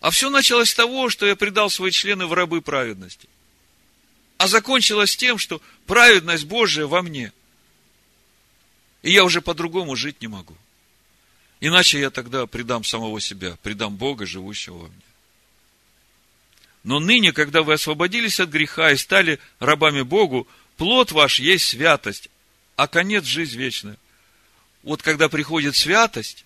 А 0.00 0.10
все 0.10 0.30
началось 0.30 0.70
с 0.70 0.74
того, 0.74 1.10
что 1.10 1.26
я 1.26 1.36
предал 1.36 1.70
свои 1.70 1.90
члены 1.90 2.26
в 2.26 2.32
рабы 2.32 2.60
праведности. 2.60 3.28
А 4.36 4.48
закончилось 4.48 5.16
тем, 5.16 5.38
что 5.38 5.62
праведность 5.86 6.44
Божия 6.44 6.86
во 6.86 7.02
мне. 7.02 7.32
И 9.02 9.12
я 9.12 9.24
уже 9.24 9.40
по-другому 9.40 9.94
жить 9.94 10.20
не 10.20 10.28
могу. 10.28 10.56
Иначе 11.60 12.00
я 12.00 12.10
тогда 12.10 12.46
предам 12.46 12.82
самого 12.82 13.20
себя, 13.20 13.56
предам 13.62 13.96
Бога, 13.96 14.26
живущего 14.26 14.78
во 14.78 14.88
мне. 14.88 15.02
Но 16.82 16.98
ныне, 16.98 17.32
когда 17.32 17.62
вы 17.62 17.74
освободились 17.74 18.40
от 18.40 18.48
греха 18.48 18.90
и 18.90 18.96
стали 18.96 19.38
рабами 19.60 20.02
Богу, 20.02 20.48
плод 20.76 21.12
ваш 21.12 21.38
есть 21.38 21.68
святость, 21.68 22.28
а 22.82 22.88
конец– 22.88 23.24
жизнь 23.26 23.56
вечная. 23.56 23.96
Вот 24.82 25.02
когда 25.02 25.28
приходит 25.28 25.76
святость, 25.76 26.44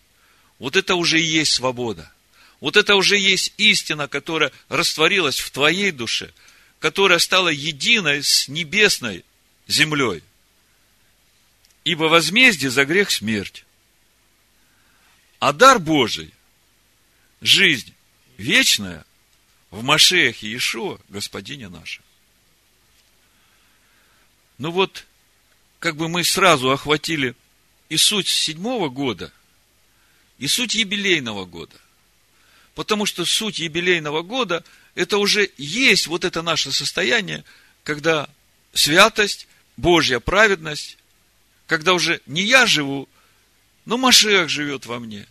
вот 0.59 0.77
это 0.77 0.95
уже 0.95 1.19
и 1.19 1.25
есть 1.25 1.55
свобода. 1.55 2.13
Вот 2.61 2.77
это 2.77 2.95
уже 2.95 3.17
есть 3.17 3.55
истина, 3.57 4.07
которая 4.07 4.53
растворилась 4.69 5.41
в 5.41 5.51
твоей 5.51 5.93
душе, 5.93 6.35
которая 6.79 7.21
стала 7.21 7.49
единой 7.49 8.23
с 8.23 8.49
небесной 8.49 9.25
землей. 9.67 10.23
Ибо 11.85 12.05
возмездие 12.05 12.71
за 12.71 12.85
грех– 12.85 13.11
смерть. 13.13 13.65
А 15.39 15.55
дар 15.55 15.79
Божий, 15.79 16.35
жизнь 17.41 17.95
вечная 18.37 19.07
в 19.71 19.83
Машеях 19.83 20.43
и 20.43 20.49
Иешуа, 20.49 21.01
Господине 21.09 21.71
нашем. 21.71 22.05
Ну 24.59 24.71
вот, 24.71 25.07
как 25.79 25.97
бы 25.97 26.09
мы 26.09 26.25
сразу 26.25 26.71
охватили 26.71 27.35
и 27.89 27.97
суть 27.97 28.29
седьмого 28.29 28.89
года, 28.89 29.33
и 30.39 30.47
суть 30.47 30.75
юбилейного 30.75 31.45
года. 31.45 31.77
Потому 32.75 33.07
что 33.07 33.25
суть 33.25 33.59
юбилейного 33.59 34.23
года– 34.23 34.65
это 34.97 35.19
уже 35.19 35.51
есть 35.59 36.09
вот 36.09 36.25
это 36.25 36.43
наше 36.43 36.73
состояние, 36.73 37.45
когда 37.85 38.29
святость, 38.73 39.47
Божья 39.77 40.21
праведность, 40.21 40.97
когда 41.67 41.93
уже 41.93 42.23
не 42.25 42.43
я 42.43 42.67
живу, 42.67 43.09
но 43.85 43.99
Машех 43.99 44.49
живет 44.49 44.87
во 44.87 44.99
мне. 44.99 45.27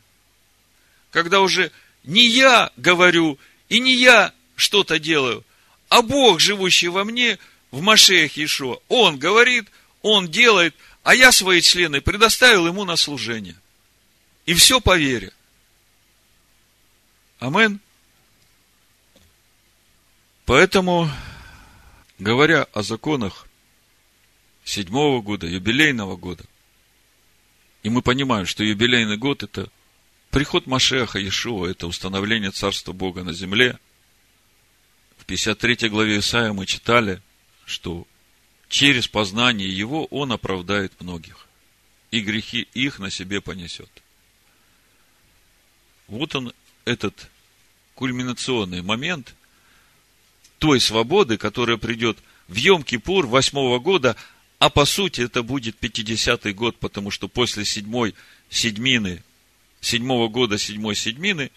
Когда 1.09 1.41
уже 1.41 1.71
не 2.03 2.27
я 2.27 2.71
говорю 2.77 3.39
и 3.67 3.79
не 3.79 3.95
я 3.95 4.33
что-то 4.55 4.99
делаю, 4.99 5.43
а 5.89 6.03
Бог, 6.03 6.39
живущий 6.39 6.89
во 6.89 7.03
мне, 7.03 7.39
в 7.71 7.81
Машеях 7.81 8.37
Ишуа, 8.37 8.77
Он 8.87 9.17
говорит, 9.17 9.65
Он 10.07 10.27
делает, 10.27 10.75
а 11.01 11.15
я 11.15 11.31
свои 11.31 11.61
члены 11.61 11.99
предоставил 11.99 12.67
Ему 12.67 12.85
на 12.85 12.95
служение. 12.95 13.55
И 14.45 14.53
все 14.53 14.79
по 14.79 14.95
вере. 14.95 15.33
Амен. 17.39 17.79
Поэтому, 20.45 21.09
говоря 22.19 22.67
о 22.71 22.83
законах 22.83 23.47
седьмого 24.63 25.23
года, 25.23 25.47
юбилейного 25.47 26.17
года, 26.17 26.43
и 27.81 27.89
мы 27.89 28.03
понимаем, 28.03 28.45
что 28.45 28.63
юбилейный 28.63 29.17
год– 29.17 29.41
это 29.43 29.71
приход 30.29 30.67
Машеха 30.67 31.17
Иешуа, 31.17 31.65
это 31.65 31.87
установление 31.87 32.51
Царства 32.51 32.91
Бога 32.91 33.23
на 33.23 33.33
земле. 33.33 33.79
В 35.17 35.25
53 35.25 35.89
главе 35.89 36.19
Исаия 36.19 36.53
мы 36.53 36.67
читали, 36.67 37.23
что 37.65 38.05
через 38.69 39.07
познание 39.07 39.69
Его 39.69 40.05
Он 40.05 40.31
оправдает 40.31 40.99
многих, 41.01 41.47
и 42.11 42.21
грехи 42.21 42.67
их 42.73 42.99
на 42.99 43.09
себе 43.11 43.41
понесет. 43.41 43.89
Вот 46.07 46.35
он, 46.35 46.53
этот 46.85 47.29
кульминационный 47.95 48.81
момент 48.81 49.35
той 50.59 50.79
свободы, 50.79 51.37
которая 51.37 51.77
придет 51.77 52.17
в 52.47 52.55
Йом-Кипур 52.55 53.25
восьмого 53.25 53.79
года, 53.79 54.15
а 54.59 54.69
по 54.69 54.85
сути 54.85 55.21
это 55.21 55.43
будет 55.43 55.77
50-й 55.81 56.53
год, 56.53 56.77
потому 56.77 57.11
что 57.11 57.27
после 57.27 57.65
седьмой 57.65 58.15
седьмины, 58.49 59.23
седьмого 59.81 60.27
года 60.27 60.57
седьмой 60.57 60.95
седьмины, 60.95 61.51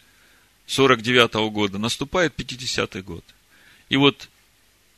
49-го 0.67 1.51
года, 1.51 1.79
наступает 1.79 2.35
50-й 2.39 3.03
год. 3.03 3.25
И 3.89 3.97
вот 3.97 4.29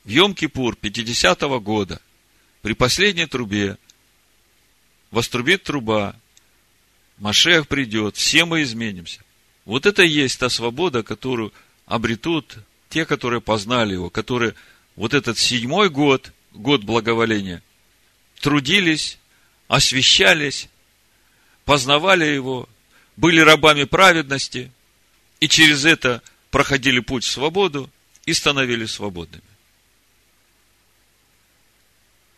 в 0.04 0.08
Йом-Кипур 0.08 0.78
50-го 0.80 1.60
года, 1.60 2.00
при 2.62 2.74
последней 2.74 3.26
трубе, 3.26 3.78
вострубит 5.10 5.64
труба, 5.64 6.16
Машех 7.18 7.68
придет, 7.68 8.16
все 8.16 8.44
мы 8.46 8.62
изменимся. 8.62 9.20
Вот 9.66 9.84
это 9.84 10.02
и 10.02 10.08
есть 10.08 10.40
та 10.40 10.48
свобода, 10.48 11.02
которую 11.02 11.52
обретут 11.84 12.56
те, 12.88 13.04
которые 13.04 13.40
познали 13.40 13.92
его, 13.92 14.08
которые 14.08 14.54
вот 14.96 15.12
этот 15.12 15.38
седьмой 15.38 15.90
год, 15.90 16.32
год 16.52 16.82
благоволения, 16.82 17.62
трудились, 18.40 19.18
освящались, 19.68 20.68
познавали 21.64 22.24
его, 22.24 22.68
были 23.16 23.40
рабами 23.40 23.84
праведности, 23.84 24.72
и 25.40 25.48
через 25.48 25.84
это 25.84 26.22
проходили 26.50 27.00
путь 27.00 27.24
в 27.24 27.30
свободу 27.30 27.90
и 28.24 28.32
становились 28.32 28.92
свободными. 28.92 29.44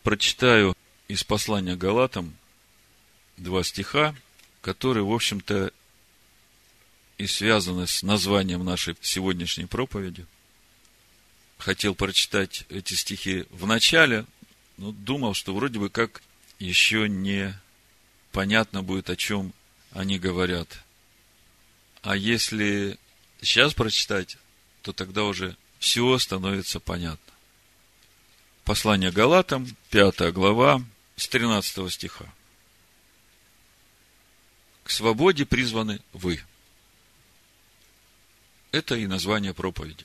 Прочитаю 0.03 0.75
из 1.07 1.23
послания 1.23 1.77
Галатам 1.77 2.37
два 3.37 3.63
стиха, 3.63 4.15
которые, 4.61 5.05
в 5.05 5.13
общем-то, 5.13 5.73
и 7.19 7.27
связаны 7.29 7.87
с 7.87 8.03
названием 8.03 8.65
нашей 8.65 8.97
сегодняшней 9.01 9.67
проповеди. 9.67 10.27
Хотел 11.59 11.95
прочитать 11.95 12.65
эти 12.69 12.95
стихи 12.95 13.45
в 13.51 13.67
начале, 13.67 14.27
но 14.77 14.91
думал, 14.91 15.35
что 15.35 15.55
вроде 15.55 15.79
бы 15.79 15.89
как 15.89 16.21
еще 16.59 17.09
не 17.09 17.57
понятно 18.33 18.83
будет, 18.83 19.09
о 19.09 19.17
чем 19.17 19.53
они 19.93 20.19
говорят. 20.19 20.83
А 22.03 22.17
если 22.17 22.99
сейчас 23.41 23.75
прочитать, 23.75 24.37
то 24.83 24.93
тогда 24.93 25.23
уже 25.25 25.57
все 25.79 26.19
становится 26.19 26.81
понятно. 26.81 27.32
Послание 28.65 29.11
Галатам, 29.11 29.77
5 29.91 30.33
глава, 30.33 30.83
с 31.17 31.29
13 31.29 31.93
стиха. 31.93 32.33
К 34.85 34.91
свободе 34.91 35.45
призваны 35.47 36.01
вы– 36.13 36.43
это 38.73 38.97
и 38.97 39.07
название 39.07 39.55
проповеди. 39.55 40.05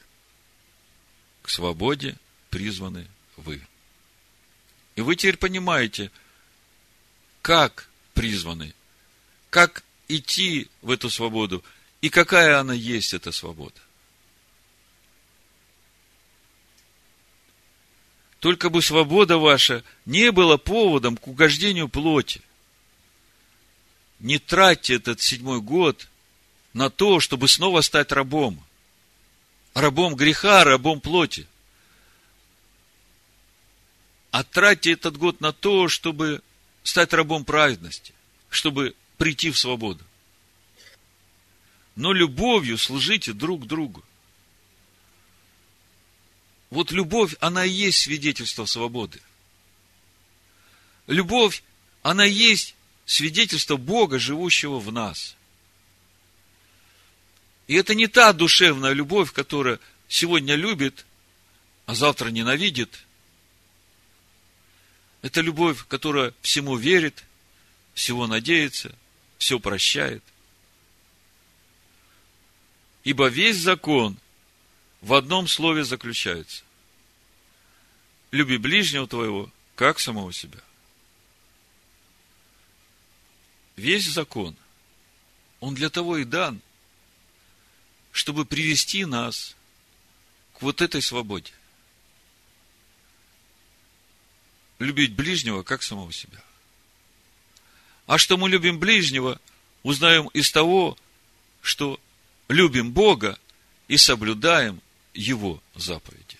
К 1.41 1.49
свободе 1.49 2.17
призваны 2.49 3.07
вы. 3.37 3.65
И 4.95 5.01
вы 5.01 5.15
теперь 5.15 5.37
понимаете, 5.37 6.11
как 7.41 7.89
призваны, 8.13 8.75
как 9.49 9.83
идти 10.09 10.69
в 10.81 10.91
эту 10.91 11.09
свободу 11.09 11.63
и 12.01 12.09
какая 12.09 12.59
она 12.59 12.73
есть, 12.73 13.13
эта 13.13 13.31
свобода. 13.31 13.79
Только 18.39 18.69
бы 18.69 18.81
свобода 18.81 19.37
ваша 19.37 19.83
не 20.05 20.31
была 20.31 20.57
поводом 20.57 21.17
к 21.17 21.27
угождению 21.27 21.89
плоти. 21.89 22.41
Не 24.19 24.37
тратьте 24.39 24.95
этот 24.95 25.21
седьмой 25.21 25.61
год 25.61 26.07
на 26.73 26.89
то, 26.89 27.19
чтобы 27.19 27.47
снова 27.47 27.81
стать 27.81 28.11
рабом. 28.11 28.63
Рабом 29.73 30.15
греха, 30.15 30.63
рабом 30.63 31.01
плоти. 31.01 31.47
А 34.31 34.43
тратьте 34.43 34.91
этот 34.91 35.17
год 35.17 35.41
на 35.41 35.51
то, 35.51 35.87
чтобы 35.87 36.41
стать 36.83 37.13
рабом 37.13 37.43
праведности, 37.43 38.13
чтобы 38.49 38.95
прийти 39.17 39.49
в 39.49 39.57
свободу. 39.57 40.03
Но 41.95 42.13
любовью 42.13 42.77
служите 42.77 43.33
друг 43.33 43.65
другу. 43.65 44.03
Вот 46.69 46.91
любовь, 46.91 47.35
она 47.39 47.65
и 47.65 47.69
есть 47.69 48.01
свидетельство 48.01 48.65
свободы. 48.65 49.21
Любовь, 51.07 51.63
она 52.01 52.25
и 52.25 52.31
есть 52.31 52.75
свидетельство 53.05 53.77
Бога, 53.77 54.19
живущего 54.19 54.79
в 54.79 54.91
нас. 54.91 55.35
И 57.67 57.75
это 57.75 57.95
не 57.95 58.07
та 58.07 58.33
душевная 58.33 58.93
любовь, 58.93 59.31
которая 59.31 59.79
сегодня 60.07 60.55
любит, 60.55 61.05
а 61.85 61.95
завтра 61.95 62.29
ненавидит. 62.29 63.05
Это 65.21 65.41
любовь, 65.41 65.85
которая 65.87 66.33
всему 66.41 66.75
верит, 66.75 67.23
всего 67.93 68.27
надеется, 68.27 68.93
все 69.37 69.59
прощает. 69.59 70.23
Ибо 73.03 73.27
весь 73.27 73.57
закон 73.57 74.17
в 75.01 75.13
одном 75.13 75.47
слове 75.47 75.83
заключается. 75.83 76.63
Люби 78.31 78.57
ближнего 78.57 79.07
твоего, 79.07 79.51
как 79.75 79.99
самого 79.99 80.33
себя. 80.33 80.59
Весь 83.75 84.05
закон, 84.05 84.55
он 85.59 85.75
для 85.75 85.89
того 85.89 86.17
и 86.17 86.23
дан, 86.23 86.61
чтобы 88.11 88.45
привести 88.45 89.05
нас 89.05 89.55
к 90.53 90.61
вот 90.63 90.81
этой 90.81 91.01
свободе. 91.01 91.53
Любить 94.79 95.13
ближнего, 95.13 95.63
как 95.63 95.83
самого 95.83 96.11
себя. 96.11 96.41
А 98.07 98.17
что 98.17 98.37
мы 98.37 98.49
любим 98.49 98.79
ближнего, 98.79 99.39
узнаем 99.83 100.27
из 100.29 100.51
того, 100.51 100.97
что 101.61 101.99
любим 102.47 102.91
Бога 102.91 103.37
и 103.87 103.97
соблюдаем 103.97 104.81
Его 105.17 105.63
заповеди. 105.73 106.37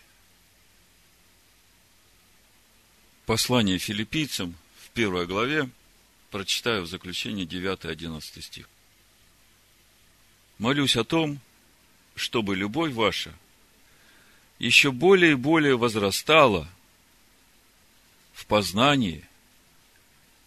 Послание 3.25 3.80
филиппийцам 3.80 4.55
в 4.86 4.91
первой 4.91 5.25
главе 5.25 5.67
прочитаю 6.30 6.84
в 6.84 6.88
заключение 6.88 7.47
9-11 7.47 8.21
стих. 8.39 8.69
Молюсь 10.59 10.95
о 10.95 11.03
том, 11.03 11.39
чтобы 12.15 12.55
любовь 12.55 12.93
ваша 12.93 13.34
еще 14.59 14.91
более 14.91 15.32
и 15.32 15.36
более 15.36 15.75
возрастала 15.75 16.69
в 18.32 18.45
познании 18.45 19.28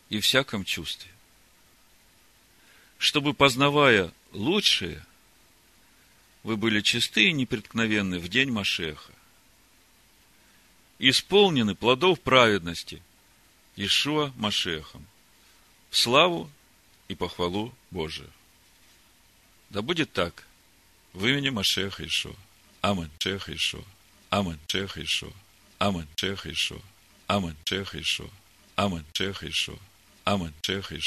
и 0.09 0.21
всяком 0.21 0.65
чувстве. 0.65 1.11
Чтобы, 2.97 3.35
познавая 3.35 4.13
лучшее, 4.31 5.05
вы 6.43 6.57
были 6.57 6.81
чисты 6.81 7.29
и 7.29 7.33
непреткновенны 7.33 8.19
в 8.19 8.29
день 8.29 8.51
Машеха, 8.51 9.13
исполнены 10.99 11.75
плодов 11.75 12.21
праведности 12.21 13.03
Ишуа 13.77 14.33
Машехом, 14.37 15.07
в 15.91 15.97
славу 15.97 16.51
и 17.09 17.15
похвалу 17.15 17.75
Божию. 17.91 18.31
Да 19.71 19.83
будет 19.83 20.13
так 20.13 20.47
в 21.13 21.27
имени 21.27 21.51
Машеха 21.51 22.07
Ишуа. 22.07 22.35
Амин. 22.81 23.11
Шеха 23.19 23.55
Ишуа. 23.55 23.85
Амин. 24.31 24.59
Шеха 24.67 25.03
Ишуа. 25.03 25.33
Амин. 25.79 26.07
Шеха 26.17 26.51
Ишуа. 26.51 26.81
Амин. 27.27 27.57
Шеха 27.65 28.01
Ишуа. 28.01 28.31
Амин. 28.77 29.05
Шеха 29.13 29.49
Ишуа. 29.49 29.79
Амин. 30.25 30.55
Шеха 30.63 30.97
Ишуа. 30.97 31.01